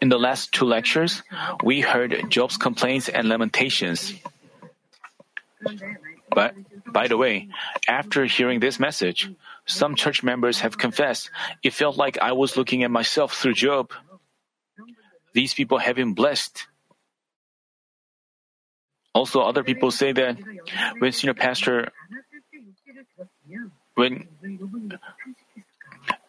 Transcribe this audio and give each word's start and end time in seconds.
In 0.00 0.08
the 0.08 0.18
last 0.18 0.52
two 0.52 0.64
lectures, 0.64 1.22
we 1.62 1.80
heard 1.80 2.30
Job's 2.30 2.56
complaints 2.56 3.08
and 3.08 3.28
lamentations. 3.28 4.14
But, 6.30 6.54
by 6.92 7.08
the 7.08 7.16
way, 7.16 7.48
after 7.88 8.24
hearing 8.24 8.60
this 8.60 8.78
message, 8.78 9.30
some 9.66 9.94
church 9.96 10.22
members 10.22 10.60
have 10.60 10.78
confessed 10.78 11.30
it 11.62 11.72
felt 11.72 11.96
like 11.96 12.18
I 12.18 12.32
was 12.32 12.56
looking 12.56 12.84
at 12.84 12.90
myself 12.90 13.34
through 13.34 13.54
Job. 13.54 13.92
These 15.32 15.54
people 15.54 15.78
have 15.78 15.96
been 15.96 16.14
blessed. 16.14 16.66
Also, 19.14 19.40
other 19.40 19.64
people 19.64 19.90
say 19.90 20.12
that 20.12 20.36
when 20.98 21.12
senior 21.12 21.34
pastor, 21.34 21.88
when 23.94 24.28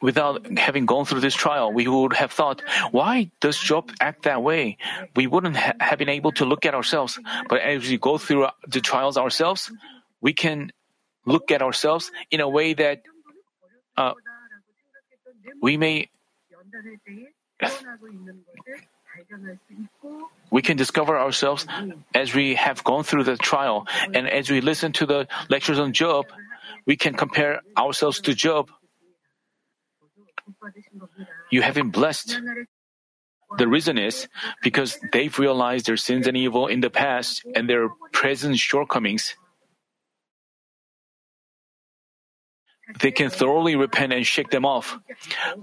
without 0.02 0.58
having 0.58 0.86
gone 0.86 1.06
through 1.06 1.22
this 1.22 1.36
trial, 1.36 1.72
we 1.72 1.88
would 1.88 2.14
have 2.14 2.32
thought, 2.32 2.62
why 2.92 3.32
does 3.40 3.58
Job 3.58 3.92
act 4.00 4.24
that 4.24 4.44
way? 4.44 4.78
We 5.16 5.28
wouldn't 5.28 5.58
ha- 5.58 5.74
have 5.80 6.00
been 6.00 6.10
able 6.10 6.32
to 6.34 6.46
look 6.46 6.66
at 6.66 6.76
ourselves. 6.76 7.20
But 7.50 7.62
as 7.62 7.88
we 7.88 7.98
go 7.98 8.18
through 8.18 8.48
the 8.68 8.82
trials 8.82 9.18
ourselves, 9.18 9.72
we 10.22 10.34
can 10.34 10.72
look 11.26 11.52
at 11.52 11.62
ourselves 11.62 12.12
in 12.32 12.40
a 12.40 12.50
way 12.50 12.74
that 12.74 13.02
uh, 13.98 14.14
we 15.62 15.78
may 15.78 16.10
we 20.52 20.62
can 20.62 20.78
discover 20.78 21.18
ourselves 21.18 21.66
as 22.14 22.34
we 22.34 22.56
have 22.56 22.84
gone 22.84 23.04
through 23.04 23.24
the 23.24 23.36
trial 23.36 23.88
and 24.14 24.30
as 24.30 24.50
we 24.50 24.62
listen 24.62 24.92
to 24.94 25.06
the 25.06 25.28
lectures 25.50 25.80
on 25.80 25.92
Job, 25.92 26.28
we 26.86 26.96
can 26.96 27.16
compare 27.16 27.62
ourselves 27.76 28.22
to 28.22 28.34
Job 28.34 28.70
you 31.52 31.62
have 31.62 31.76
been 31.76 31.90
blessed. 31.90 32.40
The 33.58 33.68
reason 33.68 33.98
is 33.98 34.28
because 34.62 35.00
they've 35.14 35.38
realized 35.40 35.86
their 35.86 35.98
sins 35.98 36.28
and 36.28 36.36
evil 36.36 36.68
in 36.68 36.82
the 36.82 36.90
past 36.90 37.46
and 37.56 37.70
their 37.70 37.90
present 38.12 38.58
shortcomings. 38.58 39.36
They 43.02 43.12
can 43.12 43.30
thoroughly 43.30 43.76
repent 43.76 44.14
and 44.14 44.26
shake 44.26 44.50
them 44.50 44.66
off. 44.66 44.98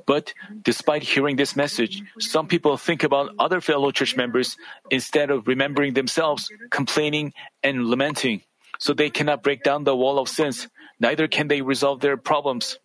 But 0.07 0.35
despite 0.63 1.03
hearing 1.03 1.37
this 1.37 1.57
message, 1.57 2.03
some 2.19 2.47
people 2.47 2.77
think 2.77 3.03
about 3.03 3.33
other 3.39 3.61
fellow 3.61 3.91
church 3.91 4.17
members 4.17 4.57
instead 4.91 5.31
of 5.31 5.49
remembering 5.49 5.95
themselves, 5.95 6.51
complaining, 6.71 7.33
and 7.63 7.87
lamenting. 7.87 8.43
So 8.79 8.93
they 8.93 9.09
cannot 9.09 9.43
break 9.43 9.63
down 9.63 9.85
the 9.85 9.97
wall 9.97 10.19
of 10.19 10.29
sins, 10.29 10.69
neither 11.01 11.29
can 11.29 11.49
they 11.49 11.63
resolve 11.63 12.01
their 12.01 12.17
problems. 12.17 12.79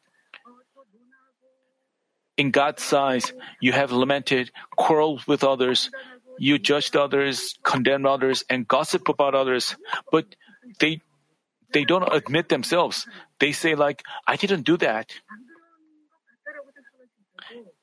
In 2.40 2.52
God's 2.52 2.88
eyes, 2.94 3.34
you 3.60 3.74
have 3.74 3.92
lamented, 3.92 4.50
quarreled 4.78 5.28
with 5.28 5.44
others, 5.44 5.92
you 6.40 6.58
judged 6.58 6.96
others, 6.96 7.60
condemned 7.64 8.08
others, 8.08 8.46
and 8.50 8.66
gossip 8.66 9.10
about 9.10 9.36
others, 9.36 9.76
but 10.10 10.40
they 10.80 11.02
they 11.74 11.84
don't 11.84 12.08
admit 12.08 12.48
themselves. 12.48 13.06
They 13.44 13.52
say 13.52 13.76
like, 13.76 14.08
"I 14.26 14.38
didn't 14.40 14.64
do 14.64 14.78
that." 14.78 15.20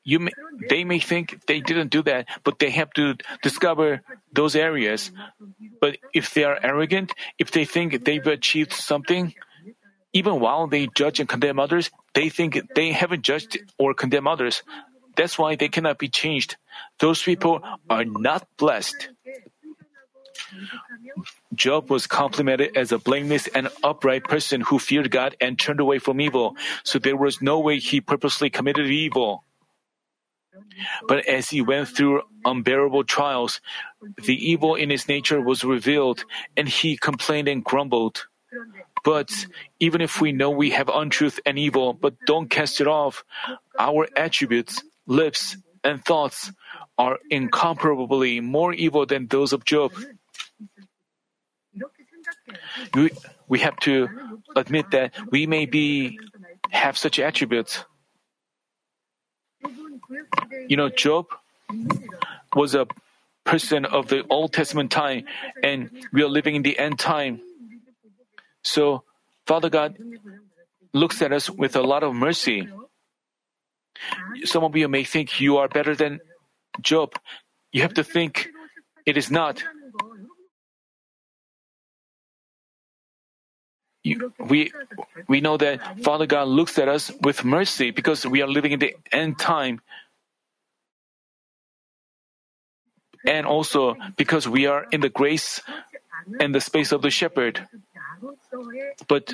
You 0.05 0.21
may, 0.21 0.33
they 0.71 0.85
may 0.85 1.01
think 1.01 1.45
they 1.47 1.61
didn't 1.61 1.91
do 1.91 2.01
that, 2.09 2.25
but 2.43 2.59
they 2.59 2.71
have 2.71 2.97
to 2.97 3.15
discover 3.43 4.01
those 4.33 4.57
areas. 4.57 5.13
But 5.83 5.99
if 6.15 6.33
they 6.33 6.45
are 6.45 6.59
arrogant, 6.63 7.13
if 7.39 7.51
they 7.51 7.67
think 7.67 8.07
they've 8.07 8.27
achieved 8.27 8.73
something, 8.73 9.35
even 10.17 10.41
while 10.41 10.67
they 10.67 10.89
judge 10.97 11.21
and 11.21 11.29
condemn 11.29 11.61
others, 11.61 11.91
they 12.15 12.31
think 12.33 12.57
they 12.75 12.91
haven't 12.91 13.21
judged 13.21 13.59
or 13.77 13.93
condemned 13.93 14.29
others. 14.29 14.63
That's 15.15 15.37
why 15.37 15.57
they 15.57 15.69
cannot 15.69 15.99
be 15.99 16.09
changed. 16.09 16.57
Those 17.01 17.21
people 17.21 17.61
are 17.91 18.05
not 18.05 18.49
blessed. 18.57 19.11
Job 21.53 21.91
was 21.91 22.07
complimented 22.07 22.77
as 22.77 22.93
a 22.93 22.99
blameless 22.99 23.47
and 23.49 23.69
upright 23.85 24.25
person 24.25 24.63
who 24.63 24.79
feared 24.79 25.11
God 25.11 25.37
and 25.39 25.59
turned 25.59 25.81
away 25.81 25.99
from 25.99 26.21
evil, 26.21 26.57
so 26.83 26.99
there 26.99 27.17
was 27.17 27.43
no 27.43 27.61
way 27.61 27.77
he 27.79 28.01
purposely 28.01 28.49
committed 28.49 28.87
evil. 28.89 29.45
But 31.09 31.27
as 31.29 31.51
he 31.51 31.61
went 31.61 31.89
through 31.89 32.23
unbearable 32.45 33.05
trials, 33.05 33.61
the 34.25 34.37
evil 34.37 34.75
in 34.77 34.89
his 34.89 35.09
nature 35.09 35.41
was 35.41 35.63
revealed, 35.63 36.25
and 36.57 36.69
he 36.69 36.97
complained 36.97 37.49
and 37.49 37.63
grumbled. 37.63 38.25
But 39.07 39.31
even 39.79 40.01
if 40.01 40.21
we 40.21 40.33
know 40.33 40.51
we 40.51 40.71
have 40.71 40.91
untruth 40.91 41.39
and 41.47 41.57
evil, 41.57 41.95
but 41.95 42.19
don't 42.27 42.51
cast 42.51 42.81
it 42.81 42.89
off, 42.89 43.23
our 43.79 44.09
attributes, 44.17 44.83
lips, 45.07 45.57
and 45.85 46.05
thoughts 46.05 46.51
are 46.99 47.21
incomparably 47.31 48.41
more 48.41 48.75
evil 48.75 49.07
than 49.07 49.29
those 49.29 49.53
of 49.53 49.65
Job. 49.65 49.93
We, 52.95 53.11
we 53.47 53.61
have 53.61 53.77
to 53.87 54.09
admit 54.57 54.91
that 54.91 55.15
we 55.31 55.47
may 55.47 55.67
be 55.67 56.19
have 56.71 56.99
such 56.99 57.21
attributes. 57.21 57.85
You 60.67 60.77
know, 60.77 60.89
Job 60.89 61.27
was 62.57 62.75
a 62.75 62.89
person 63.45 63.85
of 63.85 64.09
the 64.09 64.27
Old 64.29 64.53
Testament 64.53 64.91
time, 64.91 65.27
and 65.63 65.91
we 66.13 66.25
are 66.25 66.29
living 66.29 66.57
in 66.57 66.63
the 66.63 66.77
end 66.77 66.99
time. 66.99 67.46
So, 68.67 69.05
Father 69.47 69.71
God 69.71 69.97
looks 70.93 71.23
at 71.23 71.33
us 71.33 71.49
with 71.49 71.77
a 71.77 71.83
lot 71.83 72.03
of 72.03 72.15
mercy. 72.15 72.69
Some 74.45 74.65
of 74.65 74.75
you 74.77 74.89
may 74.89 75.05
think 75.05 75.41
you 75.41 75.59
are 75.59 75.69
better 75.69 75.95
than 75.95 76.21
Job. 76.83 77.15
You 77.71 77.83
have 77.83 77.95
to 77.95 78.05
think 78.05 78.49
it 79.07 79.17
is 79.17 79.31
not. 79.31 79.63
We 84.39 84.73
we 85.29 85.41
know 85.41 85.57
that 85.57 86.03
Father 86.03 86.27
God 86.27 86.49
looks 86.49 86.79
at 86.79 86.89
us 86.89 87.11
with 87.23 87.45
mercy 87.45 87.91
because 87.93 88.27
we 88.27 88.43
are 88.43 88.49
living 88.49 88.73
in 88.73 88.79
the 88.81 88.97
end 89.13 89.39
time. 89.39 89.81
And 93.27 93.47
also 93.47 93.95
because 94.17 94.49
we 94.49 94.67
are 94.67 94.87
in 94.91 95.01
the 95.01 95.09
grace 95.09 95.63
and 96.39 96.55
the 96.55 96.61
space 96.61 96.93
of 96.93 97.03
the 97.03 97.11
shepherd. 97.11 97.67
But 99.09 99.33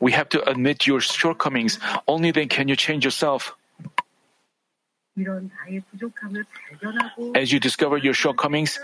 we 0.00 0.12
have 0.12 0.28
to 0.30 0.48
admit 0.48 0.86
your 0.86 1.00
shortcomings. 1.00 1.78
Only 2.06 2.30
then 2.30 2.48
can 2.48 2.68
you 2.68 2.76
change 2.76 3.04
yourself. 3.04 3.54
As 7.34 7.52
you 7.52 7.60
discover 7.60 7.96
your 7.98 8.14
shortcomings, 8.14 8.80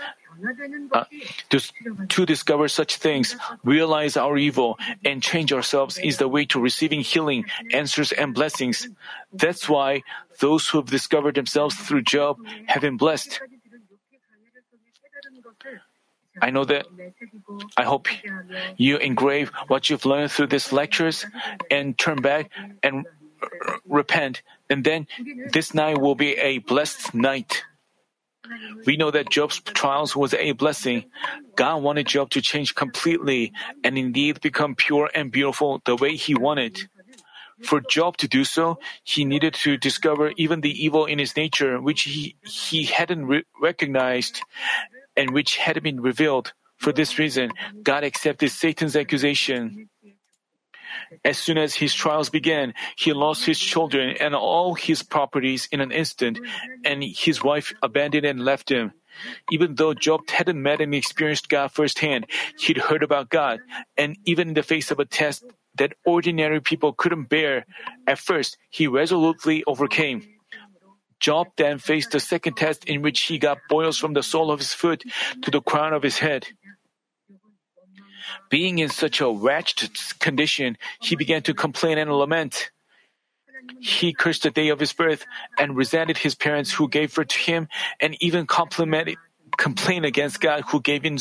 uh, 0.93 1.03
to, 1.49 1.59
to 2.07 2.25
discover 2.25 2.67
such 2.69 2.97
things, 2.97 3.35
realize 3.63 4.15
our 4.15 4.37
evil, 4.37 4.79
and 5.03 5.21
change 5.21 5.51
ourselves 5.51 5.97
is 5.99 6.17
the 6.17 6.29
way 6.29 6.45
to 6.45 6.59
receiving 6.59 7.01
healing, 7.01 7.45
answers, 7.73 8.13
and 8.13 8.33
blessings. 8.33 8.87
That's 9.33 9.67
why 9.67 10.03
those 10.39 10.69
who 10.69 10.77
have 10.79 10.87
discovered 10.87 11.35
themselves 11.35 11.75
through 11.75 12.03
Job 12.03 12.37
have 12.67 12.81
been 12.81 12.97
blessed. 12.97 13.41
I 16.39 16.49
know 16.49 16.63
that 16.65 16.85
I 17.75 17.83
hope 17.83 18.07
you 18.77 18.97
engrave 18.97 19.51
what 19.67 19.89
you've 19.89 20.05
learned 20.05 20.31
through 20.31 20.47
these 20.47 20.71
lectures 20.71 21.25
and 21.69 21.97
turn 21.97 22.21
back 22.21 22.51
and 22.83 23.05
repent. 23.87 24.43
And 24.69 24.83
then 24.83 25.07
this 25.51 25.73
night 25.73 25.99
will 25.99 26.15
be 26.15 26.37
a 26.37 26.59
blessed 26.59 27.13
night. 27.13 27.63
We 28.85 28.97
know 28.97 29.11
that 29.11 29.29
Job's 29.29 29.59
trials 29.59 30.15
was 30.15 30.33
a 30.33 30.51
blessing. 30.53 31.05
God 31.55 31.83
wanted 31.83 32.07
Job 32.07 32.29
to 32.31 32.41
change 32.41 32.75
completely 32.75 33.53
and 33.83 33.97
indeed 33.97 34.41
become 34.41 34.75
pure 34.75 35.09
and 35.13 35.31
beautiful 35.31 35.81
the 35.85 35.95
way 35.95 36.15
he 36.15 36.33
wanted. 36.35 36.89
For 37.61 37.79
Job 37.79 38.17
to 38.17 38.27
do 38.27 38.43
so, 38.43 38.79
he 39.03 39.23
needed 39.23 39.53
to 39.65 39.77
discover 39.77 40.31
even 40.35 40.61
the 40.61 40.83
evil 40.83 41.05
in 41.05 41.19
his 41.19 41.35
nature, 41.35 41.79
which 41.79 42.03
he, 42.03 42.35
he 42.43 42.85
hadn't 42.85 43.27
re- 43.27 43.43
recognized 43.61 44.41
and 45.15 45.31
which 45.31 45.57
had 45.57 45.81
been 45.83 46.01
revealed. 46.01 46.53
For 46.77 46.91
this 46.91 47.19
reason, 47.19 47.51
God 47.83 48.03
accepted 48.03 48.49
Satan's 48.49 48.95
accusation. 48.95 49.89
As 51.23 51.37
soon 51.37 51.57
as 51.57 51.75
his 51.75 51.93
trials 51.93 52.29
began, 52.29 52.73
he 52.97 53.13
lost 53.13 53.45
his 53.45 53.59
children 53.59 54.17
and 54.19 54.35
all 54.35 54.73
his 54.73 55.03
properties 55.03 55.67
in 55.71 55.79
an 55.79 55.91
instant, 55.91 56.39
and 56.83 57.03
his 57.03 57.43
wife 57.43 57.73
abandoned 57.81 58.25
and 58.25 58.43
left 58.43 58.69
him. 58.69 58.93
Even 59.51 59.75
though 59.75 59.93
Job 59.93 60.29
hadn't 60.29 60.61
met 60.61 60.81
and 60.81 60.95
experienced 60.95 61.49
God 61.49 61.71
firsthand, 61.71 62.25
he'd 62.57 62.77
heard 62.77 63.03
about 63.03 63.29
God, 63.29 63.59
and 63.97 64.17
even 64.25 64.49
in 64.49 64.53
the 64.53 64.63
face 64.63 64.89
of 64.89 64.99
a 64.99 65.05
test 65.05 65.43
that 65.75 65.93
ordinary 66.05 66.61
people 66.61 66.93
couldn't 66.93 67.29
bear, 67.29 67.65
at 68.07 68.19
first 68.19 68.57
he 68.69 68.87
resolutely 68.87 69.63
overcame. 69.67 70.23
Job 71.21 71.47
then 71.55 71.77
faced 71.77 72.11
the 72.11 72.19
second 72.19 72.57
test 72.57 72.85
in 72.85 73.01
which 73.01 73.21
he 73.29 73.37
got 73.37 73.59
boils 73.69 73.97
from 73.97 74.13
the 74.13 74.23
sole 74.23 74.51
of 74.51 74.59
his 74.59 74.73
foot 74.73 75.03
to 75.43 75.51
the 75.51 75.61
crown 75.61 75.93
of 75.93 76.03
his 76.03 76.17
head. 76.17 76.47
Being 78.49 78.79
in 78.79 78.89
such 78.89 79.21
a 79.21 79.29
wretched 79.29 79.91
condition, 80.19 80.77
he 80.99 81.15
began 81.15 81.43
to 81.43 81.53
complain 81.53 81.97
and 81.97 82.11
lament. 82.11 82.71
he 83.79 84.13
cursed 84.13 84.43
the 84.43 84.51
day 84.51 84.69
of 84.69 84.79
his 84.79 84.93
birth 84.93 85.25
and 85.57 85.75
resented 85.75 86.17
his 86.17 86.35
parents 86.35 86.71
who 86.71 86.87
gave 86.87 87.13
birth 87.13 87.29
to 87.29 87.39
him 87.39 87.67
and 87.99 88.17
even 88.21 88.45
complimented, 88.45 89.17
complained 89.57 90.05
against 90.05 90.41
God 90.41 90.63
who 90.69 90.81
gave 90.81 91.03
him 91.03 91.17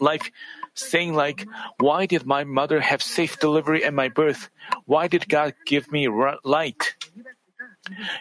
life, 0.00 0.30
saying 0.74 1.14
like, 1.14 1.46
why 1.78 2.06
did 2.06 2.26
my 2.26 2.44
mother 2.44 2.80
have 2.80 3.02
safe 3.02 3.38
delivery 3.38 3.84
at 3.84 3.94
my 3.94 4.08
birth? 4.08 4.50
Why 4.84 5.08
did 5.08 5.28
God 5.28 5.54
give 5.66 5.90
me 5.90 6.08
light? 6.44 6.94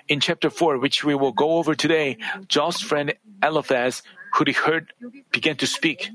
In 0.08 0.20
chapter 0.20 0.50
4, 0.50 0.78
which 0.78 1.04
we 1.04 1.16
will 1.16 1.32
go 1.32 1.58
over 1.58 1.76
today, 1.76 2.18
Job's 2.48 2.82
friend 2.82 3.14
Eliphaz, 3.44 4.04
who 4.34 4.44
he 4.46 4.54
heard, 4.54 4.94
began 5.32 5.56
to 5.58 5.68
speak. 5.68 6.10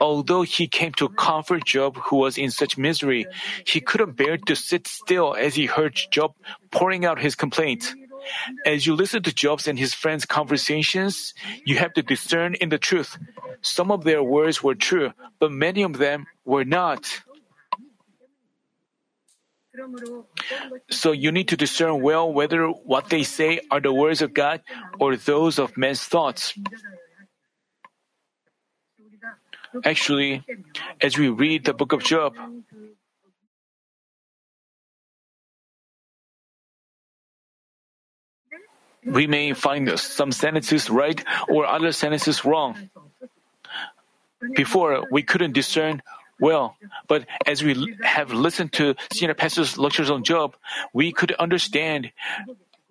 Although 0.00 0.42
he 0.42 0.66
came 0.68 0.92
to 0.94 1.08
comfort 1.08 1.64
Job, 1.64 1.96
who 1.96 2.16
was 2.16 2.38
in 2.38 2.50
such 2.50 2.76
misery, 2.76 3.26
he 3.64 3.80
couldn't 3.80 4.16
bear 4.16 4.36
to 4.36 4.54
sit 4.54 4.86
still 4.86 5.34
as 5.34 5.54
he 5.54 5.66
heard 5.66 5.98
Job 6.10 6.34
pouring 6.70 7.04
out 7.04 7.20
his 7.20 7.34
complaints. 7.34 7.94
As 8.64 8.86
you 8.86 8.94
listen 8.94 9.22
to 9.22 9.32
Job's 9.32 9.68
and 9.68 9.78
his 9.78 9.92
friends' 9.94 10.24
conversations, 10.24 11.34
you 11.64 11.76
have 11.78 11.92
to 11.94 12.02
discern 12.02 12.54
in 12.54 12.68
the 12.70 12.78
truth. 12.78 13.18
Some 13.60 13.90
of 13.90 14.04
their 14.04 14.22
words 14.22 14.62
were 14.62 14.74
true, 14.74 15.12
but 15.38 15.52
many 15.52 15.82
of 15.82 15.98
them 15.98 16.26
were 16.44 16.64
not. 16.64 17.04
So 20.90 21.12
you 21.12 21.32
need 21.32 21.48
to 21.48 21.56
discern 21.56 22.00
well 22.02 22.32
whether 22.32 22.66
what 22.66 23.10
they 23.10 23.22
say 23.22 23.60
are 23.70 23.80
the 23.80 23.92
words 23.92 24.22
of 24.22 24.34
God 24.34 24.62
or 24.98 25.16
those 25.16 25.58
of 25.58 25.76
men's 25.76 26.02
thoughts. 26.02 26.54
Actually, 29.84 30.44
as 31.00 31.18
we 31.18 31.28
read 31.28 31.64
the 31.64 31.74
book 31.74 31.92
of 31.92 32.04
Job, 32.04 32.34
we 39.04 39.26
may 39.26 39.52
find 39.52 39.98
some 39.98 40.30
sentences 40.32 40.88
right 40.88 41.22
or 41.48 41.66
other 41.66 41.92
sentences 41.92 42.44
wrong. 42.44 42.90
Before, 44.54 45.04
we 45.10 45.22
couldn't 45.22 45.52
discern 45.52 46.02
well, 46.40 46.76
but 47.06 47.26
as 47.46 47.62
we 47.62 47.96
have 48.02 48.32
listened 48.32 48.72
to 48.74 48.94
senior 49.12 49.34
pastors' 49.34 49.78
lectures 49.78 50.10
on 50.10 50.24
Job, 50.24 50.56
we 50.92 51.12
could 51.12 51.32
understand 51.32 52.12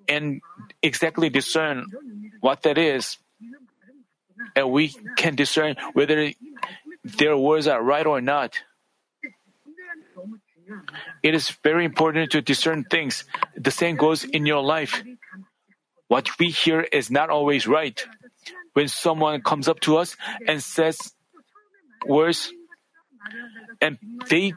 and 0.08 0.42
exactly 0.82 1.30
discern 1.30 1.86
what 2.42 2.64
that 2.64 2.78
is. 2.78 3.18
And 4.56 4.72
we 4.72 4.96
can 5.18 5.36
discern 5.36 5.76
whether 5.94 6.32
their 7.04 7.38
words 7.38 7.68
are 7.68 7.82
right 7.82 8.06
or 8.06 8.22
not. 8.22 8.60
It 11.22 11.34
is 11.34 11.50
very 11.64 11.86
important 11.86 12.32
to 12.32 12.42
discern 12.42 12.84
things. 12.84 13.24
The 13.56 13.72
same 13.72 13.96
goes 13.96 14.24
in 14.24 14.46
your 14.46 14.64
life. 14.64 15.04
What 16.08 16.30
we 16.40 16.50
hear 16.50 16.82
is 16.82 17.10
not 17.10 17.30
always 17.30 17.68
right. 17.68 18.06
When 18.74 18.88
someone 18.88 19.42
comes 19.42 19.68
up 19.68 19.80
to 19.82 19.98
us 19.98 20.16
and 20.48 20.62
says 20.62 20.98
words, 22.06 22.52
and 23.82 23.98
they, 24.30 24.54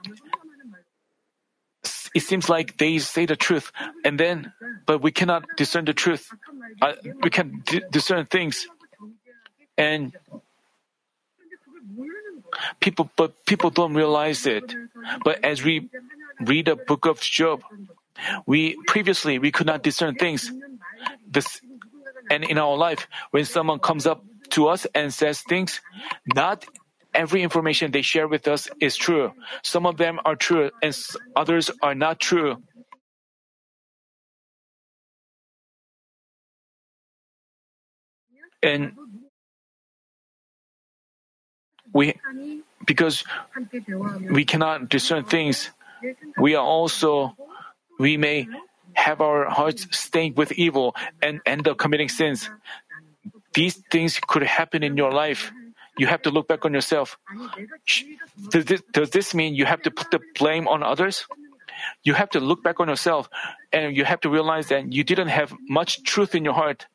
it 2.15 2.21
seems 2.21 2.49
like 2.49 2.77
they 2.79 2.99
say 2.99 3.27
the 3.27 3.37
truth, 3.37 3.73
and 4.05 4.19
then, 4.19 4.53
but 4.87 5.03
we 5.03 5.11
cannot 5.13 5.45
discern 5.57 5.85
the 5.85 5.95
truth. 5.95 6.33
Uh, 6.81 6.93
we 7.23 7.31
can 7.31 7.63
d- 7.67 7.83
discern 7.91 8.27
things, 8.27 8.67
and 9.77 10.13
people, 12.81 13.11
but 13.17 13.45
people 13.47 13.71
don't 13.71 13.95
realize 13.95 14.47
it. 14.47 14.75
But 15.25 15.45
as 15.45 15.63
we 15.63 15.89
read 16.41 16.67
the 16.67 16.77
book 16.77 17.07
of 17.07 17.21
Job, 17.21 17.63
we 18.47 18.77
previously 18.87 19.39
we 19.39 19.51
could 19.51 19.67
not 19.67 19.83
discern 19.83 20.15
things. 20.15 20.51
This, 21.29 21.61
and 22.31 22.45
in 22.45 22.59
our 22.59 22.77
life, 22.77 23.09
when 23.31 23.45
someone 23.45 23.79
comes 23.79 24.07
up 24.07 24.25
to 24.51 24.69
us 24.69 24.87
and 24.95 25.13
says 25.13 25.41
things, 25.41 25.81
not 26.35 26.65
every 27.17 27.43
information 27.43 27.91
they 27.91 28.03
share 28.03 28.29
with 28.29 28.47
us 28.47 28.69
is 28.79 28.95
true. 28.95 29.33
Some 29.63 29.87
of 29.87 29.97
them 29.97 30.21
are 30.25 30.37
true 30.37 30.71
and 30.83 30.95
others 31.35 31.71
are 31.83 31.95
not 31.95 32.21
true. 32.21 32.63
And 38.63 38.93
we, 41.93 42.15
because 42.85 43.25
we 44.31 44.45
cannot 44.45 44.89
discern 44.89 45.25
things, 45.25 45.71
we 46.37 46.55
are 46.55 46.65
also, 46.65 47.35
we 47.99 48.17
may 48.17 48.47
have 48.93 49.21
our 49.21 49.49
hearts 49.49 49.87
stained 49.97 50.37
with 50.37 50.53
evil 50.53 50.95
and 51.23 51.41
end 51.47 51.69
up 51.69 51.79
committing 51.79 52.09
sins. 52.09 52.51
These 53.55 53.77
things 53.91 54.21
could 54.21 54.43
happen 54.43 54.83
in 54.83 54.97
your 54.97 55.13
life 55.13 55.53
you 55.99 56.07
have 56.07 56.23
to 56.23 56.31
look 56.31 56.49
back 56.49 56.65
on 56.65 56.75
yourself. 56.75 57.19
Does 58.51 58.65
this, 58.65 58.83
does 58.93 59.11
this 59.11 59.35
mean 59.35 59.55
you 59.55 59.65
have 59.65 59.83
to 59.83 59.91
put 59.91 60.11
the 60.11 60.21
blame 60.39 60.69
on 60.69 60.83
others? 60.83 61.27
You 62.03 62.15
have 62.15 62.31
to 62.31 62.41
look 62.41 62.63
back 62.63 62.81
on 62.81 62.89
yourself 62.89 63.29
and 63.73 63.97
you 63.97 64.05
have 64.05 64.21
to 64.21 64.31
realize 64.31 64.69
that 64.69 64.93
you 64.93 65.05
didn't 65.05 65.29
have 65.29 65.55
much 65.69 66.03
truth 66.03 66.35
in 66.35 66.45
your 66.45 66.55
heart. 66.55 66.87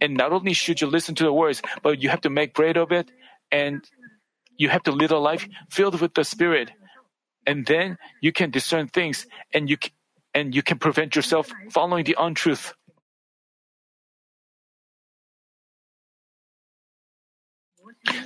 And 0.00 0.14
not 0.16 0.32
only 0.32 0.52
should 0.52 0.80
you 0.80 0.86
listen 0.86 1.14
to 1.16 1.24
the 1.24 1.32
words, 1.32 1.62
but 1.82 2.02
you 2.02 2.08
have 2.08 2.20
to 2.22 2.30
make 2.30 2.54
bread 2.54 2.76
of 2.76 2.92
it 2.92 3.10
and 3.50 3.82
you 4.58 4.68
have 4.68 4.82
to 4.84 4.92
live 4.92 5.10
a 5.10 5.18
life 5.18 5.48
filled 5.70 6.00
with 6.00 6.14
the 6.14 6.24
Spirit. 6.24 6.70
And 7.46 7.66
then 7.66 7.98
you 8.20 8.32
can 8.32 8.50
discern 8.50 8.88
things 8.88 9.26
and 9.54 9.70
you, 9.70 9.76
and 10.34 10.54
you 10.54 10.62
can 10.62 10.78
prevent 10.78 11.14
yourself 11.16 11.50
following 11.70 12.04
the 12.04 12.16
untruth. 12.18 12.74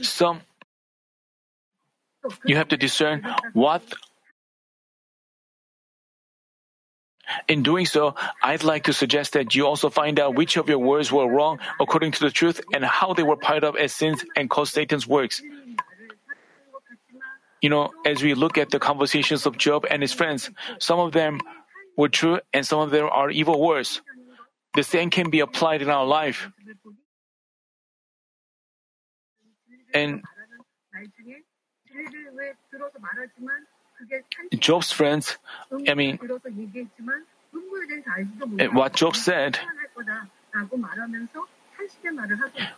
Some 0.03 0.41
you 2.45 2.57
have 2.57 2.69
to 2.69 2.77
discern 2.77 3.27
what 3.53 3.83
In 7.49 7.63
doing 7.63 7.87
so, 7.87 8.15
I'd 8.43 8.65
like 8.65 8.85
to 8.85 8.93
suggest 8.93 9.35
that 9.35 9.55
you 9.55 9.67
also 9.67 9.91
find 9.91 10.19
out 10.19 10.35
which 10.35 10.57
of 10.57 10.69
your 10.69 10.79
words 10.79 11.13
were 11.13 11.29
wrong 11.29 11.61
according 11.81 12.13
to 12.13 12.21
the 12.21 12.31
truth 12.31 12.61
and 12.75 12.85
how 12.85 13.15
they 13.15 13.23
were 13.23 13.37
piled 13.37 13.65
up 13.65 13.77
as 13.77 13.93
sins 13.93 14.25
and 14.37 14.51
caused 14.51 14.75
Satan's 14.75 15.07
works. 15.07 15.43
You 17.63 17.69
know, 17.69 17.91
as 18.07 18.23
we 18.23 18.35
look 18.35 18.59
at 18.59 18.71
the 18.71 18.79
conversations 18.79 19.47
of 19.47 19.59
Job 19.59 19.87
and 19.91 20.03
his 20.03 20.13
friends, 20.13 20.51
some 20.79 20.99
of 20.99 21.13
them 21.13 21.41
were 21.97 22.09
true 22.09 22.41
and 22.53 22.67
some 22.67 22.81
of 22.81 22.91
them 22.91 23.09
are 23.11 23.31
evil 23.31 23.61
words. 23.61 24.01
The 24.75 24.83
same 24.83 25.11
can 25.11 25.31
be 25.31 25.41
applied 25.41 25.83
in 25.83 25.91
our 25.91 26.07
life. 26.07 26.49
And 29.95 30.23
Job's 34.59 34.93
friends, 34.93 35.37
I 35.89 35.95
mean, 35.95 36.19
what 38.73 38.95
Job 38.95 39.17
said, 39.17 39.59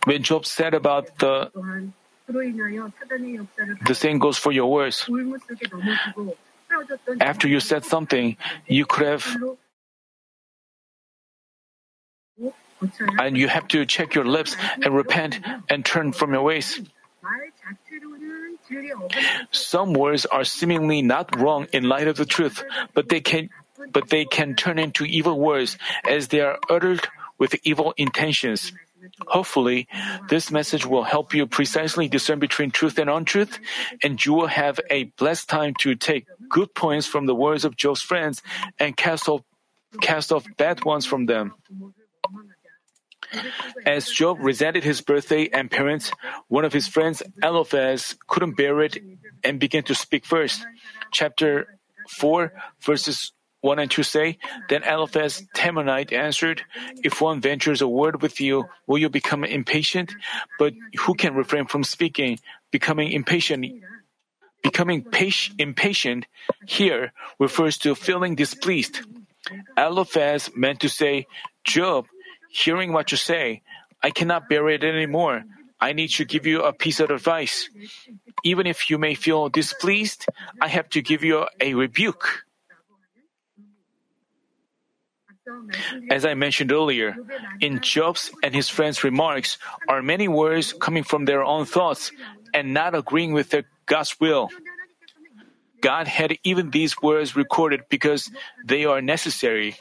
when 0.05 0.23
Job 0.23 0.45
said 0.45 0.73
about 0.73 1.17
the 1.19 1.51
the 2.27 3.95
same 3.95 4.19
goes 4.19 4.37
for 4.37 4.51
your 4.51 4.71
words. 4.71 5.09
After 7.19 7.47
you 7.47 7.59
said 7.59 7.85
something, 7.85 8.37
you 8.67 8.85
could 8.85 9.07
have 9.07 9.37
and 13.19 13.37
you 13.37 13.47
have 13.47 13.67
to 13.69 13.85
check 13.85 14.15
your 14.15 14.25
lips 14.25 14.55
and 14.81 14.95
repent 14.95 15.39
and 15.69 15.85
turn 15.85 16.11
from 16.11 16.33
your 16.33 16.43
ways. 16.43 16.81
Some 19.51 19.93
words 19.93 20.25
are 20.25 20.43
seemingly 20.43 21.01
not 21.01 21.39
wrong 21.39 21.67
in 21.71 21.83
light 21.83 22.07
of 22.07 22.17
the 22.17 22.25
truth, 22.25 22.63
but 22.93 23.09
they 23.09 23.21
can 23.21 23.49
but 23.91 24.09
they 24.09 24.25
can 24.25 24.55
turn 24.55 24.79
into 24.79 25.03
evil 25.03 25.39
words 25.39 25.77
as 26.07 26.29
they 26.29 26.39
are 26.41 26.59
uttered 26.69 27.07
with 27.37 27.55
evil 27.63 27.93
intentions. 27.97 28.71
Hopefully, 29.27 29.87
this 30.29 30.51
message 30.51 30.85
will 30.85 31.03
help 31.03 31.33
you 31.33 31.45
precisely 31.45 32.07
discern 32.07 32.39
between 32.39 32.71
truth 32.71 32.97
and 32.97 33.09
untruth, 33.09 33.59
and 34.01 34.23
you 34.23 34.33
will 34.33 34.47
have 34.47 34.79
a 34.89 35.05
blessed 35.19 35.49
time 35.49 35.73
to 35.79 35.95
take 35.95 36.25
good 36.49 36.73
points 36.73 37.05
from 37.07 37.25
the 37.25 37.35
words 37.35 37.65
of 37.65 37.75
Job's 37.75 38.01
friends 38.01 38.41
and 38.79 38.95
cast 38.95 39.27
off, 39.27 39.41
cast 39.99 40.31
off 40.31 40.45
bad 40.55 40.85
ones 40.85 41.05
from 41.05 41.25
them. 41.25 41.53
As 43.85 44.09
Job 44.09 44.37
resented 44.39 44.83
his 44.83 45.01
birthday 45.01 45.49
and 45.51 45.69
parents, 45.69 46.11
one 46.47 46.65
of 46.65 46.73
his 46.73 46.87
friends, 46.87 47.21
Eliphaz, 47.41 48.15
couldn't 48.27 48.57
bear 48.57 48.81
it 48.81 48.97
and 49.43 49.59
began 49.59 49.83
to 49.83 49.95
speak 49.95 50.25
first. 50.25 50.65
Chapter 51.11 51.79
4, 52.09 52.53
verses 52.81 53.31
1 53.61 53.79
and 53.79 53.89
2 53.89 54.03
say, 54.03 54.37
Then 54.69 54.83
Eliphaz 54.83 55.43
Temanite 55.55 56.11
answered, 56.11 56.63
If 57.03 57.21
one 57.21 57.39
ventures 57.39 57.81
a 57.81 57.87
word 57.87 58.21
with 58.21 58.41
you, 58.41 58.65
will 58.87 58.97
you 58.97 59.09
become 59.09 59.43
impatient? 59.43 60.13
But 60.59 60.73
who 60.99 61.13
can 61.15 61.33
refrain 61.33 61.65
from 61.67 61.83
speaking, 61.83 62.39
becoming 62.71 63.11
impatient? 63.11 63.65
Becoming 64.61 65.05
impatient 65.59 66.25
here 66.67 67.13
refers 67.39 67.77
to 67.79 67.95
feeling 67.95 68.35
displeased. 68.35 69.01
Eliphaz 69.77 70.49
meant 70.55 70.81
to 70.81 70.89
say, 70.89 71.27
Job, 71.63 72.05
hearing 72.53 72.93
what 72.93 73.11
you 73.11 73.17
say, 73.17 73.63
I 74.01 74.11
cannot 74.11 74.47
bear 74.47 74.69
it 74.69 74.83
anymore. 74.83 75.43
I 75.81 75.91
need 75.91 76.09
to 76.21 76.25
give 76.25 76.45
you 76.45 76.61
a 76.61 76.71
piece 76.71 76.99
of 76.99 77.09
advice. 77.09 77.67
Even 78.45 78.67
if 78.67 78.89
you 78.89 78.97
may 78.97 79.15
feel 79.15 79.49
displeased, 79.49 80.27
I 80.61 80.69
have 80.69 80.87
to 80.89 81.01
give 81.01 81.23
you 81.23 81.47
a 81.59 81.73
rebuke. 81.73 82.45
As 86.09 86.23
I 86.23 86.35
mentioned 86.35 86.71
earlier, 86.71 87.17
in 87.59 87.81
Job's 87.81 88.31
and 88.43 88.55
his 88.55 88.69
friends' 88.69 89.03
remarks 89.03 89.57
are 89.89 90.01
many 90.01 90.29
words 90.29 90.71
coming 90.71 91.03
from 91.03 91.25
their 91.25 91.43
own 91.43 91.65
thoughts 91.65 92.11
and 92.53 92.73
not 92.73 92.95
agreeing 92.95 93.33
with 93.33 93.53
God's 93.85 94.15
will. 94.21 94.49
God 95.81 96.07
had 96.07 96.37
even 96.45 96.71
these 96.71 96.95
words 97.01 97.35
recorded 97.35 97.81
because 97.89 98.31
they 98.63 98.85
are 98.85 99.01
necessary. 99.01 99.75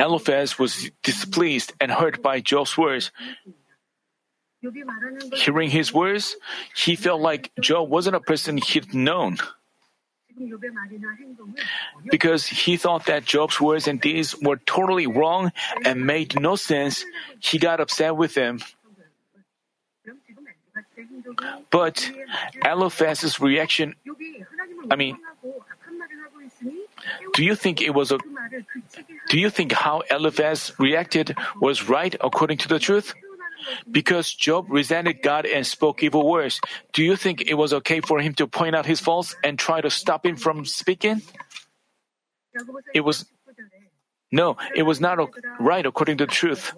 Eliphaz 0.00 0.58
was 0.58 0.90
displeased 1.02 1.72
and 1.80 1.92
hurt 1.92 2.22
by 2.22 2.40
Job's 2.40 2.76
words. 2.78 3.12
Hearing 5.36 5.70
his 5.70 5.92
words, 5.92 6.36
he 6.74 6.96
felt 6.96 7.20
like 7.20 7.52
Job 7.60 7.88
wasn't 7.88 8.16
a 8.16 8.20
person 8.20 8.56
he'd 8.56 8.94
known. 8.94 9.36
Because 12.10 12.46
he 12.46 12.76
thought 12.76 13.06
that 13.06 13.24
Job's 13.24 13.60
words 13.60 13.86
and 13.88 14.00
deeds 14.00 14.34
were 14.40 14.56
totally 14.56 15.06
wrong 15.06 15.52
and 15.84 16.06
made 16.06 16.40
no 16.40 16.56
sense, 16.56 17.04
he 17.40 17.58
got 17.58 17.80
upset 17.80 18.16
with 18.16 18.34
him. 18.34 18.60
But 21.70 22.10
Eliphaz's 22.64 23.40
reaction, 23.40 23.94
I 24.90 24.96
mean, 24.96 25.18
do 27.34 27.44
you 27.44 27.54
think 27.54 27.80
it 27.80 27.94
was 27.94 28.12
a, 28.12 28.18
do 29.30 29.38
you 29.38 29.48
think 29.48 29.70
how 29.70 30.02
Eliphaz 30.10 30.72
reacted 30.78 31.36
was 31.60 31.88
right 31.88 32.14
according 32.20 32.58
to 32.58 32.68
the 32.68 32.80
truth? 32.80 33.14
Because 33.88 34.34
Job 34.34 34.66
resented 34.68 35.22
God 35.22 35.46
and 35.46 35.64
spoke 35.64 36.02
evil 36.02 36.28
words, 36.28 36.60
do 36.92 37.04
you 37.04 37.14
think 37.14 37.42
it 37.46 37.54
was 37.54 37.72
okay 37.72 38.00
for 38.00 38.18
him 38.18 38.34
to 38.34 38.48
point 38.48 38.74
out 38.74 38.86
his 38.86 38.98
faults 38.98 39.36
and 39.44 39.56
try 39.56 39.80
to 39.80 39.88
stop 39.88 40.26
him 40.26 40.34
from 40.34 40.64
speaking? 40.64 41.22
It 42.92 43.02
was 43.02 43.24
no, 44.32 44.56
it 44.74 44.82
was 44.82 45.00
not 45.00 45.18
right 45.60 45.86
according 45.86 46.18
to 46.18 46.26
the 46.26 46.32
truth. 46.32 46.72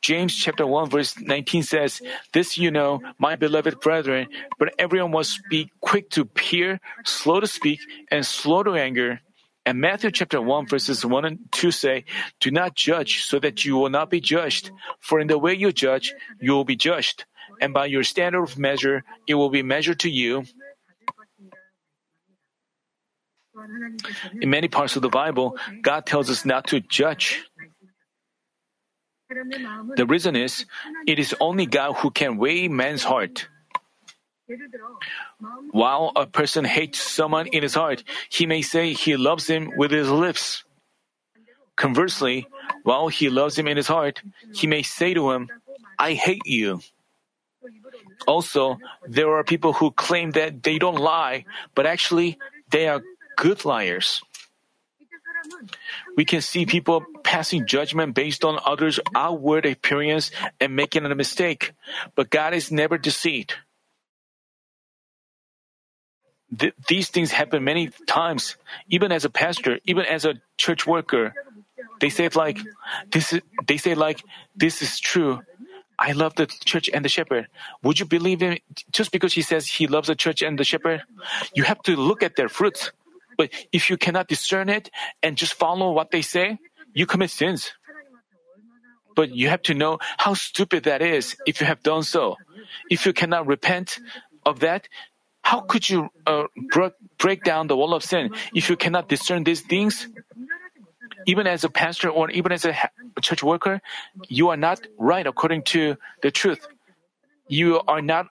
James 0.00 0.34
chapter 0.34 0.66
1 0.66 0.90
verse 0.90 1.18
19 1.18 1.62
says, 1.62 2.02
This 2.32 2.58
you 2.58 2.70
know, 2.70 3.00
my 3.18 3.36
beloved 3.36 3.78
brethren, 3.80 4.26
but 4.58 4.74
everyone 4.78 5.12
must 5.12 5.38
be 5.48 5.70
quick 5.80 6.10
to 6.10 6.28
hear, 6.40 6.80
slow 7.04 7.38
to 7.38 7.46
speak, 7.46 7.78
and 8.10 8.26
slow 8.26 8.62
to 8.64 8.74
anger. 8.74 9.20
And 9.64 9.80
Matthew 9.80 10.10
chapter 10.10 10.40
1 10.40 10.66
verses 10.66 11.06
1 11.06 11.24
and 11.24 11.38
2 11.52 11.70
say, 11.70 12.04
Do 12.40 12.50
not 12.50 12.74
judge 12.74 13.22
so 13.22 13.38
that 13.38 13.64
you 13.64 13.76
will 13.76 13.90
not 13.90 14.10
be 14.10 14.20
judged. 14.20 14.70
For 15.00 15.20
in 15.20 15.28
the 15.28 15.38
way 15.38 15.54
you 15.54 15.72
judge, 15.72 16.14
you 16.40 16.52
will 16.52 16.64
be 16.64 16.76
judged. 16.76 17.24
And 17.60 17.72
by 17.72 17.86
your 17.86 18.02
standard 18.02 18.42
of 18.42 18.58
measure, 18.58 19.04
it 19.28 19.34
will 19.34 19.50
be 19.50 19.62
measured 19.62 20.00
to 20.00 20.10
you. 20.10 20.44
In 24.40 24.50
many 24.50 24.66
parts 24.66 24.96
of 24.96 25.02
the 25.02 25.08
Bible, 25.08 25.56
God 25.82 26.06
tells 26.06 26.30
us 26.30 26.44
not 26.44 26.66
to 26.68 26.80
judge. 26.80 27.44
The 29.96 30.06
reason 30.06 30.36
is, 30.36 30.66
it 31.06 31.18
is 31.18 31.34
only 31.40 31.66
God 31.66 31.94
who 31.94 32.10
can 32.10 32.36
weigh 32.36 32.68
man's 32.68 33.04
heart. 33.04 33.48
While 35.70 36.12
a 36.16 36.26
person 36.26 36.64
hates 36.64 37.00
someone 37.00 37.46
in 37.48 37.62
his 37.62 37.74
heart, 37.74 38.04
he 38.28 38.46
may 38.46 38.62
say 38.62 38.92
he 38.92 39.16
loves 39.16 39.46
him 39.46 39.72
with 39.76 39.90
his 39.90 40.10
lips. 40.10 40.64
Conversely, 41.76 42.46
while 42.84 43.08
he 43.08 43.30
loves 43.30 43.58
him 43.58 43.66
in 43.66 43.76
his 43.76 43.88
heart, 43.88 44.22
he 44.54 44.66
may 44.66 44.82
say 44.82 45.14
to 45.14 45.32
him, 45.32 45.48
I 45.98 46.14
hate 46.14 46.44
you. 46.44 46.80
Also, 48.26 48.78
there 49.08 49.34
are 49.34 49.44
people 49.44 49.72
who 49.72 49.90
claim 49.90 50.32
that 50.32 50.62
they 50.62 50.78
don't 50.78 50.98
lie, 50.98 51.44
but 51.74 51.86
actually 51.86 52.38
they 52.70 52.88
are 52.88 53.02
good 53.36 53.64
liars. 53.64 54.22
We 56.16 56.24
can 56.24 56.40
see 56.40 56.66
people 56.66 57.04
passing 57.24 57.66
judgment 57.66 58.14
based 58.14 58.44
on 58.44 58.60
others' 58.64 59.00
outward 59.14 59.66
appearance 59.66 60.30
and 60.60 60.76
making 60.76 61.04
a 61.04 61.14
mistake, 61.14 61.72
but 62.14 62.30
God 62.30 62.54
is 62.54 62.70
never 62.70 62.98
deceived. 62.98 63.54
Th- 66.56 66.74
these 66.88 67.08
things 67.08 67.30
happen 67.32 67.64
many 67.64 67.90
times, 68.06 68.56
even 68.88 69.12
as 69.12 69.24
a 69.24 69.30
pastor, 69.30 69.80
even 69.84 70.04
as 70.04 70.24
a 70.24 70.34
church 70.58 70.86
worker. 70.86 71.34
They 72.00 72.10
say 72.10 72.28
like, 72.28 72.58
this 73.10 73.32
is, 73.32 73.40
they 73.66 73.76
say 73.76 73.94
like, 73.94 74.22
this 74.56 74.82
is 74.82 75.00
true. 75.00 75.40
I 75.98 76.12
love 76.12 76.34
the 76.34 76.46
church 76.46 76.90
and 76.92 77.04
the 77.04 77.08
shepherd. 77.08 77.46
Would 77.82 78.00
you 78.00 78.06
believe 78.06 78.40
him 78.40 78.58
just 78.90 79.12
because 79.12 79.32
he 79.32 79.42
says 79.42 79.66
he 79.66 79.86
loves 79.86 80.08
the 80.08 80.16
church 80.16 80.42
and 80.42 80.58
the 80.58 80.64
shepherd? 80.64 81.02
You 81.54 81.62
have 81.64 81.80
to 81.82 81.96
look 81.96 82.22
at 82.22 82.36
their 82.36 82.48
fruits. 82.48 82.90
But 83.38 83.50
if 83.72 83.88
you 83.88 83.96
cannot 83.96 84.28
discern 84.28 84.68
it 84.68 84.90
and 85.22 85.36
just 85.36 85.54
follow 85.54 85.92
what 85.92 86.10
they 86.10 86.22
say, 86.22 86.58
you 86.92 87.06
commit 87.06 87.30
sins. 87.30 87.72
But 89.14 89.34
you 89.34 89.48
have 89.48 89.62
to 89.62 89.74
know 89.74 89.98
how 90.18 90.34
stupid 90.34 90.84
that 90.84 91.02
is 91.02 91.36
if 91.46 91.60
you 91.60 91.66
have 91.66 91.82
done 91.82 92.02
so. 92.02 92.36
If 92.90 93.06
you 93.06 93.12
cannot 93.12 93.46
repent 93.46 93.98
of 94.44 94.60
that, 94.60 94.88
how 95.42 95.60
could 95.60 95.88
you 95.88 96.08
uh, 96.26 96.44
break 97.18 97.44
down 97.44 97.66
the 97.66 97.76
wall 97.76 97.94
of 97.94 98.02
sin 98.02 98.30
if 98.54 98.70
you 98.70 98.76
cannot 98.76 99.08
discern 99.08 99.44
these 99.44 99.60
things? 99.60 100.08
Even 101.26 101.46
as 101.46 101.62
a 101.62 101.68
pastor 101.68 102.08
or 102.08 102.30
even 102.30 102.52
as 102.52 102.64
a 102.64 102.74
church 103.20 103.42
worker, 103.42 103.80
you 104.28 104.48
are 104.48 104.56
not 104.56 104.80
right 104.98 105.26
according 105.26 105.62
to 105.62 105.96
the 106.22 106.30
truth. 106.30 106.66
You 107.48 107.80
are 107.86 108.02
not 108.02 108.28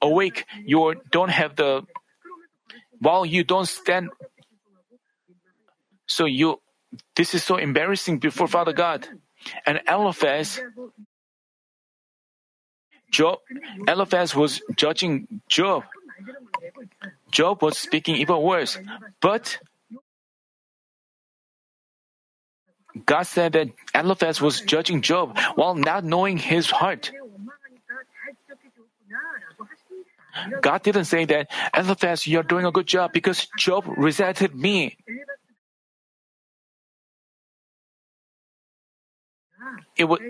awake. 0.00 0.46
You 0.64 0.94
don't 1.10 1.30
have 1.30 1.56
the, 1.56 1.86
while 2.98 3.26
you 3.26 3.44
don't 3.44 3.68
stand 3.68 4.10
so 6.06 6.24
you, 6.26 6.60
this 7.16 7.34
is 7.34 7.42
so 7.42 7.56
embarrassing 7.56 8.18
before 8.18 8.48
Father 8.48 8.72
God. 8.72 9.08
And 9.66 9.80
Eliphaz, 9.88 10.60
Job, 13.10 13.38
Eliphaz 13.88 14.34
was 14.34 14.60
judging 14.76 15.40
Job. 15.48 15.84
Job 17.30 17.62
was 17.62 17.78
speaking 17.78 18.16
evil 18.16 18.42
words, 18.42 18.78
but 19.20 19.58
God 23.06 23.22
said 23.22 23.52
that 23.54 23.68
Eliphaz 23.94 24.40
was 24.40 24.60
judging 24.60 25.00
Job 25.02 25.38
while 25.54 25.74
not 25.74 26.04
knowing 26.04 26.36
his 26.36 26.70
heart. 26.70 27.10
God 30.60 30.82
didn't 30.82 31.04
say 31.04 31.24
that, 31.26 31.50
Eliphaz, 31.76 32.26
you're 32.26 32.42
doing 32.42 32.64
a 32.64 32.72
good 32.72 32.86
job 32.86 33.12
because 33.12 33.46
Job 33.58 33.84
resented 33.86 34.54
me. 34.54 34.96
it 39.96 40.04
was 40.04 40.20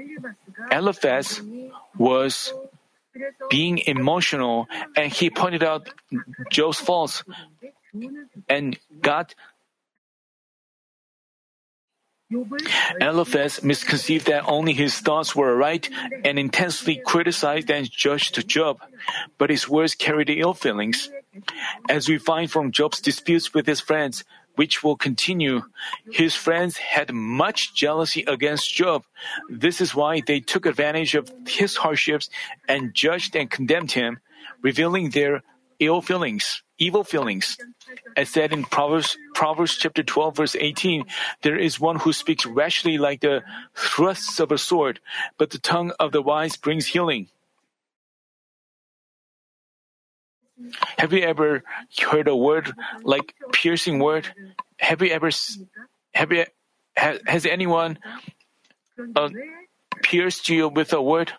Eliphaz 0.70 1.42
was 1.96 2.52
being 3.50 3.78
emotional 3.86 4.66
and 4.96 5.12
he 5.12 5.30
pointed 5.30 5.62
out 5.62 5.88
Job's 6.50 6.78
faults 6.78 7.24
and 8.48 8.78
God 9.00 9.34
Eliphaz 13.00 13.62
misconceived 13.62 14.26
that 14.26 14.48
only 14.48 14.72
his 14.72 14.98
thoughts 14.98 15.36
were 15.36 15.54
right 15.54 15.88
and 16.24 16.38
intensely 16.38 16.96
criticized 17.04 17.70
and 17.70 17.90
judged 17.90 18.48
Job, 18.48 18.80
but 19.36 19.50
his 19.50 19.68
words 19.68 19.94
carried 19.94 20.30
ill 20.30 20.54
feelings. 20.54 21.10
As 21.88 22.08
we 22.08 22.18
find 22.18 22.50
from 22.50 22.72
Job's 22.72 23.00
disputes 23.00 23.52
with 23.52 23.66
his 23.66 23.80
friends, 23.80 24.24
which 24.54 24.82
will 24.82 24.96
continue. 24.96 25.62
His 26.10 26.34
friends 26.34 26.76
had 26.76 27.12
much 27.12 27.74
jealousy 27.74 28.24
against 28.26 28.74
Job. 28.74 29.04
This 29.48 29.80
is 29.80 29.94
why 29.94 30.22
they 30.26 30.40
took 30.40 30.66
advantage 30.66 31.14
of 31.14 31.30
his 31.46 31.76
hardships 31.76 32.28
and 32.68 32.94
judged 32.94 33.36
and 33.36 33.50
condemned 33.50 33.92
him, 33.92 34.20
revealing 34.62 35.10
their 35.10 35.42
ill 35.80 36.00
feelings, 36.00 36.62
evil 36.78 37.04
feelings. 37.04 37.56
As 38.16 38.30
said 38.30 38.52
in 38.52 38.64
Proverbs, 38.64 39.16
Proverbs 39.34 39.76
chapter 39.76 40.02
12 40.02 40.36
verse 40.36 40.56
18, 40.56 41.04
there 41.42 41.58
is 41.58 41.80
one 41.80 41.96
who 41.96 42.12
speaks 42.12 42.46
rashly 42.46 42.98
like 42.98 43.20
the 43.20 43.42
thrusts 43.74 44.38
of 44.38 44.52
a 44.52 44.58
sword, 44.58 45.00
but 45.38 45.50
the 45.50 45.58
tongue 45.58 45.92
of 45.98 46.12
the 46.12 46.22
wise 46.22 46.56
brings 46.56 46.86
healing. 46.86 47.28
Have 50.98 51.12
you 51.12 51.22
ever 51.22 51.62
heard 51.98 52.28
a 52.28 52.36
word 52.36 52.72
like 53.02 53.34
piercing 53.52 53.98
word? 53.98 54.28
Have 54.78 55.02
you 55.02 55.10
ever 55.10 55.30
have 56.14 56.32
you 56.32 56.44
has, 56.96 57.20
has 57.26 57.46
anyone 57.46 57.98
uh, 59.16 59.30
pierced 60.02 60.48
you 60.48 60.68
with 60.68 60.92
a 60.92 61.02
word? 61.02 61.32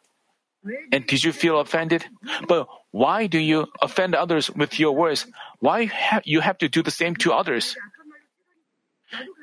And 0.92 1.06
did 1.06 1.24
you 1.24 1.34
feel 1.34 1.60
offended? 1.60 2.06
But 2.48 2.68
why 2.92 3.27
do 3.27 3.38
you 3.38 3.68
offend 3.82 4.15
others 4.15 4.50
with 4.50 4.80
your 4.80 4.96
words? 4.96 5.27
Why 5.60 5.86
ha- 5.86 6.22
you 6.24 6.39
have 6.39 6.58
to 6.60 6.70
do 6.70 6.82
the 6.82 6.92
same 6.92 7.15
to 7.18 7.34
others? 7.34 7.75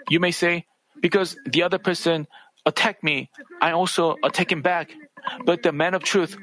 You 0.09 0.21
may 0.21 0.31
say, 0.31 0.67
because 1.01 1.37
the 1.45 1.63
other 1.63 1.79
person 1.79 2.27
attacked 2.65 3.05
me, 3.05 3.31
I 3.61 3.73
also 3.73 4.17
attack 4.23 4.51
him 4.51 4.63
back. 4.63 4.95
But 5.45 5.63
the 5.63 5.73
man 5.73 5.95
of 5.95 6.03
truth, 6.03 6.37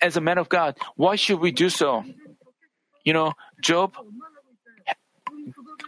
as 0.00 0.16
a 0.16 0.20
man 0.20 0.38
of 0.38 0.48
God, 0.48 0.76
why 0.96 1.16
should 1.16 1.40
we 1.40 1.50
do 1.50 1.68
so? 1.68 2.04
You 3.04 3.12
know, 3.12 3.32
Job 3.60 3.94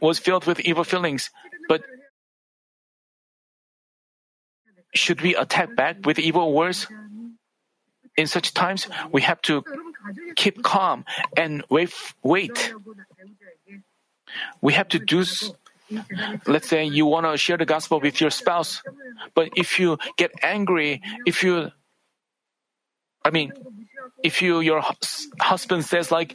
was 0.00 0.18
filled 0.18 0.46
with 0.46 0.60
evil 0.60 0.84
feelings, 0.84 1.30
but 1.68 1.82
should 4.94 5.20
we 5.20 5.34
attack 5.34 5.76
back 5.76 6.04
with 6.04 6.18
evil 6.18 6.52
words? 6.52 6.86
In 8.16 8.26
such 8.28 8.54
times, 8.54 8.86
we 9.10 9.22
have 9.22 9.42
to 9.42 9.64
keep 10.36 10.62
calm 10.62 11.04
and 11.36 11.64
wait. 11.68 11.92
wait. 12.22 12.72
We 14.60 14.72
have 14.74 14.88
to 14.90 14.98
do. 14.98 15.24
Let's 16.46 16.68
say 16.68 16.84
you 16.84 17.06
want 17.06 17.26
to 17.26 17.36
share 17.36 17.56
the 17.56 17.66
gospel 17.66 18.00
with 18.00 18.20
your 18.20 18.30
spouse, 18.30 18.82
but 19.34 19.50
if 19.56 19.78
you 19.78 19.98
get 20.16 20.32
angry, 20.42 21.02
if 21.26 21.42
you, 21.42 21.70
I 23.24 23.30
mean, 23.30 23.52
if 24.24 24.40
you 24.40 24.60
your 24.60 24.82
husband 25.38 25.84
says 25.84 26.10
like, 26.10 26.34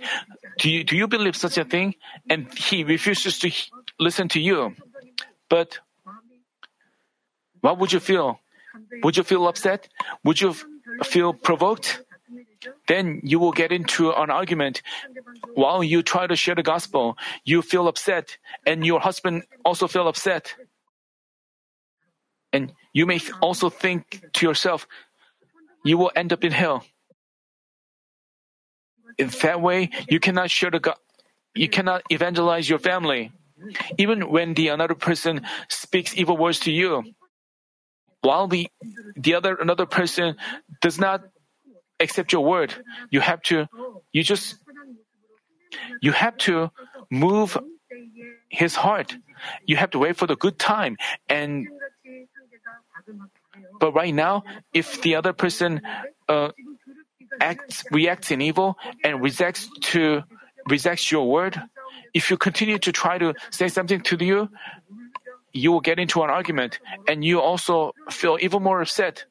"Do 0.59 0.69
you 0.69 0.85
do 0.85 0.95
you 0.95 1.09
believe 1.09 1.35
such 1.35 1.57
a 1.57 1.65
thing?" 1.65 1.95
and 2.29 2.47
he 2.53 2.85
refuses 2.85 3.39
to 3.39 3.51
listen 3.99 4.29
to 4.29 4.39
you, 4.39 4.77
but 5.49 5.79
what 7.59 7.77
would 7.81 7.91
you 7.91 7.99
feel? 7.99 8.39
Would 9.03 9.17
you 9.17 9.23
feel 9.23 9.47
upset? 9.49 9.89
Would 10.23 10.39
you 10.39 10.53
feel 11.03 11.33
provoked? 11.33 12.05
Then 12.87 13.21
you 13.23 13.39
will 13.39 13.51
get 13.51 13.71
into 13.71 14.11
an 14.11 14.29
argument. 14.29 14.81
While 15.55 15.83
you 15.83 16.03
try 16.03 16.27
to 16.27 16.35
share 16.35 16.55
the 16.55 16.63
gospel, 16.63 17.17
you 17.43 17.61
feel 17.61 17.87
upset, 17.87 18.37
and 18.65 18.85
your 18.85 18.99
husband 18.99 19.43
also 19.65 19.87
feel 19.87 20.07
upset. 20.07 20.55
And 22.53 22.73
you 22.93 23.05
may 23.05 23.19
also 23.41 23.69
think 23.69 24.25
to 24.33 24.45
yourself, 24.45 24.87
you 25.83 25.97
will 25.97 26.11
end 26.15 26.33
up 26.33 26.43
in 26.43 26.51
hell. 26.51 26.85
In 29.19 29.27
that 29.43 29.59
way, 29.59 29.89
you 30.07 30.19
cannot 30.19 30.49
share 30.49 30.71
the 30.71 30.79
God, 30.79 30.95
you 31.53 31.67
cannot 31.67 32.03
evangelize 32.09 32.69
your 32.69 32.79
family. 32.79 33.31
Even 33.97 34.31
when 34.31 34.53
the 34.53 34.69
another 34.69 34.95
person 34.95 35.41
speaks 35.67 36.15
evil 36.15 36.37
words 36.37 36.61
to 36.61 36.71
you, 36.71 37.03
while 38.21 38.47
the 38.47 38.71
the 39.17 39.35
other 39.35 39.55
another 39.55 39.85
person 39.85 40.37
does 40.79 40.97
not 40.97 41.21
accept 41.99 42.31
your 42.31 42.45
word, 42.45 42.73
you 43.11 43.19
have 43.19 43.41
to 43.51 43.67
you 44.13 44.23
just 44.23 44.55
you 46.01 46.13
have 46.13 46.37
to 46.47 46.71
move 47.11 47.57
his 48.47 48.75
heart. 48.75 49.15
You 49.65 49.75
have 49.75 49.91
to 49.91 49.99
wait 49.99 50.15
for 50.15 50.27
the 50.27 50.37
good 50.37 50.57
time 50.57 50.95
and 51.27 51.67
but 53.79 53.93
right 53.93 54.13
now, 54.13 54.43
if 54.73 55.01
the 55.01 55.15
other 55.15 55.33
person 55.33 55.81
uh, 56.27 56.51
acts 57.39 57.83
reacts 57.91 58.31
in 58.31 58.41
evil 58.41 58.77
and 59.03 59.21
rejects 59.21 59.69
to 59.93 60.23
rejects 60.67 61.11
your 61.11 61.29
word, 61.29 61.61
if 62.13 62.29
you 62.29 62.37
continue 62.37 62.77
to 62.79 62.91
try 62.91 63.17
to 63.17 63.33
say 63.49 63.67
something 63.67 64.01
to 64.01 64.17
you, 64.23 64.49
you 65.53 65.71
will 65.71 65.81
get 65.81 65.99
into 65.99 66.21
an 66.23 66.29
argument 66.29 66.79
and 67.07 67.23
you 67.23 67.41
also 67.41 67.93
feel 68.09 68.37
even 68.41 68.63
more 68.63 68.81
upset. 68.81 69.25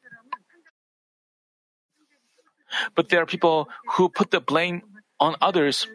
But 2.94 3.08
there 3.08 3.22
are 3.22 3.26
people 3.26 3.68
who 3.96 4.08
put 4.08 4.30
the 4.30 4.40
blame 4.40 4.82
on 5.20 5.36
others. 5.40 5.86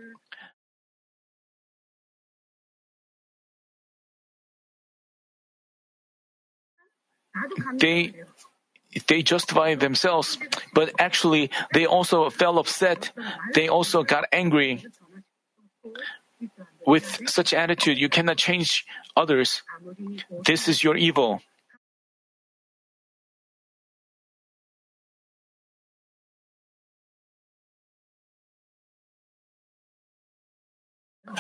They 7.78 8.14
they 9.08 9.22
justify 9.22 9.76
themselves, 9.76 10.38
but 10.74 10.92
actually 11.00 11.50
they 11.74 11.86
also 11.86 12.30
felt 12.30 12.58
upset. 12.58 13.12
They 13.54 13.68
also 13.68 14.04
got 14.04 14.26
angry. 14.32 14.86
With 16.86 17.30
such 17.30 17.54
attitude, 17.54 17.98
you 17.98 18.10
cannot 18.10 18.38
change 18.38 18.86
others. 19.16 19.64
This 20.46 20.68
is 20.68 20.84
your 20.84 20.98
evil. 20.98 21.42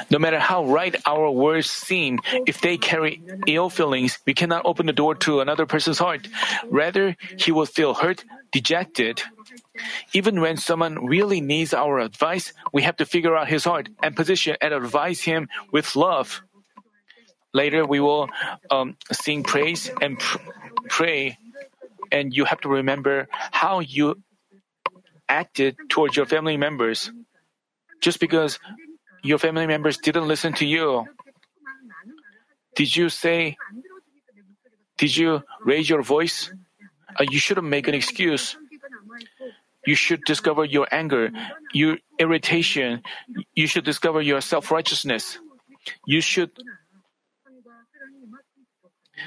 No 0.09 0.19
matter 0.19 0.39
how 0.39 0.65
right 0.65 0.95
our 1.05 1.29
words 1.29 1.69
seem, 1.69 2.19
if 2.45 2.61
they 2.61 2.77
carry 2.77 3.21
ill 3.47 3.69
feelings, 3.69 4.19
we 4.25 4.33
cannot 4.33 4.65
open 4.65 4.85
the 4.85 4.93
door 4.93 5.15
to 5.27 5.39
another 5.41 5.65
person's 5.65 5.99
heart. 5.99 6.27
Rather, 6.69 7.15
he 7.37 7.51
will 7.51 7.65
feel 7.65 7.93
hurt, 7.93 8.23
dejected. 8.51 9.21
Even 10.13 10.41
when 10.41 10.57
someone 10.57 11.05
really 11.05 11.41
needs 11.41 11.73
our 11.73 11.99
advice, 11.99 12.53
we 12.71 12.83
have 12.83 12.97
to 12.97 13.05
figure 13.05 13.35
out 13.35 13.47
his 13.47 13.63
heart 13.63 13.89
and 14.01 14.15
position 14.15 14.57
and 14.61 14.73
advise 14.73 15.21
him 15.21 15.49
with 15.71 15.95
love. 15.95 16.41
Later, 17.53 17.85
we 17.85 17.99
will 17.99 18.29
um, 18.71 18.97
sing 19.11 19.43
praise 19.43 19.89
and 20.01 20.17
pr- 20.17 20.39
pray, 20.89 21.37
and 22.11 22.33
you 22.33 22.45
have 22.45 22.61
to 22.61 22.69
remember 22.69 23.27
how 23.51 23.79
you 23.79 24.21
acted 25.29 25.77
towards 25.89 26.15
your 26.15 26.25
family 26.25 26.57
members. 26.57 27.11
Just 28.01 28.19
because 28.19 28.59
your 29.23 29.39
family 29.39 29.67
members 29.67 29.97
didn't 29.97 30.27
listen 30.27 30.53
to 30.53 30.65
you, 30.65 31.05
did 32.75 32.95
you 32.95 33.09
say, 33.09 33.57
did 34.97 35.15
you 35.15 35.43
raise 35.63 35.89
your 35.89 36.01
voice? 36.01 36.51
Uh, 37.19 37.25
you 37.29 37.39
shouldn't 37.39 37.67
make 37.67 37.87
an 37.87 37.93
excuse. 37.95 38.57
You 39.85 39.95
should 39.95 40.23
discover 40.25 40.63
your 40.65 40.87
anger, 40.91 41.31
your 41.73 41.97
irritation. 42.19 43.03
You 43.53 43.67
should 43.67 43.83
discover 43.83 44.21
your 44.21 44.41
self 44.41 44.71
righteousness. 44.71 45.37
You 46.05 46.21
should 46.21 46.51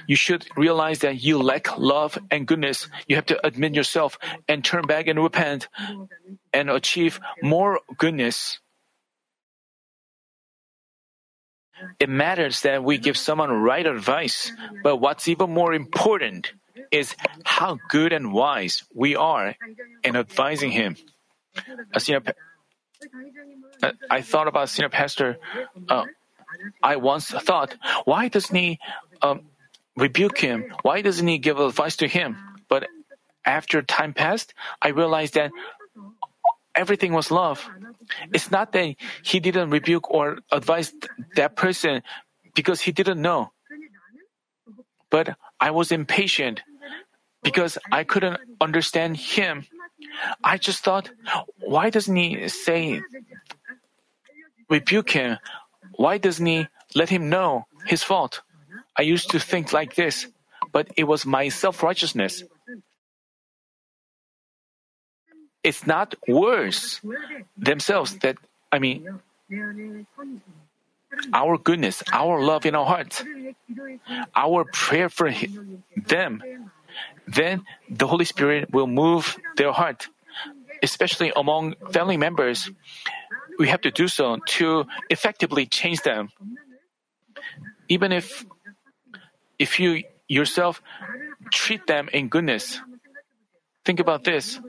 you 0.06 0.16
should 0.16 0.46
realize 0.56 1.00
that 1.00 1.22
you 1.22 1.38
lack 1.38 1.78
love 1.78 2.18
and 2.30 2.46
goodness. 2.46 2.88
You 3.06 3.16
have 3.16 3.26
to 3.26 3.46
admit 3.46 3.74
yourself 3.74 4.18
and 4.48 4.64
turn 4.64 4.82
back 4.82 5.06
and 5.06 5.22
repent 5.22 5.68
and 6.52 6.70
achieve 6.70 7.20
more 7.42 7.80
goodness. 7.96 8.60
It 11.98 12.08
matters 12.08 12.62
that 12.62 12.82
we 12.82 12.98
give 12.98 13.16
someone 13.16 13.50
right 13.50 13.86
advice, 13.86 14.52
but 14.82 14.96
what's 14.96 15.28
even 15.28 15.50
more 15.50 15.74
important 15.74 16.52
is 16.90 17.14
how 17.44 17.78
good 17.88 18.12
and 18.12 18.32
wise 18.32 18.84
we 18.94 19.16
are 19.16 19.54
in 20.04 20.16
advising 20.16 20.70
him. 20.70 20.96
Uh, 21.94 21.98
senior, 21.98 22.22
uh, 23.82 23.92
I 24.10 24.20
thought 24.22 24.48
about 24.48 24.68
senior 24.68 24.88
pastor. 24.88 25.38
Uh, 25.88 26.04
I 26.82 26.96
once 26.96 27.28
thought, 27.28 27.76
why 28.04 28.28
doesn't 28.28 28.54
he 28.54 28.78
um, 29.22 29.42
rebuke 29.96 30.38
him? 30.38 30.72
Why 30.82 31.02
doesn't 31.02 31.26
he 31.26 31.38
give 31.38 31.58
advice 31.58 31.96
to 31.96 32.08
him? 32.08 32.36
But 32.68 32.88
after 33.44 33.80
time 33.82 34.12
passed, 34.12 34.54
I 34.82 34.88
realized 34.88 35.34
that 35.34 35.50
everything 36.76 37.12
was 37.12 37.30
love. 37.30 37.68
It's 38.32 38.50
not 38.50 38.72
that 38.72 38.94
he 39.22 39.40
didn't 39.40 39.70
rebuke 39.70 40.10
or 40.10 40.38
advise 40.52 40.92
that 41.34 41.56
person 41.56 42.02
because 42.54 42.80
he 42.80 42.92
didn't 42.92 43.20
know. 43.20 43.52
But 45.10 45.36
I 45.58 45.70
was 45.70 45.90
impatient 45.90 46.62
because 47.42 47.78
I 47.90 48.04
couldn't 48.04 48.38
understand 48.60 49.16
him. 49.16 49.64
I 50.42 50.58
just 50.58 50.84
thought, 50.84 51.10
why 51.60 51.90
doesn't 51.90 52.14
he 52.14 52.48
say, 52.48 53.02
rebuke 54.68 55.10
him? 55.10 55.38
Why 55.96 56.18
doesn't 56.18 56.44
he 56.44 56.68
let 56.94 57.08
him 57.08 57.28
know 57.30 57.66
his 57.86 58.02
fault? 58.02 58.42
I 58.96 59.02
used 59.02 59.30
to 59.30 59.38
think 59.38 59.72
like 59.72 59.94
this, 59.94 60.26
but 60.72 60.88
it 60.96 61.04
was 61.04 61.24
my 61.24 61.48
self 61.48 61.82
righteousness. 61.82 62.42
It's 65.66 65.82
not 65.82 66.14
words 66.30 67.02
themselves 67.58 68.14
that, 68.22 68.38
I 68.70 68.78
mean, 68.78 69.02
our 71.34 71.58
goodness, 71.58 72.06
our 72.12 72.38
love 72.38 72.66
in 72.66 72.78
our 72.78 72.86
hearts, 72.86 73.24
our 74.30 74.62
prayer 74.70 75.08
for 75.08 75.26
them, 75.96 76.38
then 77.26 77.66
the 77.90 78.06
Holy 78.06 78.24
Spirit 78.24 78.70
will 78.70 78.86
move 78.86 79.34
their 79.56 79.72
heart, 79.72 80.06
especially 80.86 81.32
among 81.34 81.74
family 81.90 82.16
members. 82.16 82.70
We 83.58 83.66
have 83.66 83.82
to 83.82 83.90
do 83.90 84.06
so 84.06 84.38
to 84.62 84.86
effectively 85.10 85.66
change 85.66 86.02
them. 86.02 86.30
Even 87.88 88.12
if 88.12 88.46
if 89.58 89.80
you 89.80 90.04
yourself 90.28 90.82
treat 91.50 91.86
them 91.86 92.08
in 92.12 92.28
goodness. 92.28 92.78
Think 93.84 93.98
about 93.98 94.22
this. 94.22 94.60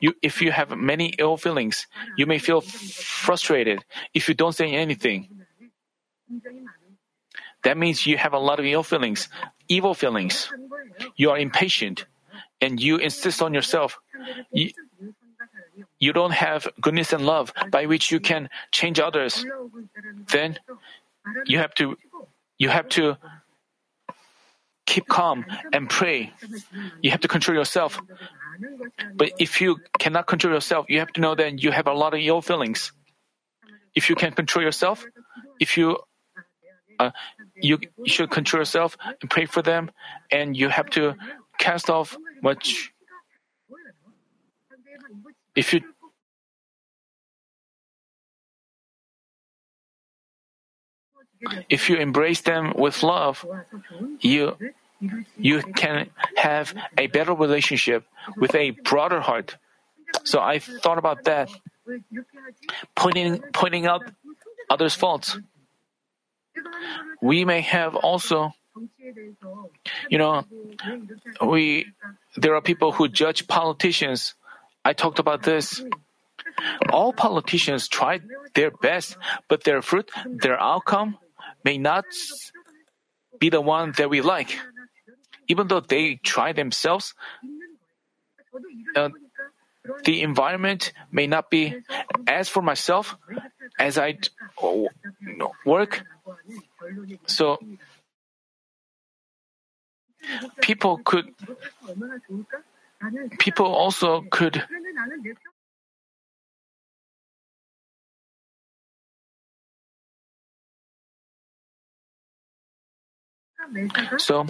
You, 0.00 0.14
if 0.22 0.40
you 0.42 0.52
have 0.52 0.76
many 0.76 1.14
ill 1.18 1.36
feelings, 1.36 1.86
you 2.16 2.26
may 2.26 2.38
feel 2.38 2.60
frustrated 2.60 3.84
if 4.12 4.28
you 4.28 4.34
don't 4.34 4.54
say 4.54 4.72
anything. 4.72 5.28
that 7.64 7.76
means 7.76 8.06
you 8.06 8.16
have 8.16 8.32
a 8.32 8.38
lot 8.38 8.60
of 8.60 8.66
ill 8.66 8.82
feelings, 8.82 9.28
evil 9.68 9.94
feelings. 9.94 10.52
You 11.16 11.30
are 11.30 11.38
impatient 11.38 12.06
and 12.60 12.80
you 12.80 12.98
insist 12.98 13.42
on 13.42 13.52
yourself. 13.54 13.98
You, 14.52 14.70
you 15.98 16.12
don't 16.12 16.32
have 16.32 16.68
goodness 16.80 17.12
and 17.12 17.26
love 17.26 17.52
by 17.70 17.86
which 17.86 18.12
you 18.12 18.20
can 18.20 18.48
change 18.70 19.00
others. 19.00 19.44
Then 20.28 20.58
you 21.46 21.58
have 21.58 21.74
to 21.74 21.96
you 22.58 22.68
have 22.68 22.88
to 22.90 23.16
keep 24.86 25.06
calm 25.08 25.44
and 25.72 25.88
pray. 25.88 26.32
You 27.02 27.10
have 27.10 27.20
to 27.20 27.28
control 27.28 27.56
yourself. 27.56 28.00
But 29.16 29.32
if 29.38 29.60
you 29.60 29.78
cannot 29.98 30.26
control 30.26 30.54
yourself, 30.54 30.86
you 30.88 30.98
have 31.00 31.12
to 31.14 31.20
know 31.20 31.34
that 31.34 31.62
you 31.62 31.70
have 31.70 31.86
a 31.86 31.92
lot 31.92 32.14
of 32.14 32.20
ill 32.20 32.42
feelings. 32.42 32.92
If 33.94 34.10
you 34.10 34.16
can 34.16 34.32
control 34.32 34.64
yourself, 34.64 35.04
if 35.60 35.76
you 35.76 35.98
uh, 36.98 37.10
you, 37.56 37.78
you 37.98 38.06
should 38.06 38.30
control 38.30 38.60
yourself 38.60 38.96
and 39.20 39.28
pray 39.28 39.46
for 39.46 39.62
them, 39.62 39.90
and 40.30 40.56
you 40.56 40.68
have 40.68 40.90
to 40.90 41.14
cast 41.58 41.90
off 41.90 42.16
much. 42.42 42.92
If 45.56 45.72
you 45.72 45.80
if 51.68 51.88
you 51.88 51.96
embrace 51.96 52.40
them 52.42 52.72
with 52.76 53.02
love, 53.02 53.44
you 54.20 54.56
you 55.36 55.62
can 55.76 56.10
have 56.36 56.74
a 56.96 57.06
better 57.08 57.34
relationship 57.34 58.06
with 58.36 58.54
a 58.54 58.70
broader 58.70 59.20
heart. 59.20 59.56
So 60.24 60.40
I 60.40 60.58
thought 60.58 60.98
about 60.98 61.24
that, 61.24 61.50
pointing 62.94 63.42
pointing 63.52 63.86
out 63.86 64.02
others' 64.70 64.94
faults. 64.94 65.38
We 67.20 67.44
may 67.44 67.60
have 67.62 67.96
also, 67.96 68.52
you 70.08 70.18
know, 70.18 70.44
we 71.44 71.86
there 72.36 72.54
are 72.54 72.62
people 72.62 72.92
who 72.92 73.08
judge 73.08 73.46
politicians. 73.46 74.34
I 74.84 74.92
talked 74.92 75.18
about 75.18 75.42
this. 75.42 75.82
All 76.90 77.12
politicians 77.12 77.88
tried 77.88 78.22
their 78.54 78.70
best, 78.70 79.16
but 79.48 79.64
their 79.64 79.82
fruit, 79.82 80.10
their 80.26 80.60
outcome, 80.60 81.18
may 81.64 81.78
not 81.78 82.04
be 83.38 83.48
the 83.48 83.60
one 83.60 83.92
that 83.96 84.10
we 84.10 84.20
like. 84.20 84.58
Even 85.48 85.68
though 85.68 85.80
they 85.80 86.16
try 86.16 86.52
themselves, 86.52 87.14
uh, 88.96 89.08
the 90.04 90.22
environment 90.22 90.92
may 91.12 91.26
not 91.26 91.50
be. 91.50 91.74
As 92.26 92.48
for 92.48 92.62
myself, 92.62 93.16
as 93.78 93.98
I 93.98 94.18
oh, 94.62 94.88
work, 95.66 96.02
so 97.26 97.58
people 100.62 101.00
could, 101.04 101.26
people 103.38 103.66
also 103.66 104.24
could 104.30 104.62
So, 114.18 114.46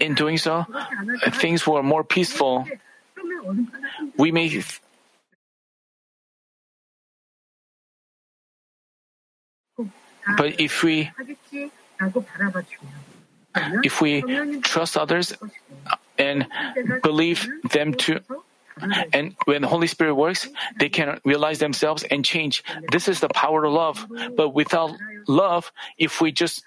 in 0.00 0.14
doing 0.14 0.38
so, 0.38 0.66
things 1.32 1.66
were 1.66 1.82
more 1.82 2.04
peaceful. 2.04 2.66
We 4.16 4.32
may 4.32 4.48
but 10.36 10.60
if 10.60 10.82
we 10.82 11.10
if 13.82 14.00
we 14.00 14.22
trust 14.60 14.96
others 14.96 15.32
uh, 15.86 15.96
and 16.18 16.46
believe 17.02 17.48
them 17.70 17.94
to 17.94 18.20
and 19.12 19.36
when 19.44 19.62
the 19.62 19.68
Holy 19.68 19.86
Spirit 19.86 20.14
works, 20.14 20.48
they 20.78 20.88
can 20.88 21.20
realize 21.24 21.60
themselves 21.60 22.02
and 22.02 22.24
change. 22.24 22.64
This 22.90 23.06
is 23.06 23.20
the 23.20 23.28
power 23.28 23.64
of 23.64 23.72
love. 23.72 24.06
But 24.36 24.48
without 24.50 24.96
love, 25.28 25.70
if 25.96 26.20
we 26.20 26.32
just 26.32 26.64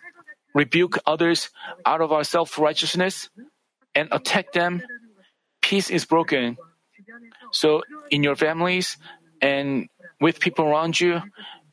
rebuke 0.57 0.97
others 1.05 1.49
out 1.85 2.01
of 2.01 2.11
our 2.11 2.23
self 2.23 2.57
righteousness 2.57 3.29
and 3.93 4.09
attack 4.11 4.51
them, 4.53 4.81
peace 5.61 5.89
is 5.89 6.05
broken. 6.05 6.57
So, 7.53 7.83
in 8.09 8.23
your 8.23 8.35
families 8.35 8.97
and 9.39 9.87
with 10.19 10.39
people 10.39 10.65
around 10.65 10.99
you, 10.99 11.21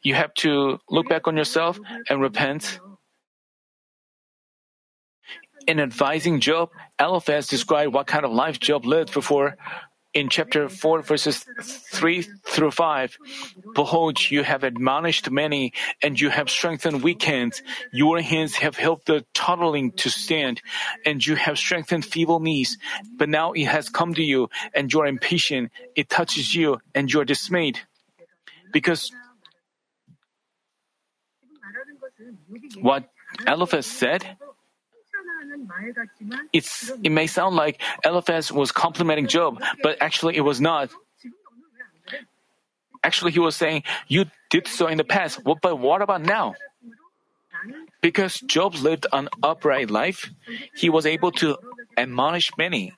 you 0.02 0.14
have 0.14 0.34
to 0.44 0.78
look 0.90 1.08
back 1.08 1.26
on 1.26 1.36
yourself 1.36 1.80
and 2.08 2.20
repent. 2.20 2.78
In 5.66 5.80
advising 5.80 6.40
Job, 6.40 6.68
Eliphaz 7.00 7.48
described 7.48 7.94
what 7.94 8.06
kind 8.06 8.26
of 8.26 8.32
life 8.32 8.60
Job 8.60 8.84
lived 8.84 9.14
before 9.14 9.56
in 10.14 10.28
chapter 10.28 10.68
4, 10.68 11.02
verses 11.02 11.44
3 11.60 12.22
through 12.22 12.70
5, 12.70 13.18
Behold, 13.74 14.30
you 14.30 14.44
have 14.44 14.62
admonished 14.62 15.30
many, 15.30 15.72
and 16.02 16.20
you 16.20 16.30
have 16.30 16.48
strengthened 16.48 17.02
weak 17.02 17.22
hands. 17.24 17.62
Your 17.92 18.20
hands 18.20 18.54
have 18.56 18.76
helped 18.76 19.06
the 19.06 19.26
tottering 19.34 19.90
to 19.98 20.08
stand, 20.08 20.62
and 21.04 21.24
you 21.26 21.34
have 21.34 21.58
strengthened 21.58 22.04
feeble 22.04 22.38
knees. 22.38 22.78
But 23.18 23.28
now 23.28 23.52
it 23.52 23.66
has 23.66 23.88
come 23.88 24.14
to 24.14 24.22
you, 24.22 24.48
and 24.72 24.92
you 24.92 25.00
are 25.00 25.06
impatient. 25.06 25.72
It 25.96 26.08
touches 26.08 26.54
you, 26.54 26.78
and 26.94 27.12
you 27.12 27.20
are 27.20 27.24
dismayed. 27.26 27.80
Because 28.72 29.10
what 32.80 33.10
Eliphaz 33.46 33.86
said 33.86 34.36
it's, 36.52 36.90
it 37.02 37.10
may 37.10 37.26
sound 37.26 37.56
like 37.56 37.80
Eliphaz 38.04 38.50
was 38.52 38.72
complimenting 38.72 39.26
Job, 39.26 39.62
but 39.82 40.00
actually 40.00 40.36
it 40.36 40.42
was 40.42 40.60
not. 40.60 40.90
Actually, 43.02 43.32
he 43.32 43.38
was 43.38 43.54
saying, 43.54 43.82
You 44.08 44.24
did 44.48 44.66
so 44.66 44.86
in 44.86 44.96
the 44.96 45.04
past, 45.04 45.40
but 45.44 45.78
what 45.78 46.00
about 46.00 46.22
now? 46.22 46.54
Because 48.00 48.40
Job 48.40 48.74
lived 48.74 49.06
an 49.12 49.28
upright 49.42 49.90
life, 49.90 50.30
he 50.74 50.88
was 50.88 51.04
able 51.06 51.30
to 51.32 51.56
admonish 51.96 52.50
many. 52.56 52.92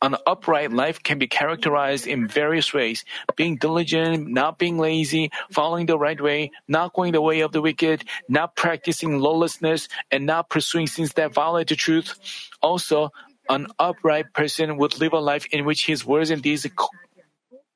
An 0.00 0.16
upright 0.26 0.72
life 0.72 1.02
can 1.02 1.18
be 1.18 1.26
characterized 1.26 2.06
in 2.06 2.26
various 2.28 2.72
ways 2.72 3.04
being 3.36 3.56
diligent, 3.56 4.28
not 4.28 4.58
being 4.58 4.78
lazy, 4.78 5.30
following 5.50 5.86
the 5.86 5.98
right 5.98 6.20
way, 6.20 6.50
not 6.68 6.92
going 6.92 7.12
the 7.12 7.20
way 7.20 7.40
of 7.40 7.52
the 7.52 7.60
wicked, 7.62 8.04
not 8.28 8.56
practicing 8.56 9.18
lawlessness, 9.18 9.88
and 10.10 10.26
not 10.26 10.50
pursuing 10.50 10.86
sins 10.86 11.12
that 11.14 11.32
violate 11.32 11.68
the 11.68 11.76
truth. 11.76 12.18
Also, 12.60 13.10
an 13.48 13.66
upright 13.78 14.32
person 14.32 14.76
would 14.76 14.98
live 15.00 15.12
a 15.12 15.18
life 15.18 15.46
in 15.52 15.64
which 15.64 15.86
his 15.86 16.04
words 16.06 16.30
and 16.30 16.42
deeds 16.42 16.66
co- 16.74 16.88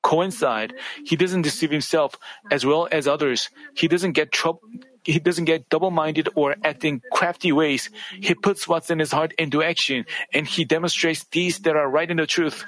coincide. 0.03 0.75
He 1.05 1.17
doesn't 1.17 1.43
deceive 1.43 1.71
himself 1.71 2.17
as 2.51 2.65
well 2.65 2.89
as 2.91 3.09
others. 3.09 3.51
He 3.75 3.89
doesn't 3.89 4.13
get 4.13 4.33
trouble 4.33 4.63
he 5.13 5.19
doesn't 5.19 5.45
get 5.47 5.69
double-minded 5.69 6.29
or 6.35 6.57
act 6.65 6.85
in 6.85 7.01
crafty 7.13 7.53
ways. 7.53 7.91
He 8.21 8.35
puts 8.35 8.67
what's 8.67 8.91
in 8.91 8.99
his 8.99 9.13
heart 9.13 9.33
into 9.39 9.63
action, 9.63 10.05
and 10.33 10.47
he 10.47 10.65
demonstrates 10.65 11.25
deeds 11.25 11.61
that 11.61 11.77
are 11.77 11.89
right 11.89 12.11
in 12.11 12.17
the 12.17 12.27
truth. 12.27 12.65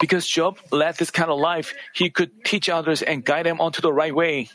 Because 0.00 0.26
Job 0.26 0.58
led 0.72 0.96
this 0.96 1.10
kind 1.10 1.30
of 1.30 1.38
life, 1.38 1.74
he 1.94 2.08
could 2.08 2.44
teach 2.44 2.68
others 2.68 3.02
and 3.02 3.24
guide 3.24 3.44
them 3.44 3.60
onto 3.60 3.82
the 3.82 3.92
right 3.92 4.14
way. 4.14 4.48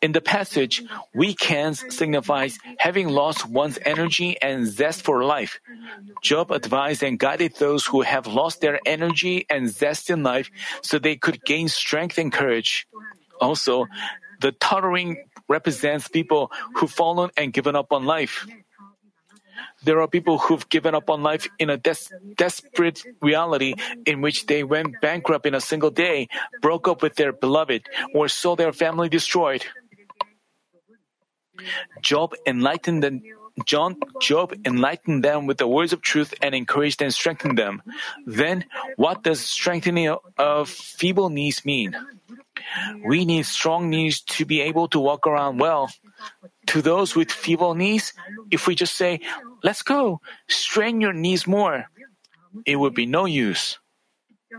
In 0.00 0.12
the 0.12 0.20
passage, 0.20 0.82
weak 1.14 1.42
hands 1.44 1.84
signifies 1.94 2.58
having 2.78 3.08
lost 3.08 3.46
one's 3.46 3.78
energy 3.84 4.36
and 4.40 4.66
zest 4.66 5.02
for 5.02 5.24
life. 5.24 5.60
Job 6.22 6.50
advised 6.50 7.02
and 7.02 7.18
guided 7.18 7.56
those 7.56 7.86
who 7.86 8.02
have 8.02 8.26
lost 8.26 8.60
their 8.60 8.78
energy 8.86 9.46
and 9.50 9.68
zest 9.68 10.10
in 10.10 10.22
life 10.22 10.50
so 10.82 10.98
they 10.98 11.16
could 11.16 11.44
gain 11.44 11.68
strength 11.68 12.18
and 12.18 12.32
courage. 12.32 12.86
Also, 13.40 13.86
the 14.40 14.52
tottering 14.52 15.24
represents 15.48 16.08
people 16.08 16.50
who've 16.76 16.90
fallen 16.90 17.30
and 17.36 17.52
given 17.52 17.74
up 17.74 17.92
on 17.92 18.04
life. 18.04 18.46
There 19.84 20.00
are 20.00 20.08
people 20.08 20.38
who've 20.38 20.68
given 20.68 20.94
up 20.94 21.10
on 21.10 21.22
life 21.22 21.48
in 21.58 21.70
a 21.70 21.76
des- 21.76 22.12
desperate 22.36 23.02
reality 23.20 23.74
in 24.06 24.20
which 24.20 24.46
they 24.46 24.64
went 24.64 25.00
bankrupt 25.00 25.46
in 25.46 25.54
a 25.54 25.60
single 25.60 25.90
day, 25.90 26.28
broke 26.60 26.88
up 26.88 27.02
with 27.02 27.16
their 27.16 27.32
beloved, 27.32 27.86
or 28.14 28.28
saw 28.28 28.56
their 28.56 28.72
family 28.72 29.08
destroyed. 29.08 29.64
Job 32.02 32.34
enlightened 32.46 33.02
them. 33.02 33.22
John, 33.64 33.96
Job 34.20 34.54
enlightened 34.64 35.24
them 35.24 35.46
with 35.46 35.58
the 35.58 35.66
words 35.66 35.92
of 35.92 36.00
truth 36.00 36.32
and 36.40 36.54
encouraged 36.54 37.02
and 37.02 37.12
strengthened 37.12 37.58
them. 37.58 37.82
Then, 38.24 38.66
what 38.96 39.24
does 39.24 39.40
strengthening 39.40 40.14
of 40.36 40.68
feeble 40.68 41.28
knees 41.28 41.64
mean? 41.64 41.96
We 43.04 43.24
need 43.24 43.46
strong 43.46 43.90
knees 43.90 44.20
to 44.38 44.44
be 44.44 44.60
able 44.60 44.88
to 44.88 45.00
walk 45.00 45.26
around 45.26 45.58
well. 45.58 45.90
To 46.74 46.82
those 46.82 47.16
with 47.16 47.32
feeble 47.32 47.74
knees, 47.74 48.12
if 48.50 48.66
we 48.66 48.74
just 48.74 48.96
say, 48.96 49.20
let's 49.62 49.82
go, 49.82 50.20
strain 50.48 51.00
your 51.00 51.12
knees 51.12 51.46
more, 51.46 51.86
it 52.66 52.76
would 52.76 52.94
be 52.94 53.06
no 53.06 53.24
use. 53.24 53.78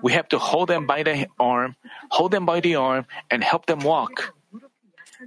We 0.01 0.13
have 0.13 0.27
to 0.29 0.39
hold 0.39 0.69
them 0.69 0.85
by 0.85 1.03
the 1.03 1.27
arm, 1.39 1.75
hold 2.09 2.31
them 2.31 2.45
by 2.45 2.61
the 2.61 2.75
arm, 2.75 3.05
and 3.29 3.43
help 3.43 3.65
them 3.65 3.81
walk. 3.81 4.33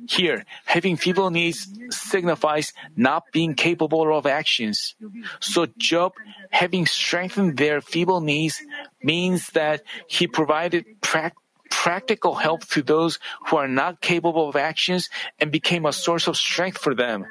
Here, 0.08 0.44
having 0.64 0.96
feeble 0.96 1.30
knees 1.30 1.68
signifies 1.90 2.72
not 2.96 3.24
being 3.32 3.54
capable 3.54 4.16
of 4.16 4.24
actions. 4.26 4.96
So 5.40 5.66
Job, 5.76 6.12
having 6.50 6.86
strengthened 6.86 7.58
their 7.58 7.80
feeble 7.80 8.20
knees, 8.22 8.62
means 9.02 9.48
that 9.48 9.82
he 10.08 10.26
provided 10.26 10.86
pra- 11.02 11.32
practical 11.72 12.34
help 12.34 12.68
to 12.68 12.82
those 12.82 13.18
who 13.48 13.56
are 13.56 13.66
not 13.66 14.00
capable 14.04 14.48
of 14.48 14.56
actions 14.56 15.08
and 15.40 15.50
became 15.50 15.86
a 15.86 15.92
source 15.92 16.28
of 16.28 16.36
strength 16.36 16.76
for 16.76 16.94
them. 16.94 17.24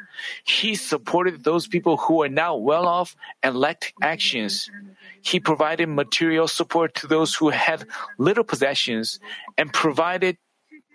He 0.44 0.74
supported 0.74 1.44
those 1.44 1.68
people 1.68 1.96
who 1.98 2.26
were 2.26 2.30
now 2.30 2.58
well 2.58 2.88
off 2.88 3.16
and 3.44 3.56
lacked 3.56 3.94
actions. 4.02 4.70
He 5.22 5.40
provided 5.40 5.88
material 5.88 6.48
support 6.48 6.96
to 6.96 7.08
those 7.08 7.36
who 7.36 7.50
had 7.50 7.86
little 8.18 8.44
possessions 8.44 9.20
and 9.58 9.72
provided 9.72 10.38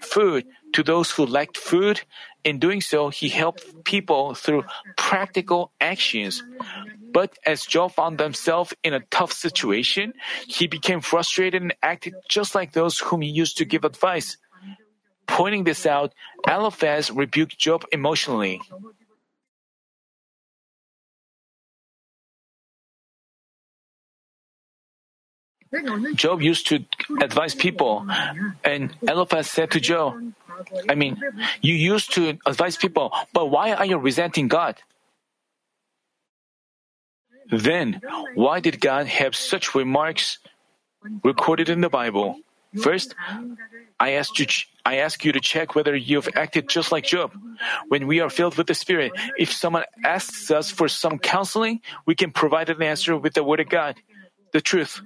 food 0.01 0.45
to 0.75 0.83
those 0.83 1.11
who 1.13 1.25
lacked 1.25 1.57
food. 1.57 2.03
In 2.43 2.59
doing 2.59 2.81
so, 2.81 3.09
he 3.09 3.29
helped 3.29 3.85
people 3.85 4.35
through 4.35 4.65
practical 4.97 5.71
actions. 5.81 6.43
But 7.17 7.39
as 7.47 7.65
Job 7.65 7.93
found 7.93 8.21
himself 8.21 8.75
in 8.85 8.93
a 8.93 9.01
tough 9.01 9.33
situation, 9.33 10.13
he 10.47 10.67
became 10.67 11.01
frustrated 11.01 11.63
and 11.63 11.73
acted 11.83 12.13
just 12.29 12.55
like 12.55 12.73
those 12.73 12.99
whom 12.99 13.23
he 13.23 13.31
used 13.31 13.57
to 13.57 13.65
give 13.65 13.87
advice. 13.87 14.37
Pointing 15.27 15.65
this 15.65 15.87
out, 15.87 16.13
Eliphaz 16.47 17.11
rebuked 17.11 17.57
Job 17.57 17.87
emotionally. 17.91 18.61
Job 26.17 26.43
used 26.43 26.67
to 26.69 26.85
advise 27.23 27.55
people, 27.55 28.07
and 28.63 28.95
Eliphaz 29.09 29.49
said 29.49 29.71
to 29.71 29.81
Job, 29.81 30.21
I 30.87 30.95
mean, 30.95 31.17
you 31.63 31.73
used 31.73 32.13
to 32.13 32.37
advise 32.45 32.77
people, 32.77 33.11
but 33.33 33.47
why 33.47 33.73
are 33.73 33.87
you 33.87 33.97
resenting 33.97 34.49
God? 34.49 34.77
Then, 37.51 38.01
why 38.35 38.61
did 38.61 38.81
God 38.81 39.07
have 39.07 39.35
such 39.35 39.75
remarks 39.75 40.39
recorded 41.23 41.69
in 41.69 41.81
the 41.81 41.89
Bible? 41.89 42.41
First, 42.83 43.15
I 43.99 44.13
ask 44.13 44.39
you, 44.39 44.47
I 44.85 44.99
ask 44.99 45.25
you 45.25 45.33
to 45.33 45.41
check 45.41 45.75
whether 45.75 45.97
you've 45.97 46.29
acted 46.35 46.69
just 46.69 46.93
like 46.93 47.05
Job. 47.05 47.33
When 47.89 48.07
we 48.07 48.21
are 48.21 48.29
filled 48.29 48.57
with 48.57 48.67
the 48.67 48.75
Spirit, 48.75 49.13
if 49.39 49.53
someone 49.53 49.85
asks 50.05 50.51
us 50.51 50.71
for 50.71 50.89
some 50.89 51.19
counseling, 51.19 51.81
we 52.05 52.15
can 52.15 52.31
provide 52.31 52.69
an 52.69 52.83
answer 52.83 53.17
with 53.17 53.35
the 53.35 53.45
Word 53.45 53.61
of 53.61 53.69
God, 53.69 53.97
the 54.53 54.61
truth. 54.61 55.01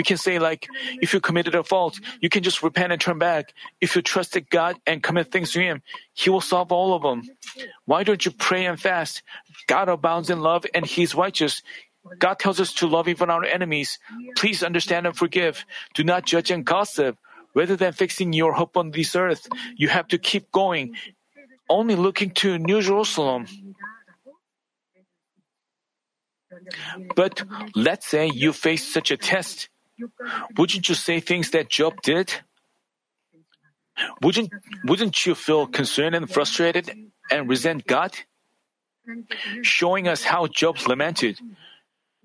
We 0.00 0.04
can 0.04 0.16
say 0.16 0.38
like, 0.38 0.66
if 1.02 1.12
you 1.12 1.20
committed 1.20 1.54
a 1.54 1.62
fault, 1.62 2.00
you 2.22 2.30
can 2.30 2.42
just 2.42 2.62
repent 2.62 2.90
and 2.90 2.98
turn 2.98 3.18
back. 3.18 3.52
If 3.82 3.94
you 3.94 4.00
trusted 4.00 4.48
God 4.48 4.80
and 4.86 5.02
commit 5.02 5.30
things 5.30 5.52
to 5.52 5.60
Him, 5.60 5.82
He 6.14 6.30
will 6.30 6.40
solve 6.40 6.72
all 6.72 6.94
of 6.94 7.02
them. 7.02 7.28
Why 7.84 8.02
don't 8.02 8.24
you 8.24 8.32
pray 8.32 8.64
and 8.64 8.80
fast? 8.80 9.22
God 9.66 9.90
abounds 9.90 10.30
in 10.30 10.40
love 10.40 10.64
and 10.72 10.86
He 10.86 11.02
is 11.02 11.14
righteous. 11.14 11.60
God 12.18 12.38
tells 12.38 12.60
us 12.60 12.72
to 12.80 12.86
love 12.86 13.08
even 13.08 13.28
our 13.28 13.44
enemies. 13.44 13.98
Please 14.38 14.62
understand 14.62 15.06
and 15.06 15.14
forgive. 15.14 15.66
Do 15.92 16.02
not 16.02 16.24
judge 16.24 16.50
and 16.50 16.64
gossip. 16.64 17.18
Rather 17.52 17.76
than 17.76 17.92
fixing 17.92 18.32
your 18.32 18.54
hope 18.54 18.78
on 18.78 18.92
this 18.92 19.14
earth, 19.14 19.48
you 19.76 19.88
have 19.88 20.08
to 20.08 20.16
keep 20.16 20.50
going, 20.50 20.96
only 21.68 21.94
looking 21.94 22.30
to 22.40 22.56
New 22.56 22.80
Jerusalem. 22.80 23.44
But 27.14 27.44
let's 27.74 28.06
say 28.06 28.30
you 28.32 28.54
face 28.54 28.90
such 28.90 29.10
a 29.10 29.18
test. 29.18 29.68
Wouldn't 30.56 30.88
you 30.88 30.94
say 30.94 31.20
things 31.20 31.50
that 31.50 31.68
Job 31.68 32.00
did? 32.02 32.32
Wouldn't, 34.22 34.52
wouldn't 34.84 35.26
you 35.26 35.34
feel 35.34 35.66
concerned 35.66 36.14
and 36.14 36.30
frustrated 36.30 36.90
and 37.30 37.48
resent 37.48 37.86
God? 37.86 38.14
Showing 39.62 40.08
us 40.08 40.22
how 40.22 40.46
Job 40.46 40.78
lamented. 40.86 41.38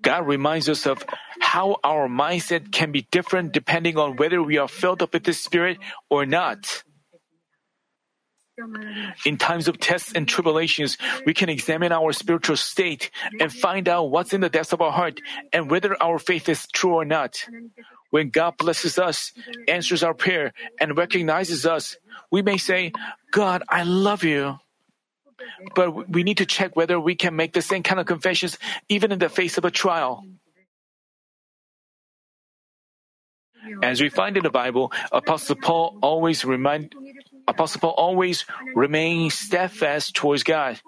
God 0.02 0.26
reminds 0.26 0.68
us 0.68 0.86
of 0.86 1.04
how 1.40 1.76
our 1.82 2.08
mindset 2.08 2.70
can 2.70 2.92
be 2.92 3.06
different 3.10 3.52
depending 3.52 3.98
on 3.98 4.16
whether 4.16 4.42
we 4.42 4.58
are 4.58 4.68
filled 4.68 5.02
up 5.02 5.12
with 5.12 5.24
the 5.24 5.32
Spirit 5.32 5.78
or 6.10 6.26
not. 6.26 6.82
In 9.24 9.36
times 9.36 9.68
of 9.68 9.78
tests 9.78 10.12
and 10.14 10.28
tribulations, 10.28 10.96
we 11.24 11.34
can 11.34 11.48
examine 11.48 11.92
our 11.92 12.12
spiritual 12.12 12.56
state 12.56 13.10
and 13.38 13.52
find 13.52 13.88
out 13.88 14.10
what's 14.10 14.32
in 14.32 14.40
the 14.40 14.48
depths 14.48 14.72
of 14.72 14.80
our 14.80 14.92
heart 14.92 15.20
and 15.52 15.70
whether 15.70 16.00
our 16.02 16.18
faith 16.18 16.48
is 16.48 16.66
true 16.68 16.94
or 16.94 17.04
not. 17.04 17.44
When 18.10 18.30
God 18.30 18.56
blesses 18.56 18.98
us, 18.98 19.32
answers 19.68 20.02
our 20.02 20.14
prayer, 20.14 20.52
and 20.80 20.96
recognizes 20.96 21.66
us, 21.66 21.96
we 22.30 22.40
may 22.42 22.56
say, 22.56 22.92
God, 23.30 23.62
I 23.68 23.82
love 23.82 24.24
you. 24.24 24.58
But 25.74 26.08
we 26.08 26.22
need 26.22 26.38
to 26.38 26.46
check 26.46 26.76
whether 26.76 26.98
we 26.98 27.14
can 27.14 27.36
make 27.36 27.52
the 27.52 27.62
same 27.62 27.82
kind 27.82 28.00
of 28.00 28.06
confessions 28.06 28.58
even 28.88 29.12
in 29.12 29.18
the 29.18 29.28
face 29.28 29.58
of 29.58 29.64
a 29.64 29.70
trial. 29.70 30.24
As 33.82 34.00
we 34.00 34.08
find 34.08 34.36
in 34.36 34.42
the 34.42 34.50
Bible, 34.50 34.92
Apostle 35.12 35.56
Paul 35.56 35.98
always 36.00 36.44
remind 36.44 36.94
Apostle 37.48 37.80
Paul 37.80 37.94
always 37.96 38.44
remained 38.74 39.32
steadfast 39.32 40.14
towards 40.14 40.42
God. 40.42 40.80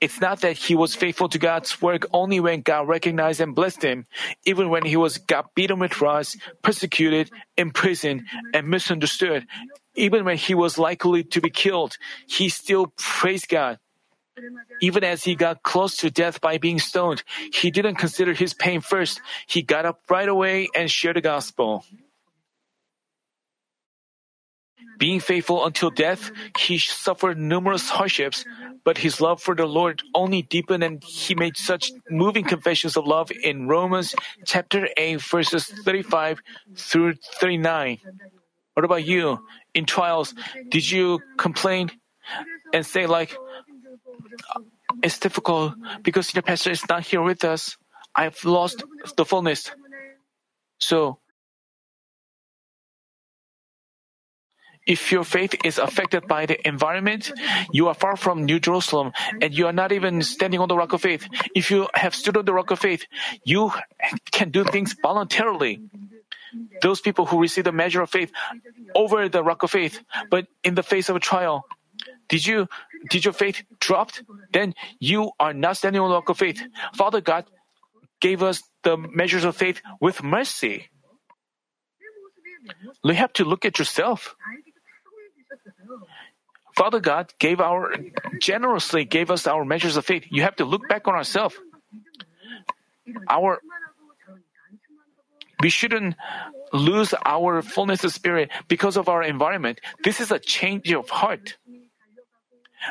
It's 0.00 0.20
not 0.20 0.40
that 0.40 0.56
he 0.56 0.74
was 0.74 0.94
faithful 0.94 1.28
to 1.28 1.38
God's 1.38 1.80
work 1.82 2.06
only 2.12 2.40
when 2.40 2.62
God 2.62 2.88
recognized 2.88 3.40
and 3.40 3.54
blessed 3.54 3.82
him. 3.82 4.06
Even 4.44 4.70
when 4.70 4.84
he 4.84 4.96
was 4.96 5.18
got 5.18 5.54
beaten 5.54 5.78
with 5.78 6.00
rods, 6.00 6.36
persecuted, 6.62 7.30
imprisoned, 7.56 8.24
and 8.54 8.68
misunderstood, 8.68 9.46
even 9.94 10.24
when 10.24 10.36
he 10.36 10.54
was 10.54 10.78
likely 10.78 11.24
to 11.24 11.40
be 11.40 11.50
killed, 11.50 11.98
he 12.26 12.48
still 12.48 12.92
praised 12.96 13.48
God. 13.48 13.78
Even 14.80 15.04
as 15.04 15.24
he 15.24 15.34
got 15.34 15.62
close 15.62 15.96
to 15.98 16.10
death 16.10 16.40
by 16.40 16.56
being 16.56 16.78
stoned, 16.78 17.22
he 17.52 17.70
didn't 17.70 17.96
consider 17.96 18.32
his 18.32 18.54
pain 18.54 18.80
first. 18.80 19.20
He 19.46 19.60
got 19.60 19.84
up 19.84 20.00
right 20.08 20.28
away 20.28 20.68
and 20.74 20.90
shared 20.90 21.16
the 21.16 21.20
gospel. 21.20 21.84
Being 25.00 25.18
faithful 25.18 25.64
until 25.64 25.88
death, 25.88 26.30
he 26.58 26.76
suffered 26.76 27.38
numerous 27.38 27.88
hardships, 27.88 28.44
but 28.84 28.98
his 28.98 29.18
love 29.18 29.40
for 29.40 29.56
the 29.56 29.64
Lord 29.64 30.02
only 30.14 30.42
deepened 30.42 30.84
and 30.84 31.02
he 31.02 31.34
made 31.34 31.56
such 31.56 31.90
moving 32.10 32.44
confessions 32.44 32.98
of 32.98 33.06
love 33.06 33.32
in 33.32 33.66
Romans 33.66 34.14
chapter 34.44 34.88
8 34.96 35.20
verses 35.22 35.64
35 35.64 36.40
through 36.76 37.14
39. 37.40 37.98
What 38.74 38.84
about 38.84 39.04
you? 39.04 39.40
In 39.72 39.86
trials, 39.86 40.34
did 40.68 40.90
you 40.90 41.20
complain 41.38 41.90
and 42.74 42.84
say 42.84 43.06
like, 43.06 43.34
it's 45.02 45.18
difficult 45.18 45.74
because 46.02 46.34
your 46.34 46.42
pastor 46.42 46.70
is 46.70 46.86
not 46.88 47.06
here 47.06 47.22
with 47.22 47.42
us. 47.42 47.78
I've 48.14 48.44
lost 48.44 48.84
the 49.16 49.24
fullness. 49.24 49.70
So, 50.78 51.18
If 54.86 55.12
your 55.12 55.24
faith 55.24 55.54
is 55.64 55.78
affected 55.78 56.26
by 56.26 56.46
the 56.46 56.56
environment, 56.66 57.32
you 57.72 57.88
are 57.88 57.94
far 57.94 58.16
from 58.16 58.44
New 58.44 58.58
Jerusalem 58.58 59.12
and 59.40 59.54
you 59.54 59.66
are 59.66 59.72
not 59.72 59.92
even 59.92 60.22
standing 60.22 60.60
on 60.60 60.68
the 60.68 60.76
rock 60.76 60.92
of 60.92 61.02
faith. 61.02 61.28
If 61.54 61.70
you 61.70 61.88
have 61.94 62.14
stood 62.14 62.36
on 62.36 62.44
the 62.44 62.52
rock 62.52 62.70
of 62.70 62.78
faith, 62.78 63.06
you 63.44 63.72
can 64.32 64.50
do 64.50 64.64
things 64.64 64.94
voluntarily. 65.00 65.80
Those 66.82 67.00
people 67.00 67.26
who 67.26 67.40
receive 67.40 67.64
the 67.64 67.72
measure 67.72 68.02
of 68.02 68.10
faith 68.10 68.32
over 68.94 69.28
the 69.28 69.44
rock 69.44 69.62
of 69.62 69.70
faith, 69.70 70.00
but 70.30 70.46
in 70.64 70.74
the 70.74 70.82
face 70.82 71.08
of 71.08 71.16
a 71.16 71.20
trial, 71.20 71.64
did 72.28 72.46
you 72.46 72.66
did 73.10 73.24
your 73.24 73.34
faith 73.34 73.62
dropped? 73.80 74.22
Then 74.52 74.74
you 74.98 75.32
are 75.38 75.52
not 75.52 75.76
standing 75.76 76.00
on 76.00 76.08
the 76.08 76.14
rock 76.14 76.28
of 76.28 76.38
faith. 76.38 76.62
Father 76.94 77.20
God 77.20 77.44
gave 78.20 78.42
us 78.42 78.62
the 78.82 78.96
measures 78.96 79.44
of 79.44 79.56
faith 79.56 79.82
with 80.00 80.22
mercy. 80.22 80.88
You 83.04 83.14
have 83.14 83.32
to 83.34 83.44
look 83.44 83.64
at 83.64 83.78
yourself. 83.78 84.36
Father 86.76 87.00
God 87.00 87.32
gave 87.38 87.60
our 87.60 87.94
generously 88.38 89.04
gave 89.04 89.30
us 89.30 89.46
our 89.46 89.64
measures 89.64 89.96
of 89.96 90.06
faith. 90.06 90.24
You 90.30 90.42
have 90.42 90.56
to 90.56 90.64
look 90.64 90.88
back 90.88 91.08
on 91.08 91.14
ourselves. 91.14 91.56
Our 93.28 93.60
we 95.60 95.68
shouldn't 95.68 96.16
lose 96.72 97.12
our 97.24 97.60
fullness 97.62 98.04
of 98.04 98.12
spirit 98.12 98.50
because 98.68 98.96
of 98.96 99.08
our 99.08 99.22
environment. 99.22 99.80
This 100.02 100.20
is 100.20 100.30
a 100.30 100.38
change 100.38 100.90
of 100.92 101.10
heart. 101.10 101.58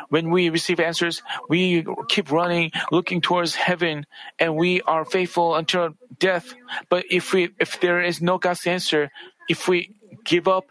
When 0.09 0.29
we 0.29 0.49
receive 0.49 0.79
answers, 0.79 1.23
we 1.49 1.83
keep 2.09 2.31
running, 2.31 2.71
looking 2.91 3.21
towards 3.21 3.55
heaven, 3.55 4.05
and 4.37 4.55
we 4.55 4.81
are 4.81 5.03
faithful 5.03 5.55
until 5.55 5.95
death. 6.19 6.53
But 6.89 7.05
if 7.09 7.33
we, 7.33 7.49
if 7.59 7.79
there 7.79 8.01
is 8.03 8.21
no 8.21 8.37
God's 8.37 8.67
answer, 8.67 9.09
if 9.49 9.67
we 9.67 9.95
give 10.23 10.47
up 10.47 10.69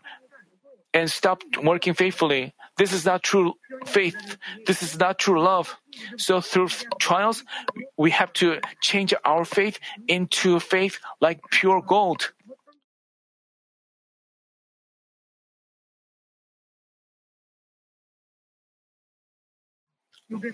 and 0.98 1.10
stop 1.10 1.42
working 1.62 1.94
faithfully, 1.94 2.52
this 2.76 2.92
is 2.92 3.04
not 3.06 3.22
true 3.22 3.54
faith. 3.86 4.36
This 4.66 4.82
is 4.82 4.98
not 4.98 5.18
true 5.18 5.40
love. 5.40 5.76
So 6.16 6.40
through 6.40 6.68
trials, 6.98 7.44
we 7.96 8.10
have 8.10 8.32
to 8.42 8.60
change 8.82 9.14
our 9.24 9.44
faith 9.44 9.78
into 10.08 10.58
faith 10.60 10.98
like 11.20 11.40
pure 11.50 11.80
gold. 11.82 12.32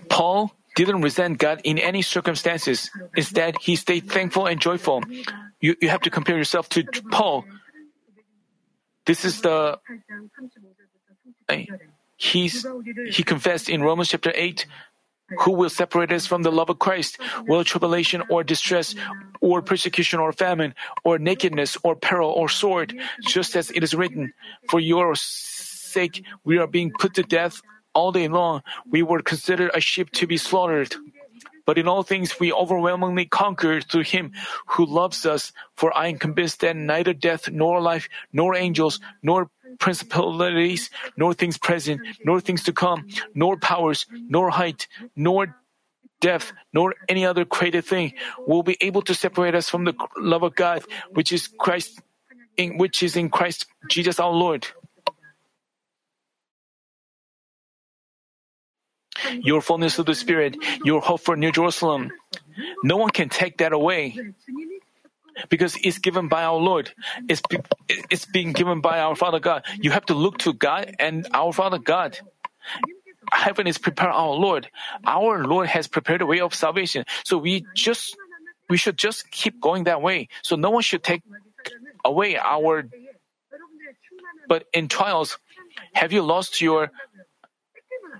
Paul 0.09 0.53
didn't 0.75 1.01
resent 1.01 1.37
God 1.37 1.61
in 1.63 1.77
any 1.77 2.01
circumstances. 2.01 2.91
Instead, 3.15 3.57
he 3.61 3.75
stayed 3.75 4.09
thankful 4.09 4.45
and 4.45 4.59
joyful. 4.59 5.03
You, 5.59 5.75
you 5.81 5.89
have 5.89 6.01
to 6.01 6.09
compare 6.09 6.37
yourself 6.37 6.69
to 6.69 6.83
Paul. 7.11 7.45
This 9.05 9.25
is 9.25 9.41
the 9.41 9.79
he's, 12.17 12.65
he 13.09 13.23
confessed 13.23 13.69
in 13.69 13.81
Romans 13.81 14.09
chapter 14.09 14.31
8 14.33 14.65
who 15.39 15.51
will 15.51 15.69
separate 15.69 16.11
us 16.11 16.27
from 16.27 16.43
the 16.43 16.51
love 16.51 16.69
of 16.69 16.79
Christ? 16.79 17.17
Will 17.47 17.63
tribulation 17.63 18.23
or 18.29 18.43
distress 18.43 18.95
or 19.41 19.61
persecution 19.61 20.19
or 20.19 20.31
famine 20.31 20.75
or 21.03 21.17
nakedness 21.17 21.77
or 21.83 21.95
peril 21.95 22.29
or 22.29 22.47
sword? 22.47 22.93
Just 23.21 23.55
as 23.55 23.71
it 23.71 23.83
is 23.83 23.95
written, 23.95 24.33
For 24.69 24.79
your 24.79 25.15
sake 25.15 26.23
we 26.43 26.57
are 26.57 26.67
being 26.67 26.91
put 26.91 27.15
to 27.15 27.23
death 27.23 27.61
all 27.93 28.11
day 28.11 28.27
long. 28.27 28.61
We 28.89 29.01
were 29.01 29.21
considered 29.21 29.71
a 29.73 29.79
sheep 29.79 30.11
to 30.11 30.27
be 30.27 30.37
slaughtered. 30.37 30.95
But 31.65 31.77
in 31.77 31.87
all 31.87 32.03
things 32.03 32.39
we 32.39 32.53
overwhelmingly 32.53 33.25
conquer 33.25 33.81
through 33.81 34.03
him 34.03 34.31
who 34.67 34.85
loves 34.85 35.25
us, 35.25 35.51
for 35.75 35.95
I 35.97 36.07
am 36.07 36.19
convinced 36.19 36.61
that 36.61 36.75
neither 36.75 37.13
death 37.13 37.49
nor 37.49 37.81
life, 37.81 38.07
nor 38.31 38.55
angels, 38.55 38.99
nor 39.23 39.49
principalities, 39.79 40.89
nor 41.17 41.33
things 41.33 41.57
present, 41.57 42.01
nor 42.23 42.39
things 42.39 42.63
to 42.63 42.73
come, 42.73 43.05
nor 43.33 43.57
powers, 43.57 44.05
nor 44.11 44.51
height, 44.51 44.87
nor 45.15 45.55
depth, 46.21 46.53
nor 46.71 46.95
any 47.09 47.25
other 47.25 47.45
created 47.45 47.85
thing 47.85 48.13
will 48.47 48.63
be 48.63 48.77
able 48.81 49.01
to 49.01 49.13
separate 49.13 49.55
us 49.55 49.69
from 49.69 49.83
the 49.85 49.93
love 50.17 50.43
of 50.43 50.55
God, 50.55 50.83
which 51.13 51.31
is 51.31 51.47
Christ, 51.47 51.99
in, 52.57 52.77
which 52.77 53.03
is 53.03 53.15
in 53.15 53.29
Christ 53.29 53.65
Jesus 53.89 54.19
our 54.19 54.31
Lord. 54.31 54.67
Your 59.41 59.61
fullness 59.61 59.99
of 59.99 60.05
the 60.05 60.15
Spirit, 60.15 60.57
your 60.83 61.01
hope 61.01 61.21
for 61.21 61.35
New 61.35 61.51
Jerusalem. 61.51 62.11
No 62.83 62.97
one 62.97 63.09
can 63.09 63.29
take 63.29 63.57
that 63.57 63.73
away 63.73 64.17
because 65.49 65.77
it's 65.83 65.97
given 65.99 66.27
by 66.27 66.43
our 66.43 66.57
Lord. 66.57 66.91
It's, 67.27 67.41
be, 67.49 67.57
it's 68.09 68.25
being 68.25 68.53
given 68.53 68.81
by 68.81 68.99
our 68.99 69.15
Father 69.15 69.39
God. 69.39 69.65
You 69.79 69.91
have 69.91 70.05
to 70.07 70.13
look 70.13 70.37
to 70.39 70.53
God 70.53 70.95
and 70.99 71.27
our 71.33 71.51
Father 71.51 71.79
God. 71.79 72.17
Heaven 73.31 73.67
is 73.67 73.77
prepared 73.77 74.11
our 74.13 74.33
Lord. 74.33 74.69
Our 75.05 75.45
Lord 75.45 75.67
has 75.67 75.87
prepared 75.87 76.21
a 76.21 76.25
way 76.25 76.39
of 76.39 76.53
salvation. 76.53 77.05
So 77.23 77.37
we 77.37 77.65
just 77.73 78.15
we 78.69 78.77
should 78.77 78.97
just 78.97 79.29
keep 79.31 79.59
going 79.59 79.85
that 79.85 80.01
way. 80.01 80.29
So 80.43 80.55
no 80.55 80.69
one 80.69 80.83
should 80.83 81.03
take 81.03 81.21
away 82.05 82.37
our 82.37 82.87
but 84.47 84.65
in 84.73 84.87
trials, 84.87 85.37
have 85.93 86.11
you 86.11 86.21
lost 86.21 86.61
your 86.61 86.91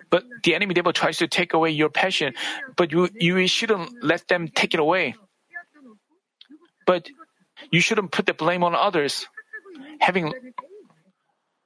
but 0.10 0.24
the 0.44 0.56
enemy 0.56 0.74
devil 0.74 0.94
tries 0.94 1.18
to 1.18 1.28
take 1.28 1.54
away 1.54 1.72
your 1.72 1.90
passion, 1.90 2.34
but 2.76 2.92
you 2.92 3.10
you 3.20 3.48
shouldn't 3.48 4.04
let 4.04 4.28
them 4.28 4.48
take 4.48 4.74
it 4.74 4.80
away. 4.80 5.16
But 6.86 7.10
you 7.72 7.80
shouldn't 7.82 8.12
put 8.12 8.26
the 8.26 8.34
blame 8.34 8.64
on 8.64 8.76
others. 8.76 9.28
Having 10.00 10.34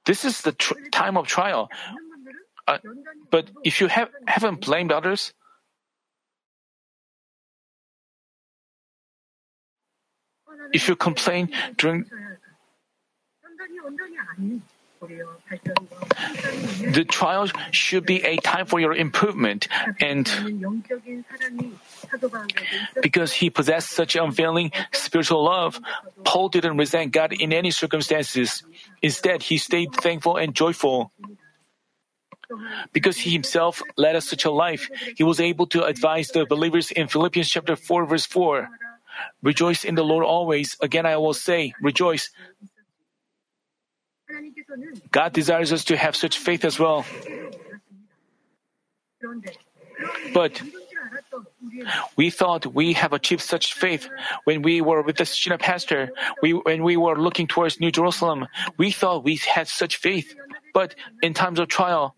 this 0.05 0.25
is 0.25 0.41
the 0.41 0.53
tr- 0.53 0.75
time 0.91 1.17
of 1.17 1.27
trial. 1.27 1.69
Uh, 2.67 2.77
but 3.31 3.49
if 3.63 3.81
you 3.81 3.87
have, 3.87 4.09
haven't 4.27 4.61
blamed 4.65 4.91
others, 4.91 5.33
if 10.73 10.87
you 10.87 10.95
complain 10.95 11.49
during 11.77 12.05
the 16.91 17.05
trials 17.09 17.51
should 17.71 18.05
be 18.05 18.23
a 18.23 18.37
time 18.37 18.65
for 18.65 18.79
your 18.79 18.93
improvement 18.93 19.67
and 19.99 20.27
because 23.01 23.31
he 23.31 23.49
possessed 23.49 23.91
such 23.91 24.15
unfailing 24.15 24.71
spiritual 24.91 25.43
love, 25.43 25.79
Paul 26.23 26.49
didn't 26.49 26.77
resent 26.77 27.11
God 27.11 27.33
in 27.33 27.53
any 27.53 27.71
circumstances. 27.71 28.63
Instead, 29.01 29.43
he 29.43 29.57
stayed 29.57 29.93
thankful 29.93 30.37
and 30.37 30.53
joyful. 30.53 31.11
Because 32.93 33.17
he 33.17 33.29
himself 33.29 33.81
led 33.95 34.15
us 34.15 34.27
such 34.27 34.45
a 34.45 34.51
life, 34.51 34.89
he 35.15 35.23
was 35.23 35.39
able 35.39 35.67
to 35.67 35.83
advise 35.85 36.29
the 36.29 36.45
believers 36.45 36.89
in 36.91 37.07
Philippians 37.07 37.49
chapter 37.49 37.75
4 37.75 38.05
verse 38.05 38.25
4. 38.25 38.69
Rejoice 39.43 39.83
in 39.85 39.95
the 39.95 40.03
Lord 40.03 40.25
always. 40.25 40.75
Again 40.81 41.05
I 41.05 41.17
will 41.17 41.33
say, 41.33 41.73
rejoice. 41.81 42.31
God 45.11 45.33
desires 45.33 45.73
us 45.73 45.85
to 45.85 45.97
have 45.97 46.15
such 46.15 46.37
faith 46.37 46.65
as 46.65 46.79
well. 46.79 47.05
But 50.33 50.61
we 52.15 52.29
thought 52.29 52.65
we 52.65 52.93
have 52.93 53.13
achieved 53.13 53.41
such 53.41 53.73
faith 53.73 54.07
when 54.43 54.61
we 54.61 54.81
were 54.81 55.01
with 55.01 55.17
the 55.17 55.23
Shina 55.23 55.59
pastor. 55.59 56.11
We, 56.41 56.53
when 56.53 56.83
we 56.83 56.97
were 56.97 57.19
looking 57.19 57.47
towards 57.47 57.79
New 57.79 57.91
Jerusalem, 57.91 58.47
we 58.77 58.91
thought 58.91 59.23
we 59.23 59.35
had 59.37 59.67
such 59.67 59.97
faith. 59.97 60.35
But 60.73 60.95
in 61.21 61.33
times 61.33 61.59
of 61.59 61.67
trial, 61.67 62.15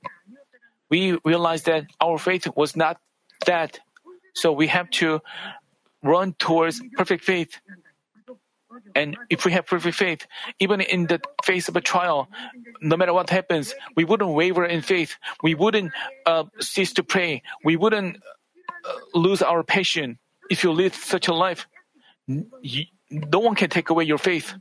we 0.90 1.18
realized 1.24 1.66
that 1.66 1.86
our 2.00 2.18
faith 2.18 2.48
was 2.56 2.76
not 2.76 2.98
that. 3.46 3.80
So 4.34 4.52
we 4.52 4.68
have 4.68 4.90
to 5.02 5.22
run 6.04 6.34
towards 6.34 6.82
perfect 6.96 7.24
faith. 7.24 7.60
And 8.96 9.18
if 9.30 9.46
we 9.46 9.52
have 9.54 9.66
perfect 9.66 9.96
faith, 9.98 10.28
even 10.60 10.82
in 10.82 11.08
the 11.08 11.22
face 11.44 11.68
of 11.68 11.76
a 11.76 11.82
trial, 11.82 12.30
no 12.82 12.98
matter 12.98 13.14
what 13.14 13.30
happens, 13.30 13.74
we 13.96 14.04
wouldn't 14.04 14.30
waver 14.32 14.66
in 14.66 14.82
faith. 14.82 15.16
We 15.44 15.56
wouldn't 15.56 15.92
uh, 16.26 16.46
cease 16.60 16.94
to 16.94 17.04
pray. 17.04 17.44
We 17.64 17.76
wouldn't 17.76 18.18
uh, 18.18 18.94
lose 19.14 19.42
our 19.42 19.64
passion. 19.64 20.20
If 20.50 20.64
you 20.64 20.72
live 20.72 20.96
such 20.96 21.28
a 21.28 21.34
life, 21.34 21.68
no 22.28 23.40
one 23.40 23.56
can 23.56 23.70
take 23.70 23.90
away 23.90 24.04
your 24.04 24.18
faith. 24.18 24.54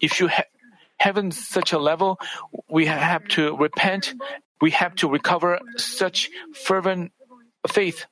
If 0.00 0.20
you 0.20 0.28
ha- 0.28 0.50
haven't 0.98 1.32
such 1.32 1.72
a 1.72 1.78
level, 1.78 2.18
we 2.68 2.86
have 2.86 3.26
to 3.28 3.56
repent. 3.56 4.14
We 4.60 4.70
have 4.72 4.94
to 4.96 5.08
recover 5.08 5.60
such 5.76 6.30
fervent 6.54 7.12
faith. 7.68 8.06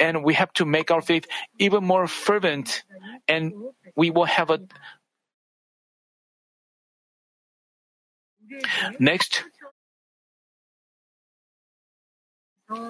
And 0.00 0.24
we 0.24 0.34
have 0.34 0.52
to 0.54 0.64
make 0.64 0.90
our 0.90 1.02
faith 1.02 1.26
even 1.58 1.84
more 1.84 2.08
fervent. 2.08 2.82
And 3.28 3.52
we 3.94 4.10
will 4.10 4.24
have 4.24 4.50
a 4.50 4.60
Next, 8.98 9.44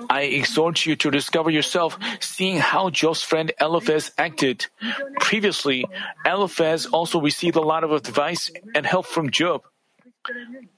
I 0.09 0.23
exhort 0.23 0.85
you 0.87 0.97
to 0.97 1.11
discover 1.11 1.51
yourself, 1.51 1.99
seeing 2.21 2.59
how 2.59 2.91
Job's 2.91 3.23
friend 3.23 3.53
Eliphaz 3.61 4.13
acted. 4.19 4.67
Previously, 5.21 5.85
Eliphaz 6.25 6.87
also 6.87 7.21
received 7.21 7.57
a 7.57 7.61
lot 7.61 7.85
of 7.85 7.93
advice 7.93 8.51
and 8.75 8.87
help 8.87 9.07
from 9.07 9.31
Job. 9.31 9.63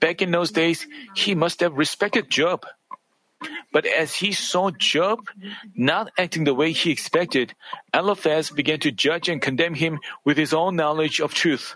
Back 0.00 0.22
in 0.22 0.30
those 0.30 0.52
days, 0.52 0.86
he 1.14 1.34
must 1.34 1.60
have 1.60 1.74
respected 1.74 2.30
Job. 2.30 2.66
But 3.72 3.86
as 3.86 4.14
he 4.14 4.32
saw 4.32 4.70
Job 4.70 5.28
not 5.74 6.10
acting 6.18 6.44
the 6.44 6.54
way 6.54 6.72
he 6.72 6.90
expected, 6.90 7.54
Eliphaz 7.94 8.50
began 8.50 8.80
to 8.80 8.92
judge 8.92 9.28
and 9.28 9.40
condemn 9.40 9.74
him 9.74 9.98
with 10.24 10.36
his 10.36 10.52
own 10.52 10.76
knowledge 10.76 11.20
of 11.20 11.34
truth. 11.34 11.74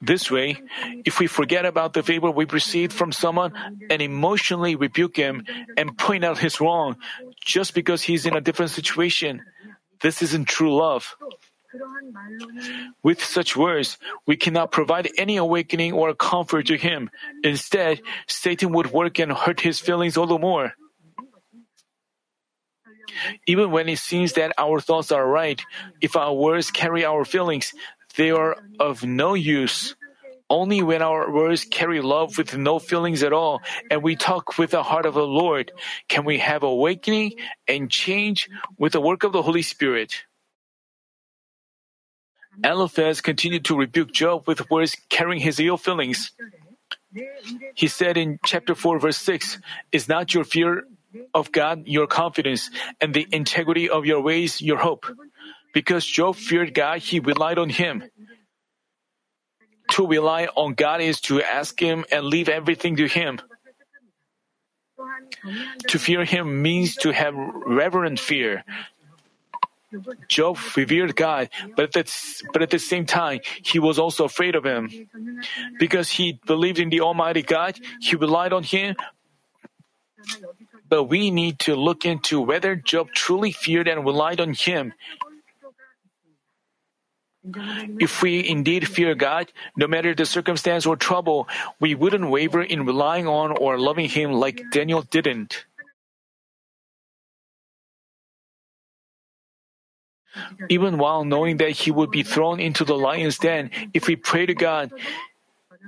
This 0.00 0.30
way, 0.30 0.56
if 1.04 1.20
we 1.20 1.26
forget 1.26 1.66
about 1.66 1.92
the 1.92 2.02
favor 2.02 2.30
we 2.30 2.46
received 2.46 2.92
from 2.92 3.12
someone 3.12 3.52
and 3.90 4.00
emotionally 4.00 4.74
rebuke 4.74 5.16
him 5.16 5.44
and 5.76 5.96
point 5.96 6.24
out 6.24 6.38
his 6.38 6.60
wrong 6.60 6.96
just 7.44 7.74
because 7.74 8.00
he's 8.02 8.24
in 8.24 8.34
a 8.34 8.40
different 8.40 8.70
situation, 8.70 9.42
this 10.00 10.22
isn't 10.22 10.48
true 10.48 10.74
love. 10.74 11.16
With 13.02 13.22
such 13.22 13.56
words, 13.56 13.98
we 14.26 14.36
cannot 14.36 14.72
provide 14.72 15.08
any 15.16 15.36
awakening 15.36 15.92
or 15.92 16.14
comfort 16.14 16.66
to 16.66 16.76
him. 16.76 17.10
Instead, 17.42 18.02
Satan 18.26 18.72
would 18.72 18.90
work 18.90 19.18
and 19.18 19.32
hurt 19.32 19.60
his 19.60 19.80
feelings 19.80 20.16
all 20.16 20.26
the 20.26 20.38
more. 20.38 20.74
Even 23.46 23.70
when 23.70 23.88
it 23.88 23.98
seems 23.98 24.34
that 24.34 24.52
our 24.58 24.80
thoughts 24.80 25.12
are 25.12 25.26
right, 25.26 25.60
if 26.00 26.16
our 26.16 26.32
words 26.32 26.70
carry 26.70 27.04
our 27.04 27.24
feelings, 27.24 27.72
they 28.16 28.30
are 28.30 28.56
of 28.78 29.04
no 29.04 29.34
use. 29.34 29.94
Only 30.48 30.82
when 30.82 31.00
our 31.00 31.30
words 31.30 31.64
carry 31.64 32.00
love 32.00 32.36
with 32.36 32.56
no 32.56 32.80
feelings 32.80 33.22
at 33.22 33.32
all 33.32 33.62
and 33.88 34.02
we 34.02 34.16
talk 34.16 34.58
with 34.58 34.72
the 34.72 34.82
heart 34.82 35.06
of 35.06 35.14
the 35.14 35.26
Lord 35.26 35.70
can 36.08 36.24
we 36.24 36.38
have 36.38 36.64
awakening 36.64 37.34
and 37.68 37.88
change 37.88 38.48
with 38.76 38.92
the 38.92 39.00
work 39.00 39.22
of 39.22 39.30
the 39.30 39.42
Holy 39.42 39.62
Spirit. 39.62 40.24
Eliphaz 42.64 43.20
continued 43.20 43.64
to 43.66 43.76
rebuke 43.76 44.12
Job 44.12 44.46
with 44.46 44.70
words 44.70 44.96
carrying 45.08 45.40
his 45.40 45.60
ill 45.60 45.76
feelings. 45.76 46.32
He 47.74 47.88
said 47.88 48.16
in 48.16 48.38
chapter 48.44 48.74
4, 48.74 48.98
verse 48.98 49.18
6, 49.18 49.58
Is 49.92 50.08
not 50.08 50.34
your 50.34 50.44
fear 50.44 50.84
of 51.34 51.50
God 51.50 51.86
your 51.86 52.06
confidence, 52.06 52.70
and 53.00 53.12
the 53.12 53.26
integrity 53.32 53.90
of 53.90 54.06
your 54.06 54.20
ways 54.20 54.60
your 54.60 54.78
hope? 54.78 55.06
Because 55.72 56.04
Job 56.06 56.36
feared 56.36 56.74
God, 56.74 56.98
he 56.98 57.20
relied 57.20 57.58
on 57.58 57.68
him. 57.68 58.04
To 59.92 60.06
rely 60.06 60.46
on 60.54 60.74
God 60.74 61.00
is 61.00 61.20
to 61.22 61.42
ask 61.42 61.78
Him 61.80 62.04
and 62.12 62.24
leave 62.24 62.48
everything 62.48 62.94
to 62.96 63.08
Him. 63.08 63.40
To 65.88 65.98
fear 65.98 66.24
him 66.24 66.62
means 66.62 66.94
to 66.96 67.10
have 67.10 67.34
reverent 67.34 68.20
fear. 68.20 68.64
Job 70.28 70.58
revered 70.76 71.16
God, 71.16 71.48
but 71.76 71.84
at, 71.84 71.92
the, 71.92 72.42
but 72.52 72.62
at 72.62 72.70
the 72.70 72.78
same 72.78 73.06
time, 73.06 73.40
he 73.62 73.78
was 73.78 73.98
also 73.98 74.24
afraid 74.24 74.54
of 74.54 74.64
him. 74.64 74.90
Because 75.78 76.10
he 76.10 76.38
believed 76.46 76.78
in 76.78 76.90
the 76.90 77.00
Almighty 77.00 77.42
God, 77.42 77.78
he 78.00 78.16
relied 78.16 78.52
on 78.52 78.62
him. 78.62 78.96
But 80.88 81.04
we 81.04 81.30
need 81.30 81.58
to 81.60 81.74
look 81.74 82.04
into 82.04 82.40
whether 82.40 82.76
Job 82.76 83.10
truly 83.14 83.52
feared 83.52 83.88
and 83.88 84.04
relied 84.04 84.40
on 84.40 84.54
him. 84.54 84.92
If 87.98 88.22
we 88.22 88.46
indeed 88.46 88.86
fear 88.86 89.14
God, 89.14 89.50
no 89.76 89.86
matter 89.86 90.14
the 90.14 90.26
circumstance 90.26 90.84
or 90.84 90.96
trouble, 90.96 91.48
we 91.80 91.94
wouldn't 91.94 92.28
waver 92.28 92.62
in 92.62 92.84
relying 92.84 93.26
on 93.26 93.56
or 93.56 93.78
loving 93.78 94.08
Him 94.10 94.32
like 94.32 94.62
Daniel 94.70 95.02
didn't. 95.02 95.64
Even 100.68 100.98
while 100.98 101.24
knowing 101.24 101.58
that 101.58 101.70
he 101.70 101.90
would 101.90 102.10
be 102.10 102.22
thrown 102.22 102.60
into 102.60 102.84
the 102.84 102.96
lion's 102.96 103.38
den, 103.38 103.70
if 103.92 104.06
we 104.06 104.16
pray 104.16 104.46
to 104.46 104.54
God, 104.54 104.92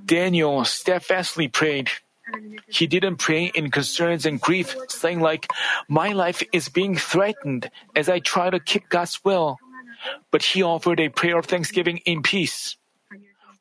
Daniel 0.07 0.65
steadfastly 0.65 1.49
prayed. 1.49 1.91
He 2.69 2.87
didn't 2.87 3.17
pray 3.17 3.51
in 3.55 3.71
concerns 3.71 4.27
and 4.27 4.41
grief, 4.41 4.77
saying 4.89 5.21
like, 5.21 5.51
My 5.89 6.13
life 6.13 6.43
is 6.53 6.69
being 6.69 6.97
threatened 6.97 7.71
as 7.95 8.09
I 8.09 8.21
try 8.21 8.51
to 8.51 8.61
keep 8.61 8.89
God's 8.89 9.23
will. 9.25 9.59
But 10.31 10.43
he 10.43 10.63
offered 10.63 11.01
a 11.01 11.09
prayer 11.09 11.39
of 11.39 11.47
thanksgiving 11.47 11.99
in 11.99 12.23
peace. 12.23 12.77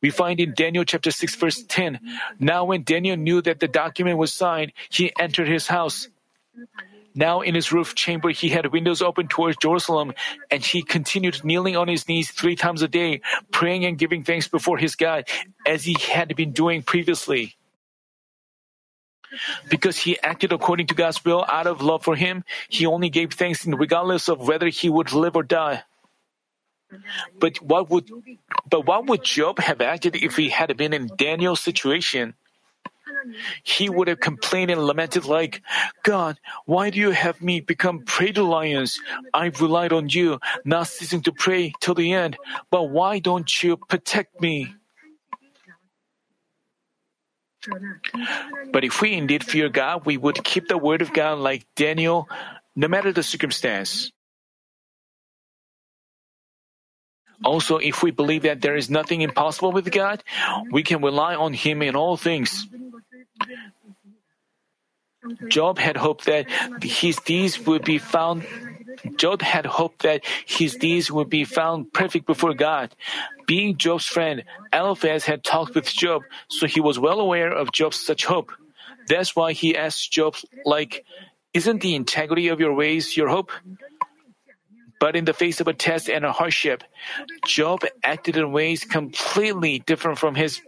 We 0.02 0.10
find 0.10 0.40
in 0.40 0.54
Daniel 0.56 0.84
chapter 0.84 1.12
6 1.12 1.36
verse 1.36 1.64
10, 1.64 2.00
Now 2.40 2.66
when 2.66 2.84
Daniel 2.84 3.18
knew 3.18 3.42
that 3.42 3.60
the 3.60 3.68
document 3.68 4.18
was 4.18 4.34
signed, 4.34 4.74
he 4.90 5.12
entered 5.20 5.48
his 5.48 5.68
house. 5.68 6.08
Now 7.14 7.42
in 7.42 7.56
his 7.56 7.72
roof 7.72 7.96
chamber 7.96 8.30
he 8.30 8.50
had 8.50 8.72
windows 8.72 9.02
open 9.02 9.28
towards 9.28 9.58
Jerusalem, 9.58 10.14
and 10.50 10.64
he 10.64 10.82
continued 10.82 11.44
kneeling 11.44 11.76
on 11.76 11.88
his 11.88 12.08
knees 12.08 12.32
three 12.32 12.56
times 12.56 12.82
a 12.82 12.88
day, 12.88 13.22
praying 13.52 13.86
and 13.86 13.98
giving 13.98 14.24
thanks 14.24 14.48
before 14.48 14.78
his 14.78 14.96
God, 14.96 15.28
as 15.66 15.84
he 15.84 15.96
had 16.00 16.36
been 16.36 16.52
doing 16.52 16.84
previously. 16.84 17.56
Because 19.70 19.98
he 19.98 20.20
acted 20.20 20.52
according 20.52 20.88
to 20.88 20.94
God's 20.94 21.24
will 21.24 21.46
out 21.48 21.68
of 21.68 21.82
love 21.82 22.04
for 22.04 22.16
him, 22.16 22.44
he 22.70 22.86
only 22.86 23.10
gave 23.10 23.34
thanks 23.34 23.66
regardless 23.66 24.28
of 24.28 24.46
whether 24.48 24.68
he 24.68 24.90
would 24.90 25.14
live 25.14 25.36
or 25.36 25.44
die. 25.44 25.84
But 27.40 27.62
what 27.62 27.90
would 27.90 28.10
but 28.70 28.86
what 28.86 29.06
would 29.06 29.24
Job 29.24 29.60
have 29.60 29.80
acted 29.82 30.16
if 30.16 30.36
he 30.36 30.50
had 30.50 30.76
been 30.76 30.94
in 30.94 31.10
Daniel's 31.16 31.62
situation? 31.62 32.34
He 33.64 33.90
would 33.90 34.08
have 34.08 34.20
complained 34.20 34.72
and 34.72 34.82
lamented 34.82 35.26
like, 35.26 35.62
God, 36.04 36.40
why 36.66 36.90
do 36.90 37.00
you 37.00 37.12
have 37.12 37.42
me 37.42 37.60
become 37.60 38.04
prey 38.04 38.32
to 38.32 38.44
lions? 38.44 39.00
I've 39.34 39.62
relied 39.62 39.94
on 39.94 40.10
you, 40.10 40.40
not 40.66 40.88
ceasing 40.88 41.22
to 41.24 41.32
pray 41.32 41.74
till 41.80 41.94
the 41.94 42.14
end, 42.14 42.38
but 42.70 42.90
why 42.90 43.20
don't 43.20 43.50
you 43.64 43.78
protect 43.78 44.42
me? 44.42 44.76
But 48.72 48.84
if 48.84 49.02
we 49.02 49.14
indeed 49.14 49.44
fear 49.44 49.70
God, 49.70 50.06
we 50.06 50.18
would 50.18 50.44
keep 50.44 50.68
the 50.68 50.78
word 50.78 51.02
of 51.02 51.14
God 51.14 51.38
like 51.38 51.66
Daniel, 51.76 52.28
no 52.76 52.88
matter 52.88 53.12
the 53.12 53.24
circumstance. 53.24 54.12
Also, 57.44 57.78
if 57.78 58.04
we 58.04 58.12
believe 58.12 58.44
that 58.44 58.62
there 58.62 58.76
is 58.76 58.90
nothing 58.90 59.22
impossible 59.22 59.72
with 59.72 59.90
God, 59.92 60.24
we 60.72 60.84
can 60.84 61.02
rely 61.02 61.36
on 61.36 61.54
Him 61.54 61.82
in 61.82 61.96
all 61.96 62.18
things. 62.18 62.68
Job 65.48 65.78
had 65.78 65.98
hoped 65.98 66.26
that 66.26 66.50
his 66.82 67.18
deeds 67.18 67.60
would 67.66 67.84
be 67.84 67.98
found. 67.98 68.46
Job 69.18 69.42
had 69.42 69.66
hoped 69.66 70.02
that 70.04 70.26
his 70.46 70.76
deeds 70.76 71.12
would 71.12 71.30
be 71.30 71.44
found 71.44 71.94
perfect 71.94 72.26
before 72.26 72.54
God. 72.54 72.96
Being 73.46 73.78
Job's 73.78 74.06
friend, 74.06 74.44
Eliphaz 74.74 75.26
had 75.26 75.44
talked 75.44 75.76
with 75.76 75.86
Job, 75.86 76.24
so 76.50 76.66
he 76.68 76.82
was 76.82 76.98
well 76.98 77.20
aware 77.20 77.52
of 77.52 77.72
Job's 77.72 78.04
such 78.04 78.26
hope. 78.26 78.52
That's 79.08 79.36
why 79.36 79.54
he 79.54 79.78
asked 79.78 80.12
Job, 80.12 80.36
like, 80.66 81.06
Isn't 81.54 81.82
the 81.82 81.96
integrity 81.96 82.48
of 82.48 82.60
your 82.60 82.74
ways 82.74 83.16
your 83.16 83.30
hope? 83.30 83.52
But 85.00 85.16
in 85.16 85.26
the 85.26 85.34
face 85.34 85.60
of 85.60 85.68
a 85.68 85.74
test 85.74 86.10
and 86.10 86.24
a 86.24 86.32
hardship, 86.32 86.84
Job 87.46 87.82
acted 88.04 88.38
in 88.38 88.52
ways 88.52 88.86
completely 88.86 89.80
different 89.80 90.20
from 90.20 90.36
his 90.36 90.62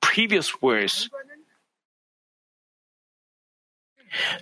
previous 0.00 0.60
words. 0.60 1.08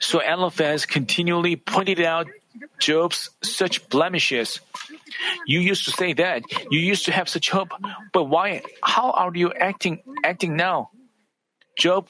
So 0.00 0.20
Eliphaz 0.20 0.86
continually 0.86 1.56
pointed 1.56 2.00
out 2.00 2.28
Job's 2.78 3.30
such 3.42 3.88
blemishes. 3.88 4.60
You 5.46 5.60
used 5.60 5.84
to 5.84 5.90
say 5.90 6.12
that. 6.14 6.42
You 6.70 6.80
used 6.80 7.06
to 7.06 7.12
have 7.12 7.28
such 7.28 7.50
hope. 7.50 7.70
But 8.12 8.24
why? 8.24 8.62
How 8.82 9.10
are 9.12 9.34
you 9.34 9.52
acting 9.52 10.02
acting 10.24 10.56
now? 10.56 10.90
Job, 11.76 12.08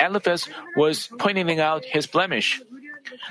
Eliphaz 0.00 0.48
was 0.76 1.08
pointing 1.18 1.60
out 1.60 1.84
his 1.84 2.06
blemish. 2.06 2.60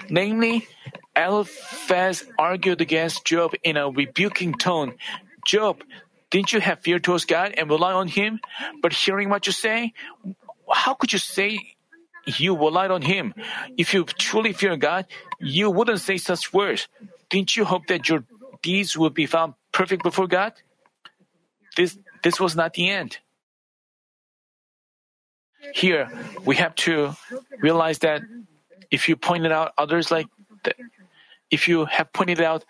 Namely, 0.10 0.68
Eliphaz 1.16 2.24
argued 2.40 2.82
against 2.82 3.26
Job 3.26 3.54
in 3.64 3.76
a 3.78 3.90
rebuking 3.90 4.54
tone. 4.54 4.96
Job, 5.46 5.84
didn't 6.32 6.54
you 6.54 6.60
have 6.60 6.80
fear 6.80 7.00
towards 7.00 7.26
God 7.26 7.54
and 7.58 7.70
rely 7.70 7.94
on 7.94 8.08
Him? 8.08 8.40
But 8.82 8.94
hearing 8.94 9.30
what 9.30 9.48
you 9.48 9.54
say, 9.54 9.94
how 10.72 10.94
could 10.94 11.14
you 11.14 11.20
say 11.20 11.75
you 12.26 12.56
relied 12.56 12.92
on 12.92 13.02
Him. 13.02 13.34
If 13.78 13.94
you 13.94 14.04
truly 14.06 14.54
fear 14.54 14.76
God, 14.78 15.06
you 15.40 15.70
wouldn't 15.70 16.00
say 16.00 16.18
such 16.18 16.54
words. 16.54 16.88
Didn't 17.30 17.56
you 17.56 17.66
hope 17.66 17.88
that 17.88 18.10
your 18.10 18.24
deeds 18.62 18.98
would 18.98 19.14
be 19.14 19.26
found 19.26 19.54
perfect 19.72 20.04
before 20.04 20.28
God? 20.28 20.54
This, 21.78 21.98
this 22.24 22.40
was 22.40 22.56
not 22.56 22.74
the 22.74 22.90
end. 22.90 23.18
Here, 25.74 26.10
we 26.46 26.56
have 26.58 26.76
to 26.76 27.16
realize 27.60 28.00
that 28.00 28.22
if 28.92 29.10
you 29.10 29.16
pointed 29.16 29.52
out 29.52 29.74
others 29.78 30.12
like 30.12 30.28
that, 30.64 30.76
if 31.50 31.68
you 31.68 31.86
have 31.86 32.12
pointed 32.14 32.42
out 32.42 32.66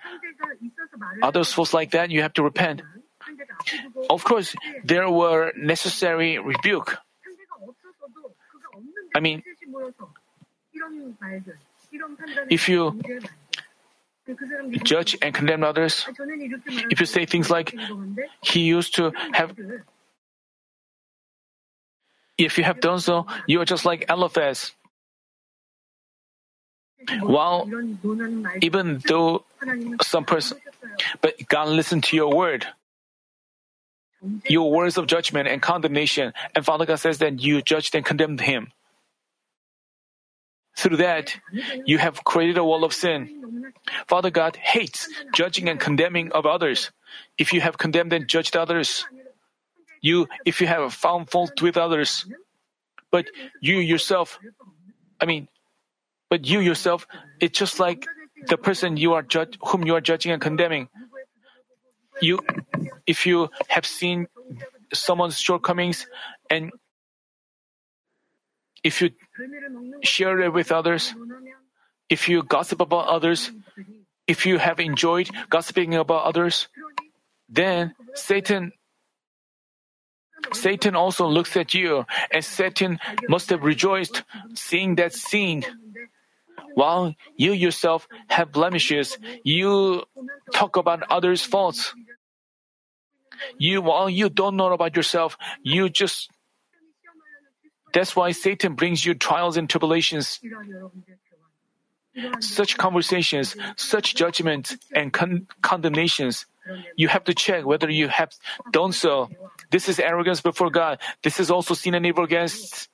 others 1.22 1.51
faults 1.51 1.74
like 1.74 1.91
that, 1.91 2.10
you 2.10 2.22
have 2.22 2.34
to 2.34 2.43
repent. 2.43 2.82
Of 4.10 4.24
course, 4.24 4.56
there 4.84 5.10
were 5.10 5.51
necessary 5.58 6.38
rebuke. 6.38 6.97
I 9.16 9.22
mean, 9.22 9.43
if 12.49 12.68
you 12.68 13.01
judge 14.84 15.18
and 15.22 15.34
condemn 15.34 15.63
others, 15.63 16.05
if 16.91 16.99
you 16.99 17.05
say 17.05 17.26
things 17.26 17.49
like, 17.49 17.74
he 18.43 18.59
used 18.59 18.95
to 18.95 19.13
have, 19.32 19.55
if 22.38 22.57
you 22.57 22.66
have 22.66 22.82
done 22.82 22.99
so, 22.99 23.26
you 23.47 23.61
are 23.61 23.66
just 23.66 23.86
like 23.86 24.03
Eliphaz. 24.09 24.74
While 27.22 27.70
even 28.61 28.99
though 29.07 29.45
some 30.01 30.26
person, 30.26 30.57
but 31.22 31.36
God 31.47 31.70
listened 31.70 32.03
to 32.05 32.18
your 32.18 32.36
word, 32.36 32.68
your 34.49 34.72
words 34.72 34.97
of 34.97 35.07
judgment 35.07 35.47
and 35.47 35.61
condemnation, 35.61 36.34
and 36.53 36.66
Father 36.66 36.86
God 36.86 36.97
says 36.97 37.20
that 37.20 37.39
you 37.39 37.61
judged 37.61 37.95
and 37.95 38.03
condemned 38.03 38.41
him. 38.41 38.74
Through 40.76 40.98
that, 40.98 41.36
you 41.86 41.98
have 41.98 42.24
created 42.24 42.58
a 42.58 42.64
wall 42.64 42.84
of 42.84 42.94
sin. 42.94 43.74
Father 44.08 44.30
God 44.30 44.56
hates 44.58 45.08
judging 45.34 45.70
and 45.70 45.80
condemning 45.80 46.32
of 46.34 46.46
others. 46.46 46.92
If 47.38 47.54
you 47.54 47.62
have 47.62 47.78
condemned 47.78 48.12
and 48.14 48.28
judged 48.28 48.58
others, 48.58 49.06
you, 50.02 50.28
if 50.46 50.60
you 50.60 50.68
have 50.68 50.94
found 50.94 51.30
fault 51.30 51.62
with 51.62 51.78
others, 51.78 52.26
but 53.10 53.26
you 53.62 53.78
yourself, 53.78 54.38
I 55.22 55.26
mean, 55.26 55.48
but 56.30 56.46
you 56.46 56.60
yourself, 56.60 57.08
it's 57.40 57.58
just 57.58 57.80
like 57.80 58.06
the 58.48 58.58
person 58.58 58.98
you 58.98 59.14
are 59.14 59.24
judge, 59.24 59.58
whom 59.68 59.84
you 59.86 59.96
are 59.96 60.02
judging 60.02 60.32
and 60.32 60.42
condemning. 60.42 60.90
You, 62.22 62.40
if 63.08 63.26
you 63.26 63.50
have 63.70 63.86
seen 63.86 64.28
someone's 64.94 65.40
shortcomings 65.40 66.08
and 66.50 66.72
if 68.86 69.02
you 69.02 69.10
share 70.04 70.40
it 70.42 70.54
with 70.54 70.72
others, 70.72 71.16
if 72.08 72.30
you 72.30 72.44
gossip 72.44 72.80
about 72.80 73.08
others, 73.08 73.50
if 74.28 74.46
you 74.46 74.60
have 74.60 74.80
enjoyed 74.80 75.28
gossiping 75.50 75.96
about 75.96 76.24
others, 76.24 76.68
then 77.50 77.96
Satan 78.14 78.72
Satan 80.54 80.94
also 80.94 81.26
looks 81.26 81.58
at 81.58 81.74
you, 81.74 82.06
and 82.30 82.46
Satan 82.46 83.00
must 83.28 83.50
have 83.50 83.64
rejoiced 83.64 84.22
seeing 84.54 84.96
that 85.02 85.14
scene. 85.14 85.66
While 86.76 87.16
you 87.36 87.54
yourself 87.54 88.08
have 88.30 88.52
blemishes, 88.52 89.18
you 89.44 90.04
talk 90.54 90.76
about 90.78 91.02
others' 91.10 91.42
faults. 91.42 91.96
You, 93.58 93.82
while 93.82 94.10
you 94.10 94.30
don't 94.30 94.56
know 94.56 94.72
about 94.72 94.96
yourself, 94.96 95.38
you 95.64 95.90
just 95.90 96.30
that's 97.96 98.16
why 98.16 98.36
Satan 98.36 98.76
brings 98.76 99.06
you 99.08 99.16
trials 99.16 99.56
and 99.56 99.72
tribulations. 99.72 100.43
such 102.39 102.78
conversations, 102.78 103.56
such 103.76 104.16
judgments 104.16 104.78
and 104.93 105.12
con- 105.12 105.48
condemnations. 105.62 106.46
You 106.96 107.08
have 107.10 107.24
to 107.26 107.34
check 107.34 107.66
whether 107.66 107.89
you 107.89 108.08
have 108.08 108.32
done 108.72 108.91
so. 108.91 109.30
This 109.72 109.89
is 109.89 110.00
arrogance 110.00 110.41
before 110.41 110.70
God. 110.70 111.00
This 111.24 111.39
is 111.39 111.52
also 111.52 111.74
sin 111.74 111.93
and 111.93 112.06
evil 112.06 112.24
against. 112.24 112.89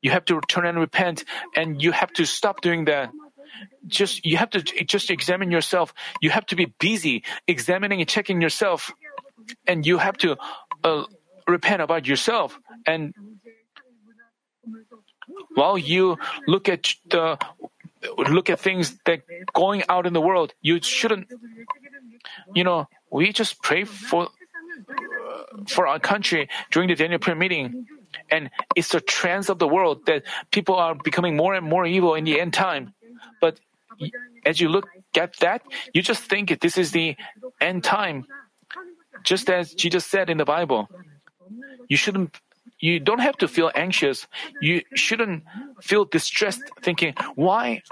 You 0.00 0.10
have 0.10 0.24
to 0.26 0.40
turn 0.48 0.66
and 0.66 0.78
repent, 0.78 1.24
and 1.54 1.80
you 1.80 1.92
have 1.92 2.12
to 2.14 2.24
stop 2.24 2.60
doing 2.60 2.86
that. 2.86 3.10
Just 3.86 4.26
you 4.26 4.36
have 4.36 4.50
to 4.50 4.62
just 4.62 5.10
examine 5.10 5.50
yourself. 5.50 5.94
You 6.20 6.30
have 6.30 6.46
to 6.46 6.56
be 6.56 6.72
busy 6.80 7.22
examining 7.46 8.00
and 8.00 8.08
checking 8.08 8.40
yourself, 8.40 8.90
and 9.66 9.86
you 9.86 9.98
have 9.98 10.16
to 10.18 10.36
uh, 10.82 11.04
repent 11.46 11.82
about 11.82 12.06
yourself. 12.06 12.58
And 12.86 13.14
while 15.54 15.78
you 15.78 16.18
look 16.46 16.68
at 16.68 16.94
the 17.10 17.38
look 18.18 18.50
at 18.50 18.60
things 18.60 18.98
that 19.06 19.22
going 19.52 19.82
out 19.88 20.06
in 20.06 20.12
the 20.12 20.20
world, 20.20 20.54
you 20.60 20.80
shouldn't. 20.82 21.28
You 22.54 22.64
know, 22.64 22.88
we 23.10 23.32
just 23.32 23.62
pray 23.62 23.84
for 23.84 24.28
for 25.68 25.86
our 25.86 25.98
country 25.98 26.48
during 26.70 26.88
the 26.88 26.94
Daniel 26.94 27.18
prayer 27.18 27.36
meeting, 27.36 27.86
and 28.30 28.50
it's 28.74 28.88
the 28.88 29.00
trends 29.00 29.48
of 29.48 29.58
the 29.58 29.68
world 29.68 30.06
that 30.06 30.24
people 30.50 30.74
are 30.74 30.94
becoming 30.94 31.36
more 31.36 31.54
and 31.54 31.66
more 31.66 31.86
evil 31.86 32.14
in 32.14 32.24
the 32.24 32.40
end 32.40 32.52
time. 32.52 32.94
But 33.40 33.60
as 34.44 34.60
you 34.60 34.68
look 34.68 34.88
at 35.16 35.36
that, 35.38 35.62
you 35.92 36.02
just 36.02 36.22
think 36.24 36.50
it 36.50 36.60
this 36.60 36.78
is 36.78 36.90
the 36.92 37.16
end 37.60 37.84
time, 37.84 38.26
just 39.22 39.50
as 39.50 39.74
Jesus 39.74 40.04
said 40.06 40.30
in 40.30 40.38
the 40.38 40.44
Bible. 40.44 40.88
You 41.88 41.96
shouldn't 41.96 42.34
you 42.80 43.00
don't 43.00 43.20
have 43.20 43.36
to 43.38 43.48
feel 43.48 43.70
anxious. 43.74 44.26
You 44.60 44.82
shouldn't 44.94 45.44
feel 45.80 46.04
distressed 46.04 46.62
thinking, 46.82 47.14
why 47.34 47.82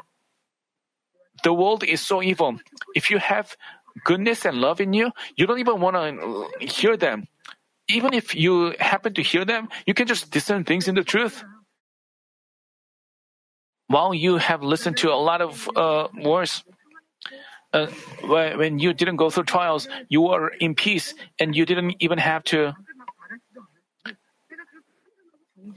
the 1.43 1.53
world 1.53 1.85
is 1.85 2.01
so 2.01 2.23
evil. 2.23 2.59
If 2.95 3.11
you 3.11 3.19
have 3.19 3.57
goodness 4.05 4.45
and 4.45 4.61
love 4.61 4.81
in 4.81 4.93
you, 4.93 5.13
you 5.37 5.47
don't 5.47 5.59
even 5.59 5.81
want 5.81 5.97
to 5.97 6.67
hear 6.67 6.97
them. 6.97 7.27
Even 7.89 8.15
if 8.15 8.35
you 8.35 8.75
happen 8.79 9.15
to 9.15 9.23
hear 9.23 9.45
them, 9.45 9.69
you 9.87 9.95
can 9.95 10.07
just 10.07 10.31
discern 10.31 10.65
things 10.65 10.89
in 10.89 10.95
the 10.95 11.05
truth. 11.05 11.43
While 13.89 14.15
you 14.15 14.37
have 14.37 14.63
listened 14.63 14.99
to 14.99 15.13
a 15.13 15.19
lot 15.19 15.41
of 15.41 15.69
uh, 15.75 16.09
words, 16.23 16.63
uh, 17.73 17.87
when 18.23 18.79
you 18.79 18.93
didn't 18.93 19.17
go 19.17 19.31
through 19.31 19.45
trials, 19.45 19.89
you 20.09 20.23
were 20.23 20.49
in 20.49 20.75
peace 20.75 21.15
and 21.39 21.55
you 21.57 21.67
didn't 21.67 21.97
even 22.01 22.19
have 22.19 22.45
to 22.45 22.77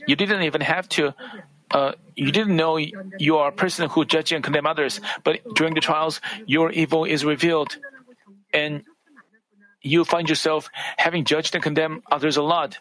you 0.07 0.15
didn't 0.15 0.43
even 0.43 0.61
have 0.61 0.87
to. 0.89 1.13
Uh, 1.71 1.93
you 2.15 2.31
didn't 2.31 2.55
know 2.55 2.77
you 2.77 3.37
are 3.37 3.49
a 3.49 3.51
person 3.51 3.89
who 3.89 4.05
judge 4.05 4.31
and 4.31 4.43
condemn 4.43 4.67
others, 4.67 5.01
but 5.23 5.39
during 5.55 5.73
the 5.73 5.81
trials, 5.81 6.21
your 6.45 6.71
evil 6.71 7.03
is 7.05 7.25
revealed, 7.25 7.77
and 8.53 8.83
you 9.81 10.05
find 10.05 10.29
yourself 10.29 10.69
having 10.97 11.25
judged 11.25 11.55
and 11.55 11.63
condemned 11.63 12.03
others 12.11 12.37
a 12.37 12.43
lot. 12.43 12.77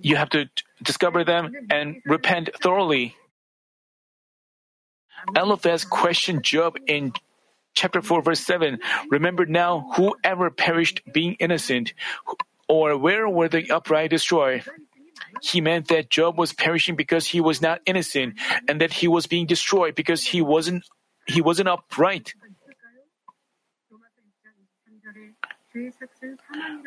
You 0.00 0.16
have 0.16 0.30
to 0.30 0.48
discover 0.82 1.24
them 1.24 1.52
and 1.70 2.02
repent 2.04 2.50
thoroughly. 2.62 3.16
Eliphaz 5.34 5.84
questioned 5.84 6.42
Job 6.42 6.76
in 6.86 7.12
chapter 7.74 8.02
4, 8.02 8.22
verse 8.22 8.40
7. 8.40 8.78
Remember 9.10 9.46
now, 9.46 9.90
whoever 9.96 10.50
perished 10.50 11.02
being 11.12 11.34
innocent, 11.40 11.94
or 12.68 12.96
where 12.96 13.28
were 13.28 13.48
the 13.48 13.70
upright 13.70 14.10
destroyed? 14.10 14.64
He 15.42 15.60
meant 15.60 15.88
that 15.88 16.10
Job 16.10 16.38
was 16.38 16.52
perishing 16.52 16.96
because 16.96 17.26
he 17.26 17.40
was 17.40 17.60
not 17.60 17.80
innocent 17.86 18.34
and 18.68 18.80
that 18.80 18.92
he 18.92 19.08
was 19.08 19.26
being 19.26 19.46
destroyed 19.46 19.94
because 19.94 20.24
he 20.24 20.40
wasn't 20.40 20.84
he 21.26 21.40
wasn't 21.40 21.68
upright. 21.68 22.34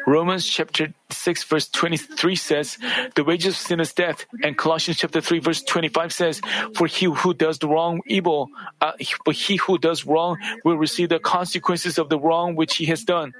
Romans 0.06 0.48
chapter 0.48 0.94
6 1.10 1.44
verse 1.44 1.68
23 1.68 2.36
says, 2.36 2.78
the 3.16 3.24
wages 3.24 3.56
of 3.56 3.60
sin 3.60 3.80
is 3.82 3.92
death. 3.94 4.26
And 4.44 4.58
Colossians 4.58 4.98
chapter 5.00 5.20
3 5.20 5.40
verse 5.40 5.62
25 5.64 6.14
says, 6.14 6.42
for 6.76 6.88
he 6.88 7.08
who 7.08 7.34
does 7.34 7.60
the 7.60 7.68
wrong 7.68 8.00
evil, 8.08 8.48
uh, 8.80 8.94
but 9.26 9.36
he 9.36 9.58
who 9.58 9.78
does 9.78 10.06
wrong 10.06 10.38
will 10.64 10.78
receive 10.78 11.10
the 11.10 11.20
consequences 11.20 11.98
of 11.98 12.08
the 12.08 12.18
wrong 12.18 12.56
which 12.56 12.78
he 12.78 12.86
has 12.86 13.04
done. 13.04 13.34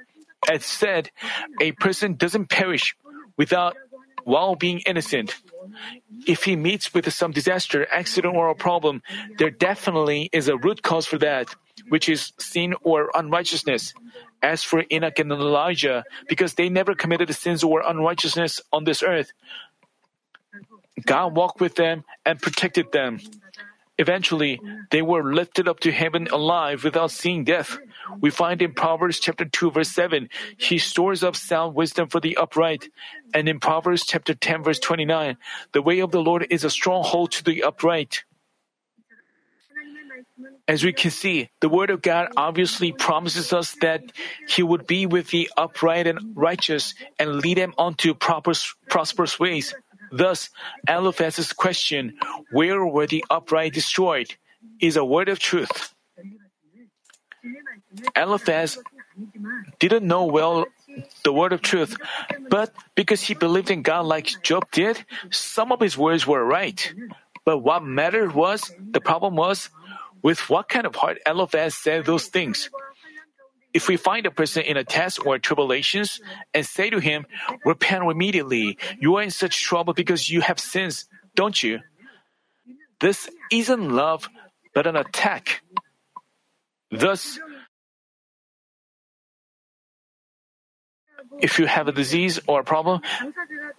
As 0.48 0.64
said, 0.64 1.10
a 1.60 1.72
person 1.72 2.14
doesn't 2.14 2.50
perish 2.50 2.94
without 3.38 3.76
while 4.28 4.54
being 4.54 4.80
innocent. 4.84 5.40
If 6.26 6.44
he 6.44 6.54
meets 6.54 6.92
with 6.92 7.08
some 7.12 7.32
disaster, 7.32 7.88
accident, 7.90 8.36
or 8.36 8.50
a 8.50 8.54
problem, 8.54 9.00
there 9.38 9.50
definitely 9.50 10.28
is 10.32 10.48
a 10.48 10.56
root 10.56 10.82
cause 10.82 11.06
for 11.06 11.16
that, 11.24 11.48
which 11.88 12.10
is 12.12 12.32
sin 12.36 12.74
or 12.84 13.10
unrighteousness. 13.14 13.94
As 14.42 14.62
for 14.62 14.84
Enoch 14.92 15.18
and 15.18 15.32
Elijah, 15.32 16.04
because 16.28 16.54
they 16.54 16.68
never 16.68 16.94
committed 16.94 17.34
sins 17.34 17.64
or 17.64 17.80
unrighteousness 17.80 18.60
on 18.70 18.84
this 18.84 19.02
earth, 19.02 19.32
God 21.06 21.34
walked 21.34 21.60
with 21.60 21.74
them 21.76 22.04
and 22.26 22.40
protected 22.40 22.92
them. 22.92 23.20
Eventually, 23.98 24.60
they 24.90 25.02
were 25.02 25.34
lifted 25.34 25.66
up 25.66 25.80
to 25.80 25.90
heaven 25.90 26.28
alive 26.30 26.84
without 26.84 27.10
seeing 27.10 27.42
death. 27.42 27.78
We 28.20 28.30
find 28.30 28.62
in 28.62 28.72
Proverbs 28.72 29.18
chapter 29.18 29.44
2 29.44 29.72
verse 29.72 29.90
7, 29.90 30.28
He 30.56 30.78
stores 30.78 31.24
up 31.24 31.34
sound 31.34 31.74
wisdom 31.74 32.08
for 32.08 32.20
the 32.20 32.36
upright. 32.36 32.88
And 33.34 33.48
in 33.48 33.58
Proverbs 33.58 34.06
chapter 34.06 34.34
10 34.34 34.62
verse 34.62 34.78
29, 34.78 35.36
the 35.72 35.82
way 35.82 35.98
of 35.98 36.12
the 36.12 36.22
Lord 36.22 36.46
is 36.48 36.62
a 36.62 36.70
stronghold 36.70 37.32
to 37.32 37.44
the 37.44 37.64
upright. 37.64 38.22
As 40.68 40.84
we 40.84 40.92
can 40.92 41.10
see, 41.10 41.48
the 41.60 41.68
Word 41.68 41.90
of 41.90 42.02
God 42.02 42.28
obviously 42.36 42.92
promises 42.92 43.52
us 43.52 43.74
that 43.80 44.02
He 44.46 44.62
would 44.62 44.86
be 44.86 45.06
with 45.06 45.28
the 45.28 45.50
upright 45.56 46.06
and 46.06 46.36
righteous 46.36 46.94
and 47.18 47.40
lead 47.40 47.56
them 47.58 47.74
onto 47.78 48.14
proper, 48.14 48.52
prosperous 48.88 49.40
ways. 49.40 49.74
Thus, 50.10 50.50
Eliphaz's 50.88 51.52
question, 51.52 52.18
where 52.50 52.84
were 52.84 53.06
the 53.06 53.24
upright 53.30 53.74
destroyed, 53.74 54.34
is 54.80 54.96
a 54.96 55.04
word 55.04 55.28
of 55.28 55.38
truth. 55.38 55.94
Eliphaz 58.16 58.78
didn't 59.78 60.06
know 60.06 60.24
well 60.26 60.66
the 61.22 61.32
word 61.32 61.52
of 61.52 61.62
truth, 61.62 61.96
but 62.48 62.72
because 62.94 63.22
he 63.22 63.34
believed 63.34 63.70
in 63.70 63.82
God 63.82 64.06
like 64.06 64.42
Job 64.42 64.66
did, 64.72 65.04
some 65.30 65.72
of 65.72 65.80
his 65.80 65.96
words 65.96 66.26
were 66.26 66.44
right. 66.44 66.92
But 67.44 67.58
what 67.58 67.82
mattered 67.82 68.34
was, 68.34 68.72
the 68.92 69.00
problem 69.00 69.36
was, 69.36 69.70
with 70.22 70.50
what 70.50 70.68
kind 70.68 70.86
of 70.86 70.94
heart 70.96 71.18
Eliphaz 71.26 71.74
said 71.74 72.04
those 72.04 72.26
things. 72.26 72.68
If 73.74 73.88
we 73.88 73.96
find 73.96 74.26
a 74.26 74.30
person 74.30 74.62
in 74.62 74.76
a 74.76 74.84
test 74.84 75.24
or 75.24 75.38
tribulations 75.38 76.20
and 76.54 76.64
say 76.64 76.90
to 76.90 76.98
him, 76.98 77.26
Repent 77.64 78.04
immediately, 78.04 78.78
you 78.98 79.16
are 79.16 79.22
in 79.22 79.30
such 79.30 79.62
trouble 79.62 79.92
because 79.92 80.30
you 80.30 80.40
have 80.40 80.58
sins, 80.58 81.06
don't 81.34 81.62
you? 81.62 81.80
This 83.00 83.28
isn't 83.52 83.90
love, 83.90 84.28
but 84.74 84.86
an 84.86 84.96
attack. 84.96 85.62
Thus, 86.90 87.38
if 91.40 91.58
you 91.58 91.66
have 91.66 91.88
a 91.88 91.92
disease 91.92 92.40
or 92.46 92.60
a 92.60 92.64
problem, 92.64 93.02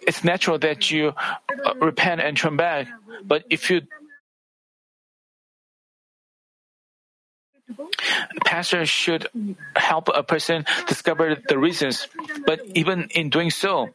it's 0.01 0.23
natural 0.23 0.59
that 0.59 0.91
you 0.91 1.13
uh, 1.65 1.73
repent 1.81 2.21
and 2.21 2.37
turn 2.37 2.55
back. 2.55 2.87
But 3.23 3.43
if 3.49 3.69
you 3.69 3.81
pastor 8.45 8.85
should 8.85 9.27
help 9.75 10.09
a 10.13 10.23
person 10.23 10.65
discover 10.87 11.37
the 11.47 11.57
reasons, 11.57 12.07
but 12.45 12.61
even 12.75 13.07
in 13.11 13.29
doing 13.29 13.51
so, 13.51 13.89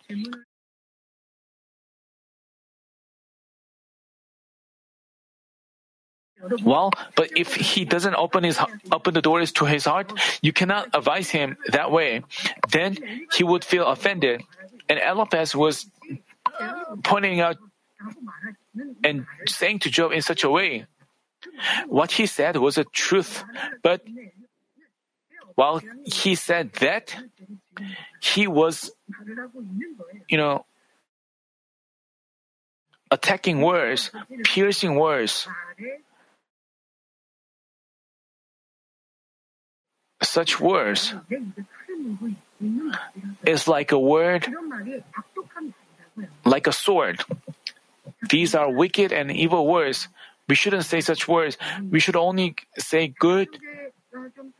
Well, 6.62 6.90
but 7.16 7.30
if 7.36 7.54
he 7.54 7.84
doesn't 7.84 8.14
open 8.14 8.44
his 8.44 8.58
open 8.92 9.14
the 9.14 9.22
doors 9.22 9.52
to 9.52 9.64
his 9.64 9.84
heart, 9.84 10.12
you 10.42 10.52
cannot 10.52 10.88
advise 10.92 11.30
him 11.30 11.56
that 11.68 11.90
way. 11.90 12.22
Then 12.70 12.98
he 13.32 13.44
would 13.44 13.64
feel 13.64 13.86
offended. 13.86 14.42
And 14.88 14.98
Eliphaz 14.98 15.54
was 15.54 15.86
pointing 17.02 17.40
out 17.40 17.56
and 19.02 19.26
saying 19.46 19.80
to 19.80 19.90
Job 19.90 20.12
in 20.12 20.20
such 20.20 20.44
a 20.44 20.50
way. 20.50 20.86
What 21.86 22.12
he 22.12 22.26
said 22.26 22.56
was 22.56 22.78
a 22.78 22.84
truth, 22.84 23.44
but 23.82 24.02
while 25.54 25.80
he 26.04 26.34
said 26.34 26.72
that, 26.74 27.14
he 28.20 28.46
was, 28.46 28.90
you 30.28 30.38
know, 30.38 30.66
attacking 33.10 33.60
words, 33.60 34.10
piercing 34.44 34.96
words. 34.96 35.46
Such 40.22 40.58
words 40.58 41.14
is 43.44 43.68
like 43.68 43.92
a 43.92 43.98
word, 43.98 44.48
like 46.44 46.66
a 46.66 46.72
sword. 46.72 47.22
These 48.30 48.54
are 48.54 48.70
wicked 48.70 49.12
and 49.12 49.30
evil 49.30 49.66
words 49.66 50.08
we 50.48 50.54
shouldn't 50.54 50.84
say 50.84 51.00
such 51.00 51.26
words. 51.28 51.56
We 51.90 52.00
should 52.00 52.16
only 52.16 52.56
say 52.78 53.08
good 53.08 53.48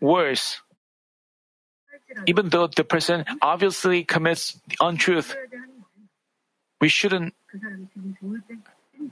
words. 0.01 0.61
Even 2.27 2.49
though 2.49 2.67
the 2.67 2.85
person 2.85 3.25
obviously 3.43 4.05
commits 4.05 4.61
untruth, 4.81 5.35
we 6.81 6.89
shouldn't. 6.89 7.35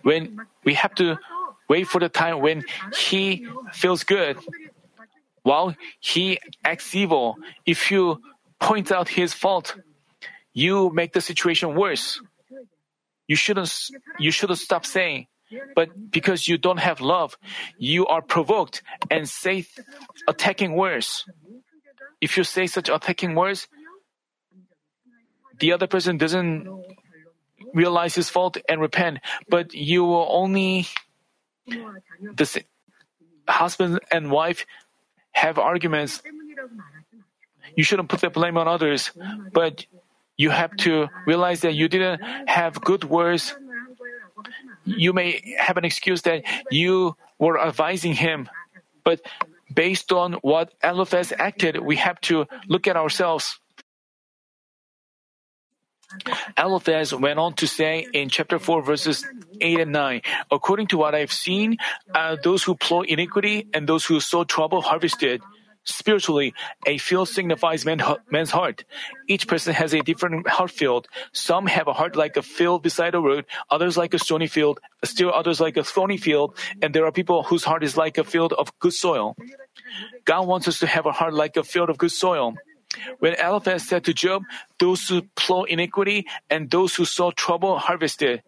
When 0.02 0.40
we 0.64 0.74
have 0.74 0.94
to 0.96 1.18
wait 1.68 1.86
for 1.86 2.00
the 2.00 2.08
time 2.08 2.40
when 2.40 2.64
he 2.96 3.46
feels 3.72 4.04
good, 4.04 4.38
while 5.42 5.74
he 6.00 6.38
acts 6.64 6.94
evil, 6.94 7.36
if 7.66 7.90
you 7.90 8.20
point 8.60 8.92
out 8.92 9.08
his 9.08 9.34
fault, 9.34 9.76
you 10.54 10.90
make 10.90 11.12
the 11.12 11.20
situation 11.20 11.74
worse. 11.74 12.20
You 13.26 13.36
shouldn't, 13.36 13.72
you 14.18 14.30
shouldn't 14.30 14.58
stop 14.58 14.84
saying, 14.84 15.26
but 15.74 16.10
because 16.10 16.48
you 16.48 16.58
don't 16.58 16.78
have 16.78 17.00
love, 17.00 17.36
you 17.78 18.06
are 18.06 18.22
provoked 18.22 18.82
and 19.10 19.28
say 19.28 19.66
attacking 20.28 20.74
words. 20.74 21.24
If 22.20 22.36
you 22.36 22.44
say 22.44 22.66
such 22.66 22.88
attacking 22.88 23.34
words, 23.34 23.68
the 25.58 25.72
other 25.72 25.86
person 25.86 26.18
doesn't 26.18 26.68
realize 27.74 28.14
his 28.14 28.28
fault 28.28 28.56
and 28.68 28.80
repent, 28.80 29.18
but 29.48 29.74
you 29.74 30.04
will 30.04 30.26
only 30.30 30.86
the 31.66 32.64
husband 33.48 34.00
and 34.10 34.30
wife 34.30 34.66
have 35.32 35.58
arguments. 35.58 36.22
You 37.76 37.84
shouldn't 37.84 38.08
put 38.08 38.20
the 38.20 38.30
blame 38.30 38.56
on 38.56 38.68
others, 38.68 39.10
but 39.52 39.86
you 40.36 40.50
have 40.50 40.76
to 40.78 41.08
realize 41.26 41.60
that 41.60 41.74
you 41.74 41.88
didn't 41.88 42.20
have 42.48 42.80
good 42.80 43.04
words. 43.04 43.54
You 44.84 45.12
may 45.12 45.56
have 45.58 45.76
an 45.76 45.84
excuse 45.84 46.22
that 46.22 46.42
you 46.70 47.16
were 47.38 47.60
advising 47.60 48.14
him, 48.14 48.48
but 49.04 49.20
based 49.72 50.12
on 50.12 50.34
what 50.42 50.72
Eliphaz 50.82 51.32
acted, 51.38 51.78
we 51.80 51.96
have 51.96 52.20
to 52.22 52.46
look 52.68 52.86
at 52.86 52.96
ourselves. 52.96 53.58
Eliphaz 56.58 57.14
went 57.14 57.38
on 57.38 57.54
to 57.54 57.66
say 57.66 58.06
in 58.12 58.28
chapter 58.28 58.58
4, 58.58 58.82
verses 58.82 59.24
8 59.60 59.80
and 59.80 59.92
9, 59.92 60.20
According 60.50 60.88
to 60.88 60.98
what 60.98 61.14
I've 61.14 61.32
seen, 61.32 61.78
uh, 62.14 62.36
those 62.42 62.62
who 62.62 62.74
plow 62.74 63.00
iniquity 63.00 63.66
and 63.72 63.88
those 63.88 64.04
who 64.04 64.20
sow 64.20 64.44
trouble 64.44 64.82
harvested. 64.82 65.42
Spiritually, 65.84 66.54
a 66.86 66.98
field 66.98 67.28
signifies 67.28 67.84
man, 67.84 68.00
man's 68.30 68.50
heart. 68.50 68.84
Each 69.26 69.48
person 69.48 69.74
has 69.74 69.92
a 69.92 70.00
different 70.00 70.46
heart 70.46 70.70
field. 70.70 71.08
Some 71.32 71.66
have 71.66 71.88
a 71.88 71.92
heart 71.92 72.14
like 72.14 72.36
a 72.36 72.42
field 72.42 72.82
beside 72.82 73.14
a 73.14 73.20
road, 73.20 73.46
others 73.68 73.96
like 73.96 74.14
a 74.14 74.18
stony 74.18 74.46
field, 74.46 74.78
still 75.02 75.32
others 75.34 75.60
like 75.60 75.76
a 75.76 75.82
thorny 75.82 76.18
field, 76.18 76.56
and 76.80 76.94
there 76.94 77.04
are 77.04 77.12
people 77.12 77.42
whose 77.42 77.64
heart 77.64 77.82
is 77.82 77.96
like 77.96 78.16
a 78.16 78.24
field 78.24 78.52
of 78.52 78.78
good 78.78 78.92
soil. 78.92 79.36
God 80.24 80.46
wants 80.46 80.68
us 80.68 80.78
to 80.80 80.86
have 80.86 81.06
a 81.06 81.12
heart 81.12 81.34
like 81.34 81.56
a 81.56 81.64
field 81.64 81.90
of 81.90 81.98
good 81.98 82.12
soil. 82.12 82.54
When 83.18 83.34
Eliphaz 83.34 83.88
said 83.88 84.04
to 84.04 84.14
Job, 84.14 84.42
Those 84.78 85.08
who 85.08 85.22
plow 85.34 85.64
iniquity 85.64 86.26
and 86.48 86.70
those 86.70 86.94
who 86.94 87.04
sow 87.04 87.32
trouble 87.32 87.78
harvested, 87.78 88.42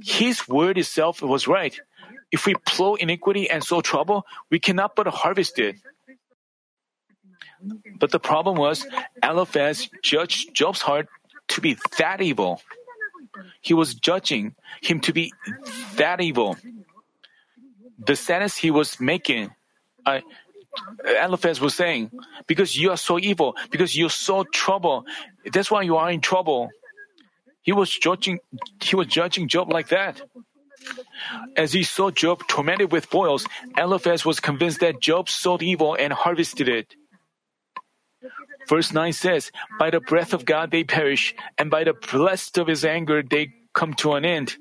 his 0.00 0.48
word 0.48 0.78
itself 0.78 1.22
was 1.22 1.46
right. 1.46 1.78
If 2.32 2.46
we 2.46 2.54
plow 2.54 2.94
iniquity 2.94 3.48
and 3.50 3.62
sow 3.62 3.82
trouble, 3.82 4.26
we 4.50 4.58
cannot 4.58 4.96
but 4.96 5.06
harvest 5.06 5.58
it. 5.58 5.76
But 7.98 8.10
the 8.10 8.20
problem 8.20 8.56
was, 8.56 8.86
Eliphaz 9.22 9.88
judged 10.02 10.54
Job's 10.54 10.82
heart 10.82 11.08
to 11.48 11.60
be 11.60 11.76
that 11.98 12.20
evil. 12.20 12.60
He 13.60 13.74
was 13.74 13.94
judging 13.94 14.54
him 14.82 15.00
to 15.00 15.12
be 15.12 15.32
that 15.96 16.20
evil. 16.20 16.56
The 17.98 18.16
sentence 18.16 18.56
he 18.56 18.70
was 18.70 19.00
making, 19.00 19.50
uh, 20.04 20.20
Eliphaz 21.04 21.60
was 21.60 21.74
saying, 21.74 22.10
because 22.46 22.76
you 22.76 22.90
are 22.90 22.96
so 22.96 23.18
evil, 23.18 23.56
because 23.70 23.96
you're 23.96 24.10
so 24.10 24.44
trouble, 24.44 25.04
that's 25.52 25.70
why 25.70 25.82
you 25.82 25.96
are 25.96 26.10
in 26.10 26.20
trouble. 26.20 26.70
He 27.62 27.72
was 27.72 27.90
judging, 27.90 28.40
he 28.80 28.96
was 28.96 29.06
judging 29.06 29.48
Job 29.48 29.70
like 29.72 29.88
that. 29.88 30.20
As 31.56 31.72
he 31.72 31.84
saw 31.84 32.10
Job 32.10 32.42
tormented 32.48 32.90
with 32.90 33.08
boils, 33.08 33.46
Eliphaz 33.78 34.24
was 34.24 34.40
convinced 34.40 34.80
that 34.80 35.00
Job 35.00 35.28
sowed 35.28 35.62
evil 35.62 35.94
and 35.94 36.12
harvested 36.12 36.68
it. 36.68 36.96
Verse 38.68 38.92
9 38.92 39.12
says, 39.12 39.50
By 39.78 39.90
the 39.90 40.00
breath 40.00 40.32
of 40.32 40.44
God 40.44 40.70
they 40.70 40.84
perish, 40.84 41.34
and 41.58 41.70
by 41.70 41.84
the 41.84 41.94
blast 41.94 42.58
of 42.58 42.66
his 42.66 42.84
anger 42.84 43.22
they 43.22 43.54
come 43.72 43.94
to 43.94 44.12
an 44.14 44.24
end. 44.24 44.56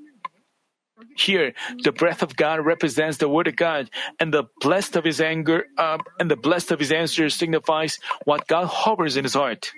Here, 1.17 1.53
the 1.83 1.91
breath 1.91 2.21
of 2.21 2.35
God 2.35 2.65
represents 2.65 3.17
the 3.17 3.27
word 3.27 3.47
of 3.47 3.55
God, 3.55 3.89
and 4.19 4.33
the 4.33 4.45
blessed 4.59 4.95
of 4.95 5.03
his 5.03 5.19
anger 5.19 5.65
uh, 5.77 5.97
and 6.19 6.29
the 6.29 6.35
blessed 6.35 6.71
of 6.71 6.79
his 6.79 6.91
answer 6.91 7.29
signifies 7.29 7.99
what 8.25 8.47
God 8.47 8.67
hovers 8.67 9.17
in 9.17 9.23
his 9.23 9.33
heart. 9.33 9.71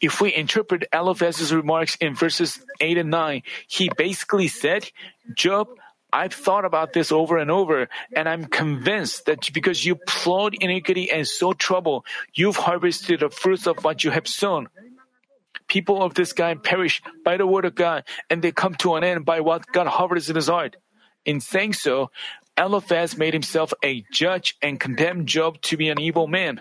If 0.00 0.20
we 0.20 0.34
interpret 0.34 0.84
Eliphaz's 0.92 1.52
remarks 1.52 1.96
in 1.96 2.14
verses 2.14 2.64
8 2.80 2.98
and 2.98 3.10
9, 3.10 3.42
he 3.68 3.90
basically 3.96 4.48
said, 4.48 4.90
Job, 5.34 5.68
I've 6.12 6.34
thought 6.34 6.64
about 6.64 6.92
this 6.92 7.12
over 7.12 7.38
and 7.38 7.50
over, 7.50 7.88
and 8.14 8.28
I'm 8.28 8.46
convinced 8.46 9.26
that 9.26 9.52
because 9.52 9.84
you 9.84 9.96
plowed 9.96 10.54
iniquity 10.60 11.10
and 11.10 11.26
sowed 11.26 11.58
trouble, 11.58 12.04
you've 12.34 12.56
harvested 12.56 13.20
the 13.20 13.30
fruits 13.30 13.66
of 13.66 13.84
what 13.84 14.04
you 14.04 14.10
have 14.10 14.26
sown. 14.26 14.68
People 15.68 16.02
of 16.02 16.14
this 16.14 16.32
kind 16.32 16.62
perish 16.62 17.02
by 17.24 17.36
the 17.36 17.46
word 17.46 17.64
of 17.64 17.74
God, 17.74 18.04
and 18.28 18.42
they 18.42 18.52
come 18.52 18.74
to 18.76 18.94
an 18.96 19.04
end 19.04 19.24
by 19.24 19.40
what 19.40 19.70
God 19.72 19.86
hovers 19.86 20.28
in 20.28 20.36
his 20.36 20.48
heart. 20.48 20.76
In 21.24 21.40
saying 21.40 21.74
so, 21.74 22.10
Eliphaz 22.56 23.16
made 23.16 23.34
himself 23.34 23.72
a 23.84 24.04
judge 24.12 24.56
and 24.60 24.80
condemned 24.80 25.28
Job 25.28 25.60
to 25.62 25.76
be 25.76 25.88
an 25.88 26.00
evil 26.00 26.26
man. 26.26 26.60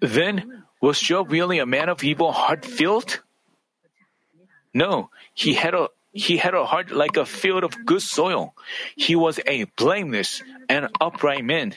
Then, 0.00 0.64
was 0.80 1.00
Job 1.00 1.32
really 1.32 1.58
a 1.58 1.66
man 1.66 1.88
of 1.88 2.04
evil 2.04 2.32
heart 2.32 2.64
filled? 2.64 3.22
No, 4.74 5.10
he 5.34 5.54
had 5.54 5.74
a 5.74 5.88
he 6.12 6.36
had 6.36 6.54
a 6.54 6.64
heart 6.64 6.90
like 6.90 7.16
a 7.16 7.26
field 7.26 7.64
of 7.64 7.74
good 7.84 8.02
soil. 8.02 8.54
He 8.96 9.14
was 9.14 9.40
a 9.46 9.64
blameless 9.76 10.42
and 10.68 10.88
upright 11.00 11.44
man. 11.44 11.74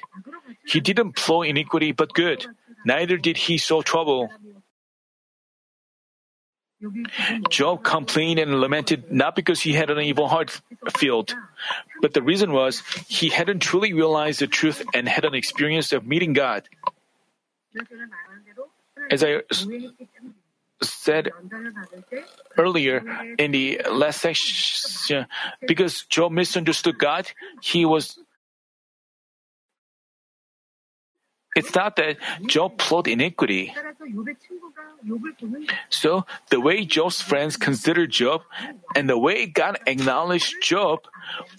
He 0.65 0.79
didn't 0.79 1.15
plow 1.15 1.41
iniquity 1.41 1.91
but 1.91 2.13
good, 2.13 2.45
neither 2.85 3.17
did 3.17 3.37
he 3.37 3.57
sow 3.57 3.81
trouble. 3.81 4.29
Job 7.49 7.83
complained 7.83 8.39
and 8.39 8.59
lamented 8.59 9.11
not 9.11 9.35
because 9.35 9.61
he 9.61 9.73
had 9.73 9.91
an 9.91 9.99
evil 9.99 10.27
heart 10.27 10.61
filled, 10.97 11.35
but 12.01 12.13
the 12.13 12.23
reason 12.23 12.53
was 12.53 12.81
he 13.07 13.29
hadn't 13.29 13.59
truly 13.59 13.93
realized 13.93 14.39
the 14.39 14.47
truth 14.47 14.81
and 14.93 15.07
had 15.07 15.23
an 15.25 15.35
experience 15.35 15.93
of 15.93 16.07
meeting 16.07 16.33
God. 16.33 16.67
As 19.11 19.23
I 19.23 19.43
said 20.83 21.31
earlier 22.57 23.03
in 23.39 23.51
the 23.51 23.81
last 23.91 24.21
section, 24.21 25.27
because 25.67 26.03
Job 26.05 26.31
misunderstood 26.33 26.99
God, 26.99 27.31
he 27.61 27.85
was. 27.85 28.19
It's 31.55 31.75
not 31.75 31.97
that 31.97 32.17
Job 32.47 32.77
plowed 32.79 33.07
iniquity. 33.07 33.73
So, 35.89 36.25
the 36.51 36.61
way 36.61 36.85
Job's 36.85 37.21
friends 37.21 37.57
considered 37.57 38.11
Job 38.11 38.41
and 38.95 39.09
the 39.09 39.17
way 39.17 39.47
God 39.47 39.79
acknowledged 39.87 40.55
Job 40.63 40.99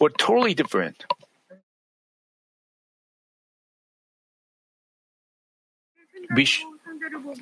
were 0.01 0.11
totally 0.11 0.55
different. 0.55 1.07
We, 6.37 6.49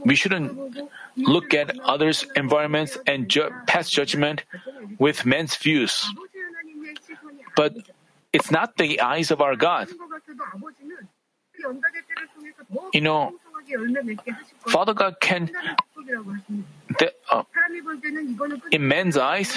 we 0.04 0.14
shouldn't 0.14 0.52
look 1.16 1.54
at 1.54 1.78
others' 1.80 2.26
environments 2.36 2.98
and 3.06 3.28
ju- 3.28 3.50
pass 3.66 3.90
judgment 3.90 4.44
with 4.98 5.26
men's 5.26 5.56
views. 5.56 6.04
But 7.56 7.74
it's 8.32 8.50
not 8.50 8.76
the 8.76 9.00
eyes 9.00 9.30
of 9.30 9.40
our 9.40 9.56
God. 9.56 9.88
You 12.92 13.00
know, 13.00 13.34
Father 14.66 14.94
God 14.94 15.20
can, 15.20 15.50
the, 16.98 17.12
uh, 17.30 17.42
in 18.70 18.88
men's 18.88 19.16
eyes, 19.16 19.56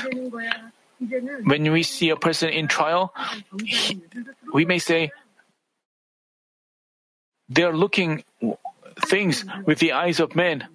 when 1.44 1.72
we 1.72 1.84
see 1.84 2.10
a 2.10 2.16
person 2.16 2.50
in 2.50 2.68
trial, 2.68 3.14
he, 3.64 4.02
we 4.54 4.66
may 4.66 4.80
say, 4.80 5.12
they're 7.50 7.76
looking 7.76 8.24
things 8.98 9.46
with 9.66 9.80
the 9.80 9.94
eyes 9.94 10.20
of 10.20 10.36
men. 10.36 10.68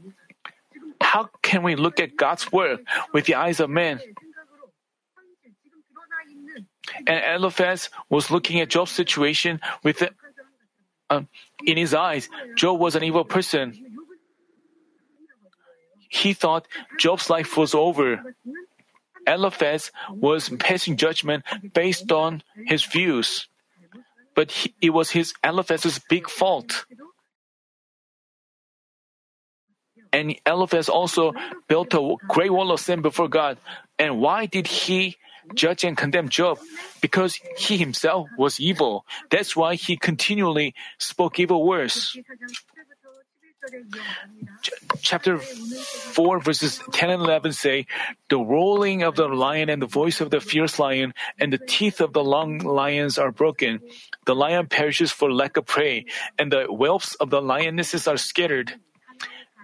How 1.01 1.29
can 1.43 1.63
we 1.63 1.77
look 1.77 2.01
at 2.01 2.17
God's 2.17 2.51
work 2.53 2.81
with 3.13 3.27
the 3.27 3.35
eyes 3.37 3.61
of 3.61 3.71
men? 3.71 4.01
And 7.07 7.23
Eliphaz 7.35 7.91
was 8.09 8.31
looking 8.31 8.61
at 8.61 8.69
Job's 8.69 8.93
situation 8.93 9.61
with 9.83 10.03
uh, 11.11 11.23
in 11.65 11.77
his 11.77 11.95
eyes. 11.95 12.29
Job 12.57 12.81
was 12.81 12.97
an 12.97 13.05
evil 13.05 13.25
person. 13.25 13.75
He 16.09 16.33
thought 16.33 16.67
Job's 16.99 17.29
life 17.29 17.57
was 17.57 17.75
over. 17.75 18.35
Eliphaz 19.27 19.93
was 20.11 20.49
passing 20.59 20.97
judgment 20.97 21.45
based 21.75 22.11
on 22.11 22.43
his 22.67 22.85
views. 22.85 23.49
But 24.35 24.51
he, 24.51 24.75
it 24.81 24.91
was 24.91 25.11
his 25.11 25.35
Eliphaz's 25.45 26.01
big 26.09 26.29
fault. 26.29 26.87
And 30.13 30.37
Eliphaz 30.47 30.89
also 30.89 31.33
built 31.69 31.95
a 31.95 32.17
great 32.29 32.53
wall 32.53 32.73
of 32.73 32.81
sin 32.81 33.03
before 33.03 33.29
God. 33.29 33.59
And 33.99 34.21
why 34.21 34.47
did 34.47 34.67
he 34.67 35.17
judge 35.55 35.85
and 35.85 35.97
condemn 35.97 36.29
Job? 36.29 36.59
Because 37.01 37.41
he 37.57 37.77
himself 37.77 38.29
was 38.39 38.61
evil. 38.61 39.05
That's 39.31 39.57
why 39.57 39.75
he 39.75 39.97
continually 39.97 40.75
spoke 40.99 41.39
evil 41.39 41.67
words. 41.67 42.17
Chapter 45.01 45.39
4 45.39 46.41
verses 46.41 46.81
10 46.93 47.11
and 47.11 47.23
11 47.23 47.53
say, 47.53 47.87
The 48.29 48.39
roaring 48.39 49.03
of 49.03 49.17
the 49.17 49.27
lion 49.29 49.69
and 49.69 49.83
the 49.83 49.87
voice 49.87 50.21
of 50.21 50.31
the 50.31 50.41
fierce 50.41 50.79
lion 50.79 51.13
and 51.39 51.53
the 51.53 51.59
teeth 51.59 52.01
of 52.01 52.13
the 52.13 52.23
long 52.23 52.59
lions 52.59 53.19
are 53.19 53.33
broken. 53.33 53.81
The 54.27 54.35
lion 54.35 54.67
perishes 54.69 55.11
for 55.11 55.33
lack 55.33 55.57
of 55.57 55.67
prey, 55.67 56.07
and 56.39 56.53
the 56.53 56.67
whelps 56.71 57.15
of 57.17 57.31
the 57.31 57.43
lionesses 57.43 58.07
are 58.07 58.17
scattered. 58.17 58.75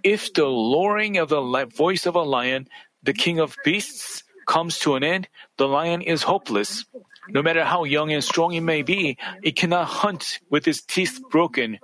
If 0.05 0.35
the 0.35 0.45
roaring 0.45 1.17
of 1.17 1.31
the 1.31 1.67
voice 1.75 2.05
of 2.05 2.15
a 2.15 2.23
lion, 2.23 2.69
the 3.03 3.15
king 3.15 3.41
of 3.41 3.57
beasts, 3.65 4.23
comes 4.47 4.79
to 4.81 4.95
an 4.95 5.03
end, 5.03 5.29
the 5.57 5.67
lion 5.67 6.03
is 6.03 6.23
hopeless. 6.23 6.85
No 7.29 7.43
matter 7.43 7.65
how 7.65 7.85
young 7.85 8.13
and 8.13 8.23
strong 8.23 8.53
it 8.53 8.61
may 8.61 8.83
be, 8.83 9.17
it 9.43 9.57
cannot 9.57 9.87
hunt 9.87 10.41
with 10.51 10.69
its 10.69 10.83
teeth 10.83 11.21
broken, 11.31 11.79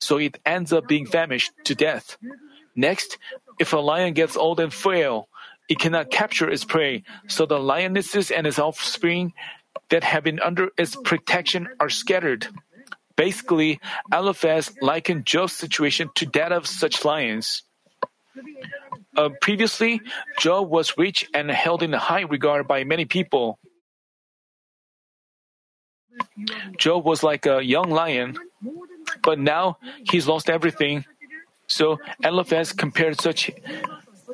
so 0.00 0.18
it 0.18 0.38
ends 0.46 0.72
up 0.72 0.86
being 0.86 1.06
famished 1.06 1.50
to 1.64 1.74
death. 1.74 2.16
Next, 2.76 3.18
if 3.58 3.72
a 3.72 3.78
lion 3.78 4.14
gets 4.14 4.36
old 4.36 4.60
and 4.60 4.72
frail, 4.72 5.28
it 5.68 5.78
cannot 5.78 6.10
capture 6.10 6.48
its 6.48 6.64
prey, 6.64 7.02
so 7.26 7.46
the 7.46 7.58
lionesses 7.58 8.30
and 8.30 8.46
its 8.46 8.58
offspring 8.58 9.32
that 9.90 10.04
have 10.04 10.22
been 10.22 10.40
under 10.40 10.70
its 10.78 10.94
protection 10.94 11.68
are 11.80 11.90
scattered. 11.90 12.46
Basically, 13.16 13.80
Eliphaz 14.12 14.72
likened 14.80 15.26
Job's 15.26 15.52
situation 15.52 16.10
to 16.16 16.26
that 16.34 16.52
of 16.52 16.66
such 16.66 17.04
lions. 17.04 17.62
Uh, 19.16 19.30
previously, 19.40 20.00
Job 20.38 20.68
was 20.68 20.98
rich 20.98 21.28
and 21.32 21.50
held 21.50 21.82
in 21.82 21.92
high 21.92 22.22
regard 22.22 22.66
by 22.66 22.82
many 22.82 23.04
people. 23.04 23.58
Job 26.76 27.04
was 27.04 27.22
like 27.22 27.46
a 27.46 27.62
young 27.62 27.90
lion, 27.90 28.36
but 29.22 29.38
now 29.38 29.78
he's 30.10 30.26
lost 30.26 30.50
everything. 30.50 31.04
So 31.66 31.98
Eliphaz 32.22 32.72
compared 32.72 33.20
such 33.20 33.50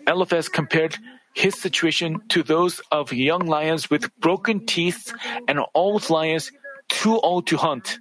Eliphaz 0.07 0.49
compared 0.49 0.97
his 1.35 1.59
situation 1.61 2.21
to 2.29 2.43
those 2.43 2.81
of 2.91 3.13
young 3.13 3.47
lions 3.47 3.89
with 3.89 4.11
broken 4.19 4.67
teeth 4.67 5.13
and 5.47 5.61
old 5.75 6.11
lions 6.11 6.51
too 6.89 7.21
old 7.21 7.47
to 7.49 7.57
hunt. 7.57 7.99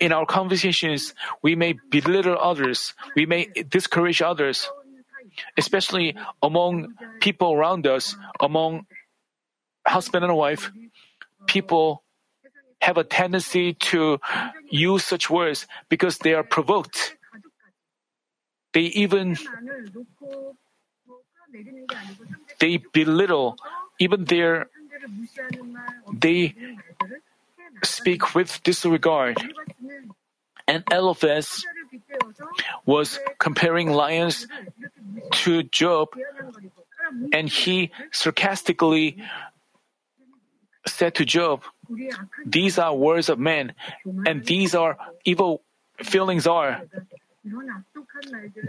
In 0.00 0.12
our 0.12 0.26
conversations, 0.26 1.14
we 1.42 1.56
may 1.56 1.74
belittle 1.90 2.38
others, 2.38 2.94
we 3.16 3.26
may 3.26 3.50
discourage 3.68 4.22
others, 4.22 4.70
especially 5.56 6.14
among 6.42 6.94
people 7.20 7.52
around 7.52 7.86
us, 7.86 8.14
among 8.40 8.86
husband 9.86 10.24
and 10.24 10.36
wife. 10.36 10.70
People 11.46 12.04
have 12.80 12.96
a 12.96 13.04
tendency 13.04 13.74
to 13.74 14.20
use 14.70 15.04
such 15.04 15.28
words 15.28 15.66
because 15.88 16.18
they 16.18 16.34
are 16.34 16.44
provoked. 16.44 17.16
They 18.72 18.92
even 18.94 19.36
they 22.60 22.78
belittle 22.92 23.56
even 23.98 24.24
their 24.24 24.68
they 26.12 26.54
speak 27.82 28.34
with 28.34 28.62
disregard. 28.62 29.38
And 30.66 30.84
Eliphaz 30.92 31.64
was 32.84 33.18
comparing 33.38 33.90
lions 33.90 34.46
to 35.44 35.62
Job, 35.62 36.08
and 37.32 37.48
he 37.48 37.90
sarcastically 38.12 39.22
said 40.86 41.14
to 41.16 41.24
Job, 41.24 41.62
These 42.44 42.78
are 42.78 42.94
words 42.94 43.28
of 43.28 43.38
men, 43.38 43.74
and 44.26 44.44
these 44.44 44.74
are 44.74 44.98
evil 45.24 45.62
feelings 46.02 46.46
are 46.46 46.82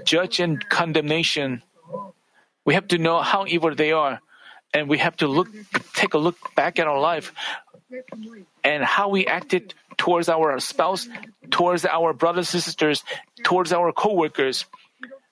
judge 0.04 0.40
and 0.40 0.68
condemnation. 0.70 1.62
We 2.66 2.74
have 2.74 2.88
to 2.90 2.98
know 2.98 3.22
how 3.22 3.46
evil 3.46 3.76
they 3.76 3.92
are, 3.92 4.20
and 4.74 4.88
we 4.88 4.98
have 5.00 5.18
to 5.18 5.28
look, 5.28 5.50
take 5.94 6.14
a 6.14 6.18
look 6.18 6.38
back 6.56 6.80
at 6.80 6.88
our 6.88 7.00
life 7.00 7.34
and 8.64 8.84
how 8.84 9.10
we 9.10 9.26
acted 9.26 9.74
towards 9.98 10.30
our 10.30 10.60
spouse, 10.60 11.08
towards 11.52 11.86
our 11.86 12.14
brothers 12.14 12.54
and 12.54 12.64
sisters, 12.64 13.04
towards 13.44 13.74
our 13.74 13.92
co-workers. 13.92 14.66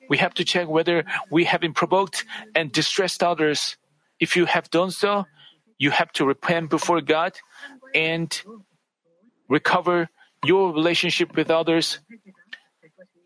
We 0.10 0.18
have 0.18 0.34
to 0.36 0.45
check 0.45 0.68
whether 0.68 1.03
we 1.30 1.45
have 1.45 1.62
been 1.62 1.74
provoked 1.74 2.26
and 2.55 2.72
distressed 2.72 3.24
others. 3.24 3.78
If 4.20 4.36
you 4.36 4.45
have 4.45 4.70
done 4.70 4.91
so, 4.91 5.26
you 5.78 5.91
have 5.91 6.12
to 6.14 6.26
repent 6.26 6.70
before 6.70 7.01
God 7.01 7.34
and 7.93 8.30
recover 9.49 10.10
your 10.45 10.72
relationship 10.74 11.36
with 11.36 11.51
others. 11.51 11.99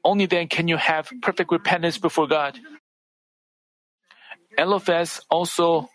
Only 0.03 0.25
then 0.25 0.47
can 0.47 0.67
you 0.67 0.77
have 0.77 1.11
perfect 1.21 1.51
repentance 1.51 1.97
before 1.97 2.27
God. 2.27 2.59
Eliphaz 4.57 5.21
also 5.29 5.89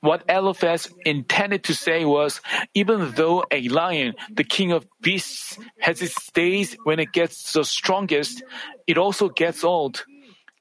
what 0.00 0.24
Eliphaz 0.28 0.88
intended 1.04 1.64
to 1.64 1.74
say 1.74 2.04
was, 2.04 2.40
even 2.74 3.12
though 3.12 3.44
a 3.50 3.68
lion, 3.68 4.14
the 4.30 4.44
king 4.44 4.72
of 4.72 4.86
beasts, 5.00 5.58
has 5.78 6.02
its 6.02 6.30
days 6.32 6.76
when 6.84 6.98
it 7.00 7.12
gets 7.12 7.52
the 7.52 7.64
strongest, 7.64 8.42
it 8.86 8.98
also 8.98 9.28
gets 9.28 9.64
old. 9.64 10.04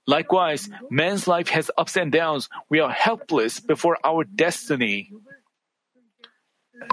Likewise, 0.05 0.69
man's 0.89 1.27
life 1.27 1.47
has 1.49 1.71
ups 1.77 1.95
and 1.95 2.11
downs. 2.11 2.49
We 2.69 2.79
are 2.79 2.91
helpless 2.91 3.59
before 3.59 3.97
our 4.03 4.23
destiny. 4.23 5.11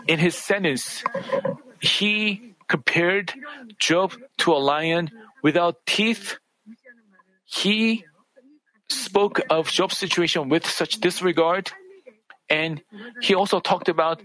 In 0.07 0.19
his 0.19 0.37
sentence, 0.37 1.03
he 1.81 2.55
compared 2.69 3.35
Job 3.79 4.15
to 4.39 4.53
a 4.53 4.63
lion 4.63 5.11
without 5.43 5.85
teeth. 5.87 6.39
He 7.45 8.05
spoke 8.89 9.41
of 9.51 9.69
Job's 9.69 9.99
situation 9.99 10.49
with 10.49 10.67
such 10.67 11.01
disregard 11.01 11.73
and 12.51 12.83
he 13.23 13.35
also 13.35 13.61
talked 13.61 13.89
about 13.89 14.21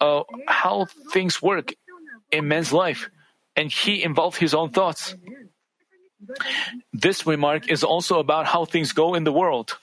uh, 0.00 0.22
how 0.46 0.86
things 1.12 1.40
work 1.40 1.74
in 2.30 2.46
man's 2.46 2.72
life, 2.72 3.08
and 3.56 3.72
he 3.72 4.02
involved 4.02 4.36
his 4.36 4.54
own 4.54 4.70
thoughts. 4.70 5.16
This 6.92 7.26
remark 7.26 7.68
is 7.68 7.82
also 7.82 8.20
about 8.20 8.46
how 8.46 8.64
things 8.64 8.92
go 8.92 9.14
in 9.14 9.24
the 9.24 9.32
world. 9.32 9.78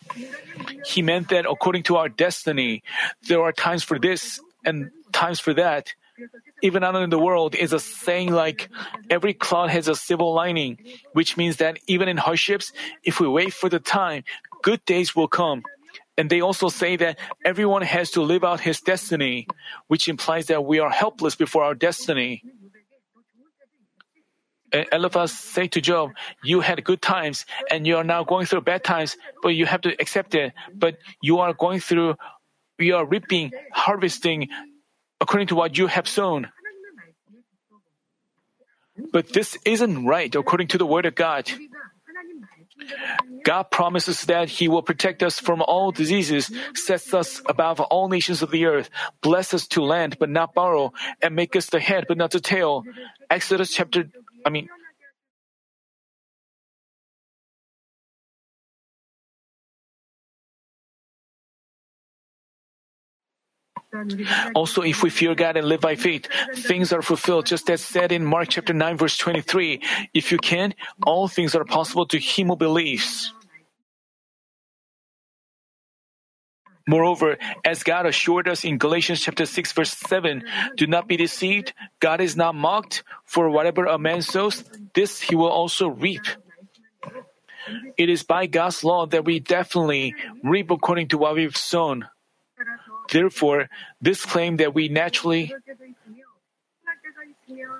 He 0.85 1.01
meant 1.01 1.29
that 1.29 1.45
according 1.45 1.83
to 1.83 1.97
our 1.97 2.07
destiny, 2.07 2.83
there 3.27 3.41
are 3.41 3.51
times 3.51 3.83
for 3.83 3.99
this 3.99 4.39
and 4.63 4.91
times 5.11 5.39
for 5.39 5.53
that. 5.55 5.93
Even 6.61 6.83
out 6.83 6.95
in 6.95 7.09
the 7.09 7.19
world 7.19 7.55
is 7.55 7.71
a 7.71 7.79
saying 7.79 8.31
like, 8.31 8.69
every 9.09 9.33
cloud 9.33 9.69
has 9.69 9.87
a 9.87 9.95
silver 9.95 10.25
lining, 10.25 10.77
which 11.13 11.37
means 11.37 11.57
that 11.57 11.79
even 11.87 12.07
in 12.07 12.17
hardships, 12.17 12.71
if 13.03 13.19
we 13.19 13.27
wait 13.27 13.53
for 13.53 13.69
the 13.69 13.79
time, 13.79 14.23
good 14.61 14.83
days 14.85 15.15
will 15.15 15.27
come. 15.29 15.63
And 16.19 16.27
they 16.27 16.43
also 16.43 16.67
say 16.67 16.99
that 16.99 17.15
everyone 17.47 17.81
has 17.81 18.11
to 18.11 18.21
live 18.21 18.43
out 18.43 18.59
his 18.59 18.83
destiny, 18.83 19.47
which 19.87 20.11
implies 20.11 20.51
that 20.51 20.67
we 20.67 20.83
are 20.83 20.91
helpless 20.91 21.39
before 21.39 21.63
our 21.63 21.73
destiny. 21.73 22.43
And 24.75 24.85
Eliphaz 24.91 25.31
say 25.31 25.71
to 25.71 25.79
Job, 25.79 26.11
"You 26.43 26.59
had 26.59 26.83
good 26.83 27.01
times, 27.01 27.47
and 27.71 27.87
you 27.87 27.95
are 27.95 28.03
now 28.03 28.27
going 28.27 28.45
through 28.45 28.67
bad 28.67 28.83
times, 28.83 29.15
but 29.41 29.55
you 29.55 29.65
have 29.65 29.79
to 29.87 29.95
accept 29.95 30.35
it. 30.35 30.51
But 30.75 30.99
you 31.23 31.39
are 31.39 31.55
going 31.55 31.79
through, 31.79 32.19
you 32.77 32.99
are 32.99 33.07
reaping, 33.07 33.55
harvesting, 33.71 34.51
according 35.23 35.47
to 35.49 35.55
what 35.55 35.79
you 35.79 35.87
have 35.87 36.05
sown." 36.05 36.51
But 39.15 39.31
this 39.31 39.55
isn't 39.63 40.05
right 40.05 40.35
according 40.35 40.67
to 40.75 40.77
the 40.77 40.85
word 40.85 41.07
of 41.07 41.15
God. 41.15 41.47
God 43.43 43.71
promises 43.71 44.25
that 44.25 44.49
He 44.49 44.67
will 44.67 44.83
protect 44.83 45.23
us 45.23 45.39
from 45.39 45.61
all 45.61 45.91
diseases, 45.91 46.51
sets 46.75 47.13
us 47.13 47.41
above 47.47 47.79
all 47.79 48.09
nations 48.09 48.41
of 48.41 48.51
the 48.51 48.65
earth, 48.65 48.89
bless 49.21 49.53
us 49.53 49.67
to 49.69 49.81
land 49.81 50.17
but 50.19 50.29
not 50.29 50.53
borrow, 50.53 50.93
and 51.21 51.35
make 51.35 51.55
us 51.55 51.67
the 51.67 51.79
head 51.79 52.05
but 52.07 52.17
not 52.17 52.31
the 52.31 52.39
tail. 52.39 52.83
Exodus 53.29 53.71
chapter, 53.71 54.09
I 54.45 54.49
mean, 54.49 54.69
Also, 64.53 64.81
if 64.81 65.01
we 65.01 65.09
fear 65.09 65.33
God 65.33 65.57
and 65.57 65.67
live 65.67 65.81
by 65.81 65.95
faith, 65.95 66.27
things 66.53 66.93
are 66.93 67.01
fulfilled, 67.01 67.45
just 67.47 67.69
as 67.69 67.81
said 67.81 68.11
in 68.11 68.23
Mark 68.23 68.49
chapter 68.49 68.73
9, 68.73 68.97
verse 68.97 69.17
23. 69.17 69.81
If 70.13 70.31
you 70.31 70.37
can, 70.37 70.73
all 71.03 71.27
things 71.27 71.55
are 71.55 71.65
possible 71.65 72.05
to 72.07 72.19
him 72.19 72.47
who 72.47 72.55
believes. 72.55 73.33
Moreover, 76.87 77.37
as 77.63 77.83
God 77.83 78.07
assured 78.07 78.47
us 78.47 78.63
in 78.63 78.79
Galatians 78.79 79.21
chapter 79.21 79.45
6 79.45 79.73
verse 79.73 79.93
7, 79.93 80.43
do 80.75 80.87
not 80.87 81.07
be 81.07 81.17
deceived. 81.17 81.73
God 81.99 82.19
is 82.19 82.35
not 82.35 82.55
mocked, 82.55 83.03
for 83.25 83.49
whatever 83.49 83.85
a 83.85 83.99
man 83.99 84.23
sows, 84.23 84.63
this 84.95 85.21
he 85.21 85.35
will 85.35 85.53
also 85.53 85.89
reap. 85.89 86.25
It 87.97 88.09
is 88.09 88.23
by 88.23 88.47
God's 88.47 88.83
law 88.83 89.05
that 89.05 89.25
we 89.25 89.39
definitely 89.39 90.15
reap 90.43 90.71
according 90.71 91.09
to 91.09 91.19
what 91.19 91.35
we've 91.35 91.55
sown. 91.55 92.07
Therefore, 93.11 93.69
this 94.01 94.25
claim 94.25 94.57
that 94.57 94.73
we 94.73 94.89
naturally 94.89 95.53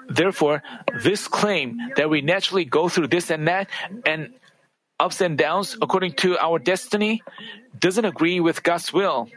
Therefore, 0.09 0.63
this 1.03 1.27
claim 1.27 1.77
that 1.95 2.09
we 2.09 2.21
naturally 2.21 2.65
go 2.65 2.89
through 2.89 3.07
this 3.07 3.29
and 3.29 3.47
that 3.47 3.69
and 4.05 4.33
ups 4.99 5.21
and 5.21 5.37
downs 5.37 5.77
according 5.81 6.13
to 6.13 6.37
our 6.37 6.59
destiny 6.59 7.21
doesn't 7.77 8.05
agree 8.05 8.39
with 8.39 8.63
God's 8.63 8.91
will. 8.91 9.29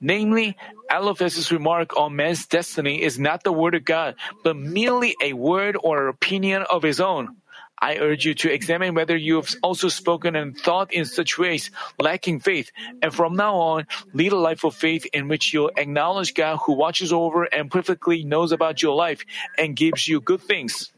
Namely, 0.00 0.56
Eliphaz's 0.90 1.52
remark 1.52 1.96
on 1.96 2.16
man's 2.16 2.46
destiny 2.46 3.02
is 3.02 3.18
not 3.18 3.44
the 3.44 3.52
word 3.52 3.74
of 3.74 3.84
God, 3.84 4.16
but 4.42 4.56
merely 4.56 5.14
a 5.22 5.32
word 5.32 5.76
or 5.82 6.08
opinion 6.08 6.64
of 6.70 6.82
his 6.82 7.00
own. 7.00 7.39
I 7.80 7.96
urge 7.96 8.26
you 8.26 8.34
to 8.34 8.52
examine 8.52 8.94
whether 8.94 9.16
you 9.16 9.36
have 9.36 9.54
also 9.62 9.88
spoken 9.88 10.36
and 10.36 10.56
thought 10.56 10.92
in 10.92 11.04
such 11.04 11.38
ways, 11.38 11.70
lacking 11.98 12.40
faith, 12.40 12.70
and 13.02 13.14
from 13.14 13.36
now 13.36 13.56
on, 13.56 13.86
lead 14.12 14.32
a 14.32 14.36
life 14.36 14.64
of 14.64 14.74
faith 14.74 15.06
in 15.12 15.28
which 15.28 15.54
you 15.54 15.70
acknowledge 15.76 16.34
God 16.34 16.58
who 16.64 16.74
watches 16.74 17.12
over 17.12 17.44
and 17.44 17.70
perfectly 17.70 18.22
knows 18.22 18.52
about 18.52 18.82
your 18.82 18.94
life 18.94 19.24
and 19.56 19.76
gives 19.76 20.06
you 20.06 20.20
good 20.20 20.42
things. 20.42 20.92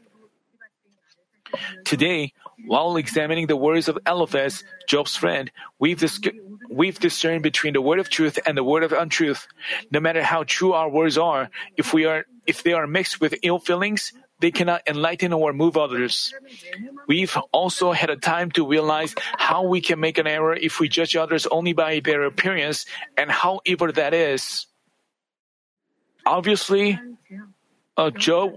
Today, 1.85 2.33
while 2.65 2.97
examining 2.97 3.47
the 3.47 3.55
words 3.55 3.87
of 3.87 3.97
Eliphaz, 4.05 4.63
Job's 4.87 5.15
friend, 5.15 5.51
we've, 5.79 5.99
dis- 5.99 6.19
we've 6.69 6.99
discerned 6.99 7.43
between 7.43 7.73
the 7.73 7.81
word 7.81 7.99
of 7.99 8.09
truth 8.09 8.39
and 8.45 8.57
the 8.57 8.63
word 8.63 8.83
of 8.83 8.91
untruth. 8.91 9.47
No 9.91 9.99
matter 9.99 10.23
how 10.23 10.43
true 10.43 10.73
our 10.73 10.89
words 10.89 11.17
are, 11.17 11.49
if 11.77 11.93
we 11.93 12.05
are 12.05 12.25
if 12.45 12.63
they 12.63 12.73
are 12.73 12.87
mixed 12.87 13.21
with 13.21 13.35
ill 13.41 13.59
feelings, 13.59 14.11
they 14.39 14.51
cannot 14.51 14.81
enlighten 14.87 15.33
or 15.33 15.53
move 15.53 15.77
others. 15.77 16.33
We've 17.07 17.37
also 17.51 17.91
had 17.91 18.09
a 18.09 18.17
time 18.17 18.51
to 18.51 18.67
realize 18.67 19.15
how 19.37 19.63
we 19.63 19.81
can 19.81 19.99
make 19.99 20.17
an 20.17 20.27
error 20.27 20.53
if 20.53 20.79
we 20.79 20.89
judge 20.89 21.15
others 21.15 21.47
only 21.47 21.73
by 21.73 21.99
their 21.99 22.23
appearance 22.23 22.85
and 23.17 23.31
how 23.31 23.61
evil 23.65 23.91
that 23.91 24.13
is. 24.13 24.67
Obviously, 26.25 26.99
uh, 27.97 28.09
Job 28.11 28.55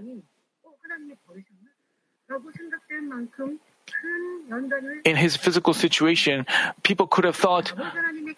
in 5.05 5.15
his 5.15 5.35
physical 5.35 5.73
situation, 5.73 6.45
people 6.83 7.07
could 7.07 7.23
have 7.25 7.35
thought 7.35 7.73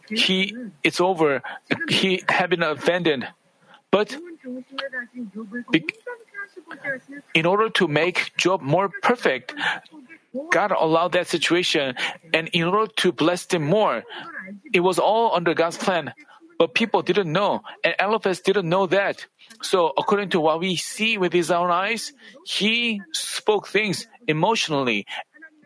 he 0.09 0.55
it's 0.83 0.99
over, 0.99 1.41
he 1.87 2.23
had 2.27 2.49
been 2.49 2.63
abandoned. 2.63 3.27
But 3.91 4.15
in 7.33 7.45
order 7.45 7.69
to 7.69 7.87
make 7.87 8.31
Job 8.37 8.61
more 8.61 8.89
perfect, 9.01 9.53
God 10.51 10.71
allowed 10.71 11.13
that 11.13 11.27
situation, 11.27 11.95
and 12.33 12.49
in 12.49 12.63
order 12.63 12.91
to 12.97 13.11
bless 13.11 13.45
him 13.51 13.63
more, 13.65 14.03
it 14.73 14.81
was 14.81 14.99
all 14.99 15.35
under 15.35 15.53
God's 15.53 15.77
plan. 15.77 16.13
But 16.57 16.73
people 16.73 17.01
didn't 17.01 17.31
know, 17.31 17.63
and 17.83 17.95
Eliphaz 17.99 18.41
didn't 18.41 18.67
know 18.67 18.85
that. 18.87 19.25
So, 19.61 19.93
according 19.97 20.29
to 20.31 20.41
what 20.41 20.59
we 20.59 20.75
see 20.75 21.17
with 21.17 21.33
his 21.33 21.51
own 21.51 21.71
eyes, 21.71 22.11
he 22.45 23.01
spoke 23.13 23.67
things 23.67 24.07
emotionally, 24.27 25.05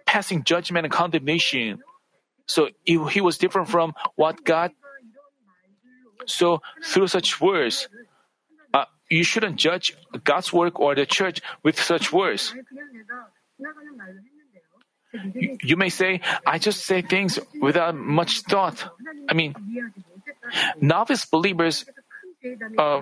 passing 0.06 0.44
judgment 0.44 0.86
and 0.86 0.94
condemnation. 0.94 1.82
So, 2.46 2.70
he 2.86 3.22
was 3.22 3.38
different 3.38 3.70
from 3.70 3.94
what 4.16 4.44
God. 4.44 4.72
So, 6.28 6.62
through 6.84 7.08
such 7.08 7.42
words, 7.42 7.90
you 9.14 9.24
shouldn't 9.24 9.58
judge 9.58 9.96
God's 10.24 10.52
work 10.52 10.80
or 10.80 10.96
the 10.96 11.06
church 11.06 11.42
with 11.62 11.80
such 11.80 12.12
words. 12.12 12.54
You, 15.14 15.58
you 15.62 15.78
may 15.78 15.90
say, 15.90 16.22
I 16.46 16.58
just 16.58 16.86
say 16.86 17.02
things 17.02 17.38
without 17.62 17.96
much 17.96 18.42
thought. 18.42 18.84
I 19.30 19.34
mean, 19.34 19.54
novice 20.82 21.26
believers, 21.26 21.86
uh, 22.78 23.02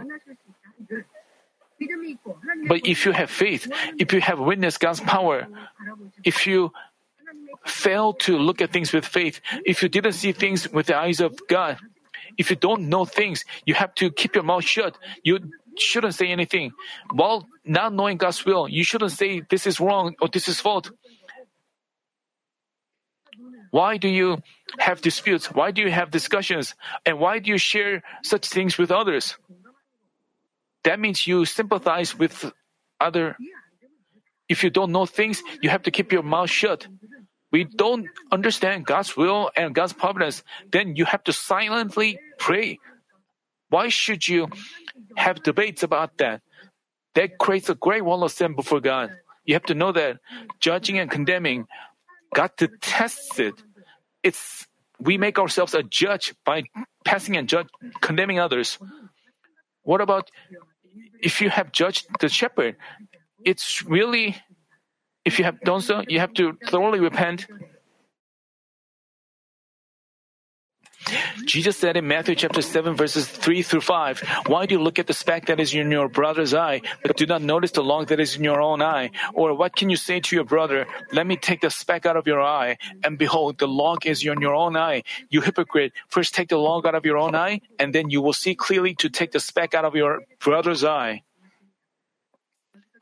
but 2.68 2.86
if 2.86 3.05
you 3.05 3.12
have 3.14 3.32
faith, 3.32 3.72
if 3.97 4.12
you 4.14 4.20
have 4.22 4.39
witnessed 4.39 4.80
God's 4.80 4.99
power, 4.99 5.47
if 6.24 6.45
you 6.45 6.74
fail 7.66 8.14
to 8.14 8.38
look 8.38 8.62
at 8.62 8.72
things 8.72 8.91
with 8.91 9.05
faith, 9.05 9.39
if 9.66 9.82
you 9.82 9.89
didn't 9.89 10.14
see 10.14 10.34
things 10.34 10.68
with 10.70 10.88
the 10.88 10.97
eyes 10.97 11.22
of 11.22 11.39
God, 11.47 11.78
if 12.38 12.49
you 12.49 12.55
don't 12.55 12.89
know 12.89 13.05
things, 13.05 13.45
you 13.66 13.74
have 13.74 13.95
to 13.95 14.12
keep 14.12 14.36
your 14.36 14.43
mouth 14.43 14.64
shut. 14.64 14.97
You 15.24 15.39
shouldn't 15.82 16.16
say 16.16 16.28
anything. 16.28 16.72
While 17.12 17.48
not 17.66 17.94
knowing 17.94 18.18
God's 18.18 18.46
will, 18.46 18.68
you 18.68 18.84
shouldn't 18.84 19.12
say 19.12 19.42
this 19.50 19.68
is 19.68 19.80
wrong 19.80 20.16
or 20.22 20.28
this 20.28 20.48
is 20.48 20.60
fault. 20.60 20.92
Why 23.72 23.98
do 23.98 24.08
you 24.08 24.44
have 24.80 25.02
disputes? 25.02 25.48
Why 25.52 25.72
do 25.72 25.82
you 25.82 25.92
have 25.92 26.12
discussions? 26.12 26.76
And 27.06 27.20
why 27.20 27.40
do 27.40 27.50
you 27.50 27.58
share 27.58 28.04
such 28.24 28.48
things 28.48 28.78
with 28.78 28.92
others? 28.92 29.38
That 30.84 31.00
means 31.00 31.26
you 31.26 31.46
sympathize 31.46 32.18
with 32.18 32.52
other. 33.00 33.38
If 34.50 34.64
you 34.64 34.70
don't 34.70 34.92
know 34.92 35.06
things, 35.06 35.42
you 35.62 35.70
have 35.70 35.84
to 35.84 35.92
keep 35.92 36.12
your 36.12 36.24
mouth 36.24 36.50
shut. 36.50 36.88
We 37.52 37.64
don't 37.66 38.08
understand 38.32 38.86
God's 38.86 39.16
will 39.16 39.52
and 39.56 39.76
God's 39.76 39.94
providence, 39.94 40.44
then 40.72 40.96
you 40.96 41.06
have 41.06 41.24
to 41.26 41.34
silently 41.34 42.20
pray. 42.40 42.80
Why 43.72 43.90
should 43.90 44.28
you 44.28 44.52
have 45.16 45.44
debates 45.44 45.84
about 45.84 46.18
that. 46.18 46.42
That 47.16 47.38
creates 47.38 47.70
a 47.70 47.76
great 47.76 48.04
wall 48.04 48.24
of 48.24 48.32
sin 48.32 48.56
before 48.56 48.80
God. 48.80 49.12
You 49.46 49.56
have 49.56 49.64
to 49.64 49.76
know 49.76 49.92
that 49.92 50.18
judging 50.60 50.98
and 51.00 51.12
condemning, 51.12 51.68
God 52.34 52.52
detests 52.58 53.40
it. 53.40 53.56
It's 54.24 54.68
we 55.00 55.18
make 55.18 55.40
ourselves 55.40 55.74
a 55.74 55.84
judge 55.84 56.34
by 56.46 56.64
passing 57.04 57.36
and 57.36 57.50
judge, 57.50 57.68
condemning 58.02 58.40
others. 58.40 58.78
What 59.84 60.00
about 60.00 60.30
if 61.22 61.42
you 61.42 61.50
have 61.50 61.72
judged 61.72 62.08
the 62.20 62.30
shepherd? 62.30 62.78
It's 63.44 63.84
really, 63.84 64.38
if 65.26 65.40
you 65.40 65.46
have 65.46 65.60
done 65.62 65.82
so, 65.82 66.04
you 66.08 66.20
have 66.20 66.34
to 66.36 66.54
thoroughly 66.68 67.00
repent 67.00 67.48
Jesus 71.45 71.78
said 71.78 71.97
in 71.97 72.07
Matthew 72.07 72.36
chapter 72.36 72.62
7 72.62 72.95
verses 72.95 73.28
3 73.28 73.62
through 73.62 73.82
5, 73.82 74.24
Why 74.47 74.66
do 74.66 74.76
you 74.76 74.82
look 74.82 74.99
at 74.99 75.07
the 75.07 75.14
speck 75.14 75.47
that 75.47 75.59
is 75.59 75.74
in 75.74 75.91
your 75.91 76.09
brother's 76.09 76.53
eye, 76.53 76.82
but 77.03 77.18
do 77.18 77.26
not 77.26 77.41
notice 77.41 77.72
the 77.72 77.84
log 77.84 78.07
that 78.07 78.20
is 78.20 78.36
in 78.36 78.43
your 78.43 78.62
own 78.62 78.82
eye? 78.82 79.12
Or 79.34 79.53
what 79.53 79.76
can 79.76 79.89
you 79.89 79.95
say 79.97 80.20
to 80.20 80.36
your 80.36 80.45
brother, 80.45 80.88
Let 81.12 81.28
me 81.28 81.36
take 81.38 81.62
the 81.62 81.70
speck 81.70 82.05
out 82.05 82.18
of 82.18 82.28
your 82.28 82.41
eye, 82.41 82.78
and 83.03 83.18
behold, 83.18 83.57
the 83.57 83.68
log 83.68 84.05
is 84.05 84.24
in 84.26 84.41
your 84.41 84.55
own 84.55 84.78
eye. 84.78 85.03
You 85.30 85.41
hypocrite, 85.41 85.93
first 86.07 86.34
take 86.34 86.49
the 86.49 86.57
log 86.57 86.86
out 86.86 86.95
of 86.95 87.05
your 87.05 87.18
own 87.18 87.36
eye, 87.36 87.62
and 87.80 87.93
then 87.93 88.09
you 88.09 88.22
will 88.22 88.34
see 88.34 88.55
clearly 88.55 88.95
to 88.95 89.09
take 89.09 89.32
the 89.32 89.39
speck 89.39 89.74
out 89.74 89.86
of 89.86 89.95
your 89.95 90.22
brother's 90.39 90.84
eye. 90.84 91.24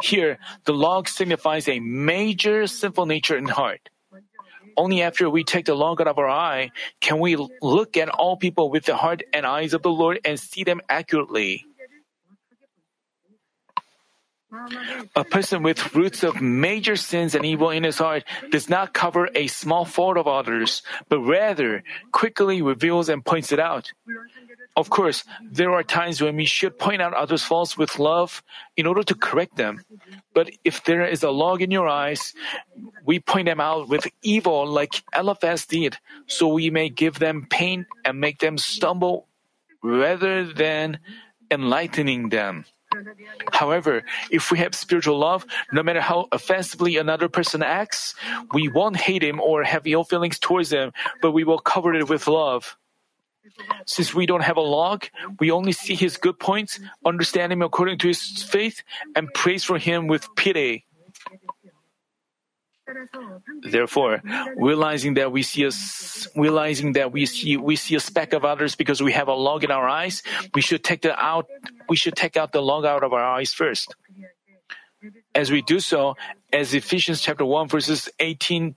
Here, 0.01 0.39
the 0.63 0.73
log 0.73 1.09
signifies 1.09 1.67
a 1.67 1.79
major 1.79 2.67
sinful 2.67 3.05
nature 3.05 3.37
in 3.37 3.45
heart. 3.45 3.89
Only 4.79 5.03
after 5.03 5.29
we 5.29 5.43
take 5.43 5.65
the 5.67 5.75
log 5.75 5.99
out 6.01 6.07
of 6.07 6.17
our 6.17 6.29
eye 6.29 6.71
can 7.01 7.19
we 7.19 7.35
look 7.61 7.97
at 7.97 8.09
all 8.09 8.37
people 8.37 8.71
with 8.71 8.85
the 8.85 8.95
heart 8.95 9.23
and 9.33 9.45
eyes 9.45 9.73
of 9.75 9.83
the 9.83 9.91
Lord 9.91 10.21
and 10.23 10.39
see 10.39 10.63
them 10.63 10.81
accurately. 10.87 11.65
A 15.15 15.23
person 15.23 15.61
with 15.61 15.93
roots 15.93 16.23
of 16.23 16.41
major 16.41 16.95
sins 16.95 17.35
and 17.35 17.45
evil 17.45 17.69
in 17.69 17.83
his 17.83 17.99
heart 17.99 18.23
does 18.49 18.67
not 18.67 18.93
cover 18.93 19.29
a 19.35 19.45
small 19.47 19.85
fault 19.85 20.17
of 20.17 20.27
others, 20.27 20.81
but 21.07 21.19
rather 21.19 21.83
quickly 22.11 22.61
reveals 22.61 23.09
and 23.09 23.23
points 23.23 23.51
it 23.51 23.59
out. 23.59 23.91
Of 24.75 24.89
course, 24.89 25.23
there 25.43 25.73
are 25.73 25.83
times 25.83 26.21
when 26.21 26.35
we 26.35 26.45
should 26.45 26.79
point 26.79 27.01
out 27.01 27.13
others' 27.13 27.43
faults 27.43 27.77
with 27.77 27.99
love 27.99 28.41
in 28.75 28.87
order 28.87 29.03
to 29.03 29.13
correct 29.13 29.55
them. 29.55 29.81
But 30.33 30.49
if 30.63 30.83
there 30.83 31.05
is 31.05 31.21
a 31.21 31.31
log 31.31 31.61
in 31.61 31.69
your 31.69 31.87
eyes, 31.87 32.33
we 33.05 33.19
point 33.19 33.45
them 33.45 33.59
out 33.59 33.87
with 33.87 34.07
evil 34.23 34.65
like 34.65 35.03
Eliphaz 35.13 35.65
did, 35.65 35.97
so 36.27 36.47
we 36.47 36.69
may 36.69 36.89
give 36.89 37.19
them 37.19 37.45
pain 37.49 37.85
and 38.05 38.19
make 38.19 38.39
them 38.39 38.57
stumble 38.57 39.27
rather 39.83 40.45
than 40.45 40.99
enlightening 41.51 42.29
them. 42.29 42.65
However, 43.51 44.03
if 44.31 44.51
we 44.51 44.57
have 44.59 44.73
spiritual 44.75 45.17
love, 45.17 45.45
no 45.71 45.83
matter 45.83 46.01
how 46.01 46.27
offensively 46.31 46.97
another 46.97 47.29
person 47.29 47.61
acts, 47.61 48.15
we 48.53 48.67
won't 48.67 48.97
hate 48.97 49.23
him 49.23 49.39
or 49.39 49.63
have 49.63 49.85
ill 49.85 50.03
feelings 50.03 50.39
towards 50.39 50.71
him, 50.71 50.91
but 51.21 51.31
we 51.31 51.43
will 51.43 51.59
cover 51.59 51.93
it 51.93 52.09
with 52.09 52.27
love. 52.27 52.77
Since 53.85 54.13
we 54.13 54.25
don't 54.25 54.43
have 54.43 54.57
a 54.57 54.61
log, 54.61 55.05
we 55.39 55.51
only 55.51 55.71
see 55.71 55.95
his 55.95 56.17
good 56.17 56.39
points, 56.39 56.79
understand 57.05 57.51
him 57.51 57.61
according 57.61 57.97
to 57.99 58.07
his 58.07 58.43
faith, 58.43 58.83
and 59.15 59.27
praise 59.33 59.63
for 59.63 59.77
him 59.77 60.07
with 60.07 60.27
pity. 60.35 60.85
Therefore, 63.61 64.21
realizing 64.55 65.15
that 65.15 65.31
we 65.31 65.43
see 65.43 65.63
a 65.63 65.71
realizing 66.35 66.93
that 66.93 67.11
we 67.11 67.25
see 67.25 67.57
we 67.57 67.75
see 67.75 67.95
a 67.95 67.99
speck 67.99 68.33
of 68.33 68.45
others 68.45 68.75
because 68.75 69.01
we 69.01 69.11
have 69.13 69.27
a 69.27 69.33
log 69.33 69.63
in 69.63 69.71
our 69.71 69.87
eyes, 69.87 70.23
we 70.53 70.61
should 70.61 70.83
take 70.83 71.01
the 71.01 71.17
out 71.17 71.47
we 71.87 71.95
should 71.95 72.15
take 72.15 72.37
out 72.37 72.51
the 72.51 72.61
log 72.61 72.85
out 72.85 73.03
of 73.03 73.13
our 73.13 73.23
eyes 73.23 73.53
first. 73.53 73.95
As 75.33 75.51
we 75.51 75.61
do 75.61 75.79
so, 75.79 76.15
as 76.51 76.73
Ephesians 76.73 77.21
chapter 77.21 77.45
1 77.45 77.67
verses 77.67 78.09
18 78.19 78.75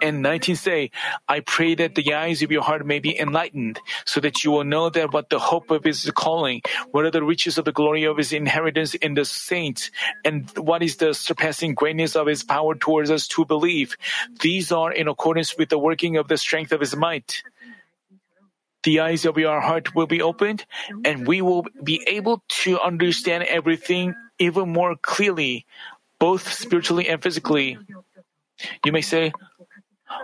and 0.00 0.22
19 0.22 0.56
say, 0.56 0.90
I 1.28 1.40
pray 1.40 1.74
that 1.76 1.94
the 1.94 2.14
eyes 2.14 2.42
of 2.42 2.50
your 2.50 2.62
heart 2.62 2.84
may 2.86 2.98
be 2.98 3.18
enlightened, 3.18 3.80
so 4.04 4.20
that 4.20 4.44
you 4.44 4.50
will 4.50 4.64
know 4.64 4.90
that 4.90 5.12
what 5.12 5.30
the 5.30 5.38
hope 5.38 5.70
of 5.70 5.84
his 5.84 6.10
calling, 6.14 6.62
what 6.90 7.04
are 7.04 7.10
the 7.10 7.22
riches 7.22 7.58
of 7.58 7.64
the 7.64 7.72
glory 7.72 8.04
of 8.04 8.16
his 8.16 8.32
inheritance 8.32 8.94
in 8.94 9.14
the 9.14 9.24
saints, 9.24 9.90
and 10.24 10.50
what 10.58 10.82
is 10.82 10.96
the 10.96 11.14
surpassing 11.14 11.74
greatness 11.74 12.16
of 12.16 12.26
his 12.26 12.42
power 12.42 12.74
towards 12.74 13.10
us 13.10 13.28
to 13.28 13.44
believe. 13.44 13.96
These 14.40 14.72
are 14.72 14.92
in 14.92 15.08
accordance 15.08 15.56
with 15.56 15.68
the 15.68 15.78
working 15.78 16.16
of 16.16 16.28
the 16.28 16.36
strength 16.36 16.72
of 16.72 16.80
his 16.80 16.96
might 16.96 17.42
the 18.82 19.00
eyes 19.00 19.24
of 19.24 19.38
your 19.38 19.60
heart 19.60 19.94
will 19.94 20.06
be 20.06 20.22
opened, 20.22 20.64
and 21.04 21.26
we 21.26 21.40
will 21.40 21.64
be 21.82 22.02
able 22.06 22.42
to 22.48 22.80
understand 22.80 23.44
everything 23.44 24.14
even 24.38 24.68
more 24.72 24.96
clearly, 24.96 25.66
both 26.22 26.46
spiritually 26.46 27.08
and 27.10 27.18
physically. 27.18 27.76
You 28.86 28.92
may 28.94 29.02
say, 29.02 29.32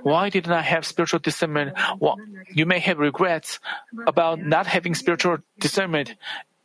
why 0.06 0.30
didn't 0.30 0.54
I 0.54 0.62
have 0.62 0.86
spiritual 0.86 1.18
discernment? 1.18 1.74
Well, 1.98 2.14
you 2.54 2.66
may 2.66 2.78
have 2.78 3.02
regrets 3.02 3.58
about 4.06 4.38
not 4.38 4.70
having 4.70 4.94
spiritual 4.94 5.38
discernment. 5.58 6.14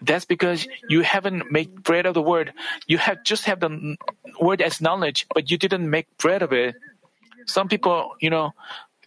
That's 0.05 0.25
because 0.25 0.67
you 0.87 1.01
haven't 1.01 1.49
made 1.49 1.81
bread 1.81 2.05
of 2.05 2.13
the 2.13 2.21
word. 2.21 2.53
You 2.85 2.99
have 2.99 3.23
just 3.23 3.45
have 3.45 3.59
the 3.59 3.97
word 4.39 4.61
as 4.61 4.81
knowledge, 4.81 5.25
but 5.33 5.49
you 5.49 5.57
didn't 5.57 5.89
make 5.89 6.05
bread 6.21 6.43
of 6.45 6.53
it. 6.53 6.75
Some 7.47 7.67
people, 7.67 8.13
you 8.21 8.29
know, 8.29 8.53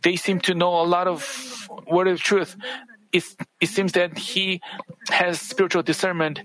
they 0.03 0.16
seem 0.16 0.41
to 0.51 0.59
know 0.59 0.83
a 0.83 0.89
lot 0.91 1.07
of 1.07 1.22
word 1.87 2.09
of 2.09 2.18
truth. 2.18 2.57
It, 3.12 3.22
it 3.61 3.68
seems 3.68 3.93
that 3.93 4.18
he 4.18 4.61
has 5.09 5.39
spiritual 5.41 5.85
discernment. 5.85 6.41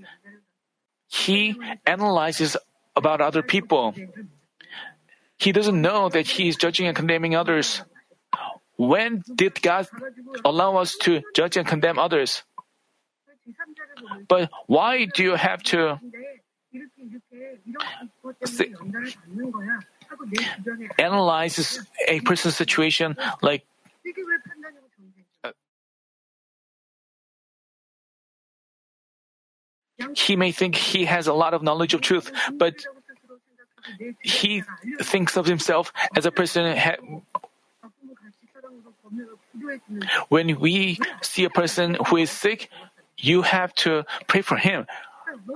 He 1.07 1.57
analyzes 1.87 2.57
about 2.95 3.21
other 3.21 3.41
people. 3.41 3.95
He 5.37 5.51
doesn't 5.51 5.81
know 5.81 6.09
that 6.09 6.27
he 6.27 6.47
is 6.47 6.55
judging 6.55 6.87
and 6.87 6.95
condemning 6.95 7.35
others. 7.35 7.81
When 8.77 9.23
did 9.35 9.61
God 9.61 9.87
allow 10.45 10.77
us 10.77 10.95
to 11.01 11.21
judge 11.35 11.57
and 11.57 11.67
condemn 11.67 11.99
others? 11.99 12.43
But 14.27 14.49
why 14.67 15.05
do 15.05 15.23
you 15.23 15.35
have 15.35 15.63
to 15.73 15.99
analyze 20.97 21.79
a 22.07 22.19
person's 22.21 22.55
situation 22.55 23.17
like 23.41 23.65
he 30.15 30.35
may 30.35 30.51
think 30.51 30.75
he 30.75 31.05
has 31.05 31.27
a 31.27 31.33
lot 31.33 31.53
of 31.53 31.61
knowledge 31.63 31.93
of 31.93 32.01
truth, 32.01 32.31
but 32.53 32.75
he 34.21 34.63
thinks 35.01 35.37
of 35.37 35.45
himself 35.45 35.91
as 36.15 36.25
a 36.25 36.31
person. 36.31 36.77
when 40.29 40.59
we 40.59 40.97
see 41.21 41.43
a 41.43 41.49
person 41.49 41.97
who 42.07 42.17
is 42.17 42.31
sick, 42.31 42.69
you 43.17 43.41
have 43.41 43.73
to 43.75 44.03
pray 44.27 44.41
for 44.41 44.57
him. 44.57 44.87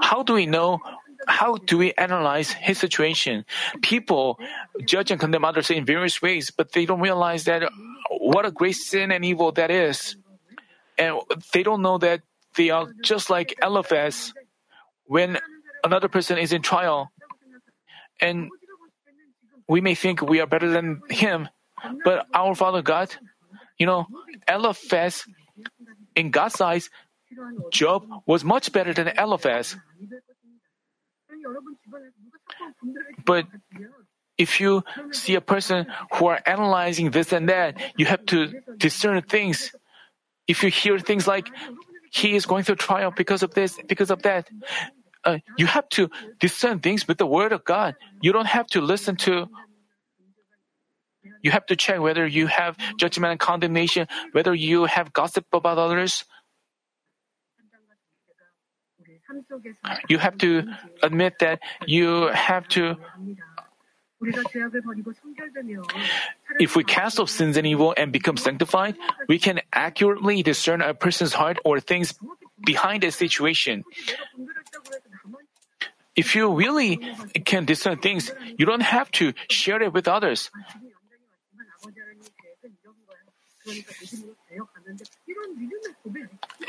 How 0.01 0.23
do 0.23 0.33
we 0.33 0.45
know? 0.45 0.79
How 1.27 1.55
do 1.55 1.77
we 1.77 1.93
analyze 1.93 2.51
his 2.51 2.77
situation? 2.77 3.45
People 3.81 4.39
judge 4.85 5.09
and 5.11 5.19
condemn 5.19 5.45
others 5.45 5.71
in 5.71 5.85
various 5.85 6.21
ways, 6.21 6.51
but 6.51 6.71
they 6.73 6.85
don't 6.85 7.01
realize 7.01 7.45
that 7.45 7.63
what 8.09 8.45
a 8.45 8.51
great 8.51 8.75
sin 8.75 9.11
and 9.11 9.25
evil 9.25 9.51
that 9.53 9.71
is. 9.71 10.15
And 10.97 11.19
they 11.53 11.63
don't 11.63 11.81
know 11.81 11.97
that 11.97 12.21
they 12.55 12.69
are 12.69 12.87
just 13.03 13.29
like 13.29 13.55
Eliphaz 13.61 14.33
when 15.05 15.37
another 15.83 16.07
person 16.07 16.37
is 16.37 16.53
in 16.53 16.61
trial. 16.61 17.11
And 18.21 18.49
we 19.67 19.81
may 19.81 19.95
think 19.95 20.21
we 20.21 20.39
are 20.39 20.47
better 20.47 20.69
than 20.69 21.01
him, 21.09 21.49
but 22.03 22.25
our 22.33 22.55
Father 22.55 22.81
God, 22.81 23.13
you 23.77 23.85
know, 23.85 24.07
Eliphaz, 24.47 25.25
in 26.15 26.31
God's 26.31 26.61
eyes, 26.61 26.89
Job 27.71 28.05
was 28.25 28.43
much 28.43 28.71
better 28.71 28.93
than 28.93 29.09
Eliphaz. 29.17 29.75
But 33.25 33.47
if 34.37 34.59
you 34.59 34.83
see 35.11 35.35
a 35.35 35.41
person 35.41 35.87
who 36.13 36.27
are 36.27 36.39
analyzing 36.45 37.11
this 37.11 37.33
and 37.33 37.49
that, 37.49 37.77
you 37.97 38.05
have 38.05 38.25
to 38.27 38.53
discern 38.77 39.21
things. 39.23 39.71
If 40.47 40.63
you 40.63 40.69
hear 40.69 40.99
things 40.99 41.27
like, 41.27 41.49
he 42.15 42.35
is 42.35 42.45
going 42.45 42.63
through 42.63 42.77
trial 42.77 43.11
because 43.11 43.43
of 43.43 43.53
this, 43.53 43.77
because 43.87 44.09
of 44.09 44.21
that, 44.23 44.49
uh, 45.25 45.39
you 45.57 45.67
have 45.67 45.87
to 45.89 46.09
discern 46.39 46.79
things 46.79 47.07
with 47.07 47.17
the 47.17 47.25
word 47.27 47.51
of 47.51 47.65
God. 47.65 47.95
You 48.21 48.31
don't 48.31 48.47
have 48.47 48.67
to 48.67 48.81
listen 48.81 49.17
to 49.27 49.47
you 51.43 51.51
have 51.51 51.65
to 51.67 51.75
check 51.75 51.99
whether 51.99 52.25
you 52.27 52.47
have 52.47 52.77
judgment 52.97 53.31
and 53.31 53.39
condemnation, 53.39 54.07
whether 54.33 54.53
you 54.53 54.85
have 54.85 55.13
gossip 55.13 55.45
about 55.53 55.77
others. 55.77 56.25
You 60.09 60.17
have 60.19 60.37
to 60.39 60.63
admit 61.03 61.35
that 61.41 61.59
you 61.87 62.27
have 62.33 62.67
to. 62.69 62.97
If 66.59 66.75
we 66.75 66.83
cast 66.83 67.19
off 67.19 67.29
sins 67.29 67.57
and 67.57 67.67
evil 67.67 67.93
and 67.97 68.11
become 68.11 68.37
sanctified, 68.37 68.95
we 69.27 69.39
can 69.39 69.61
accurately 69.73 70.41
discern 70.41 70.81
a 70.81 70.93
person's 70.93 71.33
heart 71.33 71.59
or 71.65 71.79
things 71.79 72.13
behind 72.65 73.03
a 73.03 73.11
situation. 73.11 73.83
If 76.15 76.35
you 76.35 76.53
really 76.53 76.99
can 77.43 77.65
discern 77.65 77.99
things, 77.99 78.31
you 78.57 78.65
don't 78.65 78.83
have 78.83 79.11
to 79.19 79.33
share 79.49 79.81
it 79.81 79.91
with 79.91 80.07
others. 80.07 80.49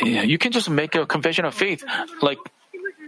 Yeah, 0.03 0.23
you 0.23 0.39
can 0.39 0.51
just 0.51 0.69
make 0.69 0.95
a 0.95 1.07
confession 1.07 1.45
of 1.45 1.55
faith, 1.55 1.85
like 2.23 2.39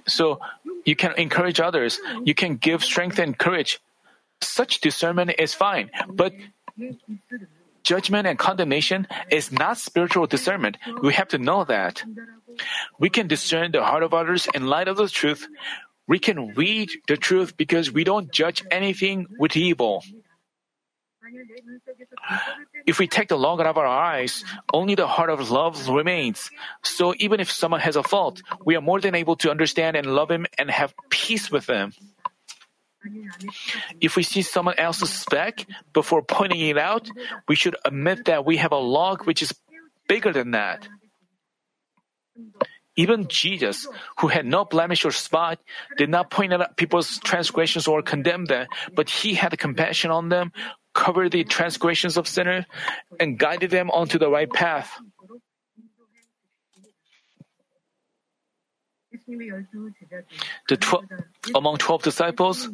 so 0.06 0.40
you 0.84 0.94
can 0.94 1.12
encourage 1.18 1.58
others. 1.60 1.98
You 2.24 2.34
can 2.34 2.56
give 2.56 2.84
strength 2.84 3.18
and 3.18 3.36
courage. 3.36 3.80
Such 4.40 4.80
discernment 4.80 5.32
is 5.38 5.54
fine, 5.54 5.90
but 6.08 6.32
judgment 7.82 8.26
and 8.26 8.38
condemnation 8.38 9.06
is 9.30 9.50
not 9.50 9.78
spiritual 9.78 10.26
discernment. 10.26 10.76
We 11.02 11.14
have 11.14 11.28
to 11.28 11.38
know 11.38 11.64
that. 11.64 12.02
We 12.98 13.10
can 13.10 13.28
discern 13.28 13.72
the 13.72 13.84
heart 13.84 14.02
of 14.02 14.14
others 14.14 14.48
in 14.54 14.66
light 14.66 14.88
of 14.88 14.96
the 14.96 15.08
truth. 15.08 15.48
We 16.06 16.18
can 16.18 16.54
read 16.54 16.90
the 17.06 17.16
truth 17.16 17.56
because 17.56 17.92
we 17.92 18.04
don't 18.04 18.32
judge 18.32 18.64
anything 18.70 19.26
with 19.38 19.56
evil. 19.56 20.02
If 22.86 22.98
we 22.98 23.06
take 23.06 23.28
the 23.28 23.36
log 23.36 23.60
out 23.60 23.66
of 23.66 23.76
our 23.76 23.86
eyes, 23.86 24.44
only 24.72 24.94
the 24.94 25.06
heart 25.06 25.30
of 25.30 25.50
love 25.50 25.88
remains. 25.88 26.50
So 26.82 27.14
even 27.18 27.40
if 27.40 27.50
someone 27.50 27.80
has 27.80 27.96
a 27.96 28.02
fault, 28.02 28.42
we 28.64 28.76
are 28.76 28.80
more 28.80 29.00
than 29.00 29.14
able 29.14 29.36
to 29.36 29.50
understand 29.50 29.96
and 29.96 30.06
love 30.14 30.30
him 30.30 30.46
and 30.56 30.70
have 30.70 30.94
peace 31.10 31.50
with 31.50 31.66
them. 31.66 31.92
If 34.00 34.16
we 34.16 34.22
see 34.22 34.42
someone 34.42 34.78
else's 34.78 35.10
speck 35.10 35.66
before 35.92 36.22
pointing 36.22 36.60
it 36.60 36.78
out, 36.78 37.08
we 37.46 37.54
should 37.54 37.76
admit 37.84 38.26
that 38.26 38.44
we 38.44 38.56
have 38.58 38.72
a 38.72 38.76
log 38.76 39.26
which 39.26 39.42
is 39.42 39.54
bigger 40.08 40.32
than 40.32 40.52
that. 40.52 40.88
Even 42.96 43.28
Jesus, 43.28 43.86
who 44.18 44.26
had 44.26 44.44
no 44.44 44.64
blemish 44.64 45.04
or 45.04 45.12
spot, 45.12 45.60
did 45.96 46.10
not 46.10 46.30
point 46.30 46.52
out 46.52 46.76
people's 46.76 47.18
transgressions 47.20 47.86
or 47.86 48.02
condemn 48.02 48.46
them, 48.46 48.66
but 48.92 49.08
he 49.08 49.34
had 49.34 49.56
compassion 49.56 50.10
on 50.10 50.30
them, 50.30 50.50
covered 50.94 51.30
the 51.30 51.44
transgressions 51.44 52.16
of 52.16 52.26
sinners, 52.26 52.64
and 53.20 53.38
guided 53.38 53.70
them 53.70 53.88
onto 53.90 54.18
the 54.18 54.28
right 54.28 54.50
path. 54.50 54.90
The 60.68 60.76
tw- 60.76 61.04
among 61.54 61.76
twelve 61.78 62.02
disciples, 62.02 62.68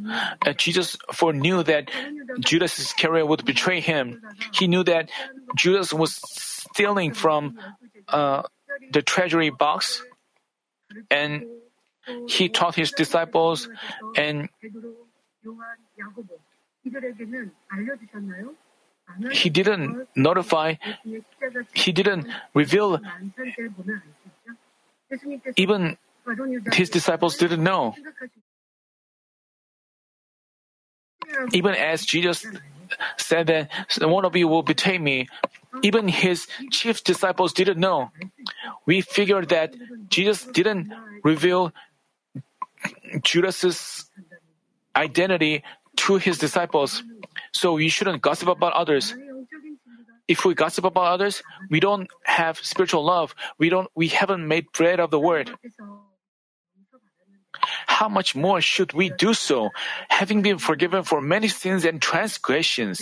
uh, 0.47 0.53
Jesus 0.53 0.97
foreknew 1.13 1.63
that 1.65 1.91
Judas 2.39 2.79
Iscariot 2.79 3.27
would 3.27 3.45
betray 3.45 3.81
him. 3.81 4.23
He 4.53 4.67
knew 4.69 4.85
that 4.85 5.11
Judas 5.57 5.93
was 5.93 6.15
stealing 6.23 7.13
from 7.13 7.59
uh, 8.09 8.43
the 8.93 9.03
treasury 9.03 9.51
box, 9.51 10.03
and 11.11 11.45
he 12.29 12.49
taught 12.49 12.75
his 12.75 12.93
disciples 12.93 13.69
and 14.17 14.49
he 19.33 19.51
didn't 19.51 20.09
notify, 20.17 20.75
he 21.73 21.93
didn't 21.93 22.29
reveal, 22.55 23.01
even 25.57 25.97
his 26.73 26.91
disciples 26.91 27.37
didn't 27.37 27.63
know. 27.63 27.95
Even 31.53 31.75
as 31.75 32.05
Jesus 32.05 32.47
said 33.17 33.47
that 33.49 33.71
one 34.01 34.25
of 34.25 34.37
you 34.37 34.49
will 34.49 34.63
betray 34.63 34.99
me. 34.99 35.29
Even 35.83 36.07
his 36.09 36.47
chief 36.71 37.03
disciples 37.03 37.53
didn't 37.53 37.79
know. 37.79 38.11
We 38.87 39.01
figured 39.01 39.49
that 39.49 39.75
Jesus 40.09 40.45
didn't 40.45 40.93
reveal 41.25 41.73
Judas's 43.23 44.07
identity 44.95 45.65
to 45.97 46.17
his 46.17 46.39
disciples, 46.39 47.03
so 47.53 47.75
we 47.75 47.89
shouldn't 47.89 48.23
gossip 48.23 48.49
about 48.49 48.73
others. 48.75 49.15
If 50.27 50.45
we 50.45 50.55
gossip 50.55 50.85
about 50.85 51.07
others, 51.13 51.43
we 51.71 51.81
don't 51.81 52.09
have 52.25 52.59
spiritual 52.59 53.05
love. 53.05 53.35
We 53.59 53.69
don't 53.69 53.91
we 53.95 54.09
haven't 54.09 54.47
made 54.47 54.73
bread 54.73 55.01
of 55.01 55.11
the 55.11 55.21
word 55.21 55.53
how 57.87 58.09
much 58.09 58.35
more 58.35 58.61
should 58.61 58.93
we 58.93 59.11
do 59.11 59.35
so, 59.35 59.71
having 60.09 60.43
been 60.43 60.59
forgiven 60.59 61.03
for 61.03 61.21
many 61.21 61.49
sins 61.49 61.85
and 61.85 62.01
transgressions? 62.01 63.01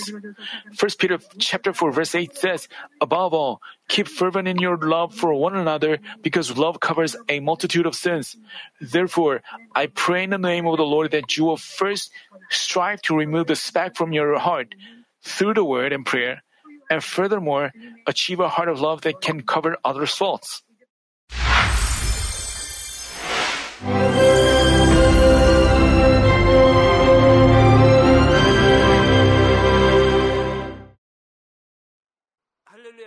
1 0.78 0.90
Peter 0.98 1.18
chapter 1.38 1.72
4 1.72 1.92
verse 1.92 2.14
8 2.14 2.36
says, 2.36 2.68
Above 3.00 3.34
all, 3.34 3.60
keep 3.88 4.08
fervent 4.08 4.48
in 4.48 4.58
your 4.58 4.76
love 4.76 5.14
for 5.14 5.34
one 5.34 5.56
another, 5.56 5.98
because 6.22 6.56
love 6.56 6.80
covers 6.80 7.16
a 7.28 7.40
multitude 7.40 7.86
of 7.86 7.94
sins. 7.94 8.36
Therefore, 8.80 9.42
I 9.74 9.86
pray 9.86 10.24
in 10.24 10.30
the 10.30 10.38
name 10.38 10.66
of 10.66 10.76
the 10.76 10.84
Lord 10.84 11.10
that 11.12 11.36
you 11.36 11.44
will 11.44 11.56
first 11.56 12.10
strive 12.50 13.02
to 13.02 13.16
remove 13.16 13.46
the 13.46 13.56
speck 13.56 13.96
from 13.96 14.12
your 14.12 14.38
heart 14.38 14.74
through 15.22 15.54
the 15.54 15.64
word 15.64 15.92
and 15.92 16.04
prayer, 16.04 16.42
and 16.90 17.02
furthermore, 17.02 17.72
achieve 18.06 18.40
a 18.40 18.48
heart 18.48 18.68
of 18.68 18.80
love 18.80 19.02
that 19.02 19.20
can 19.20 19.42
cover 19.42 19.76
others' 19.84 20.14
faults. 20.14 20.62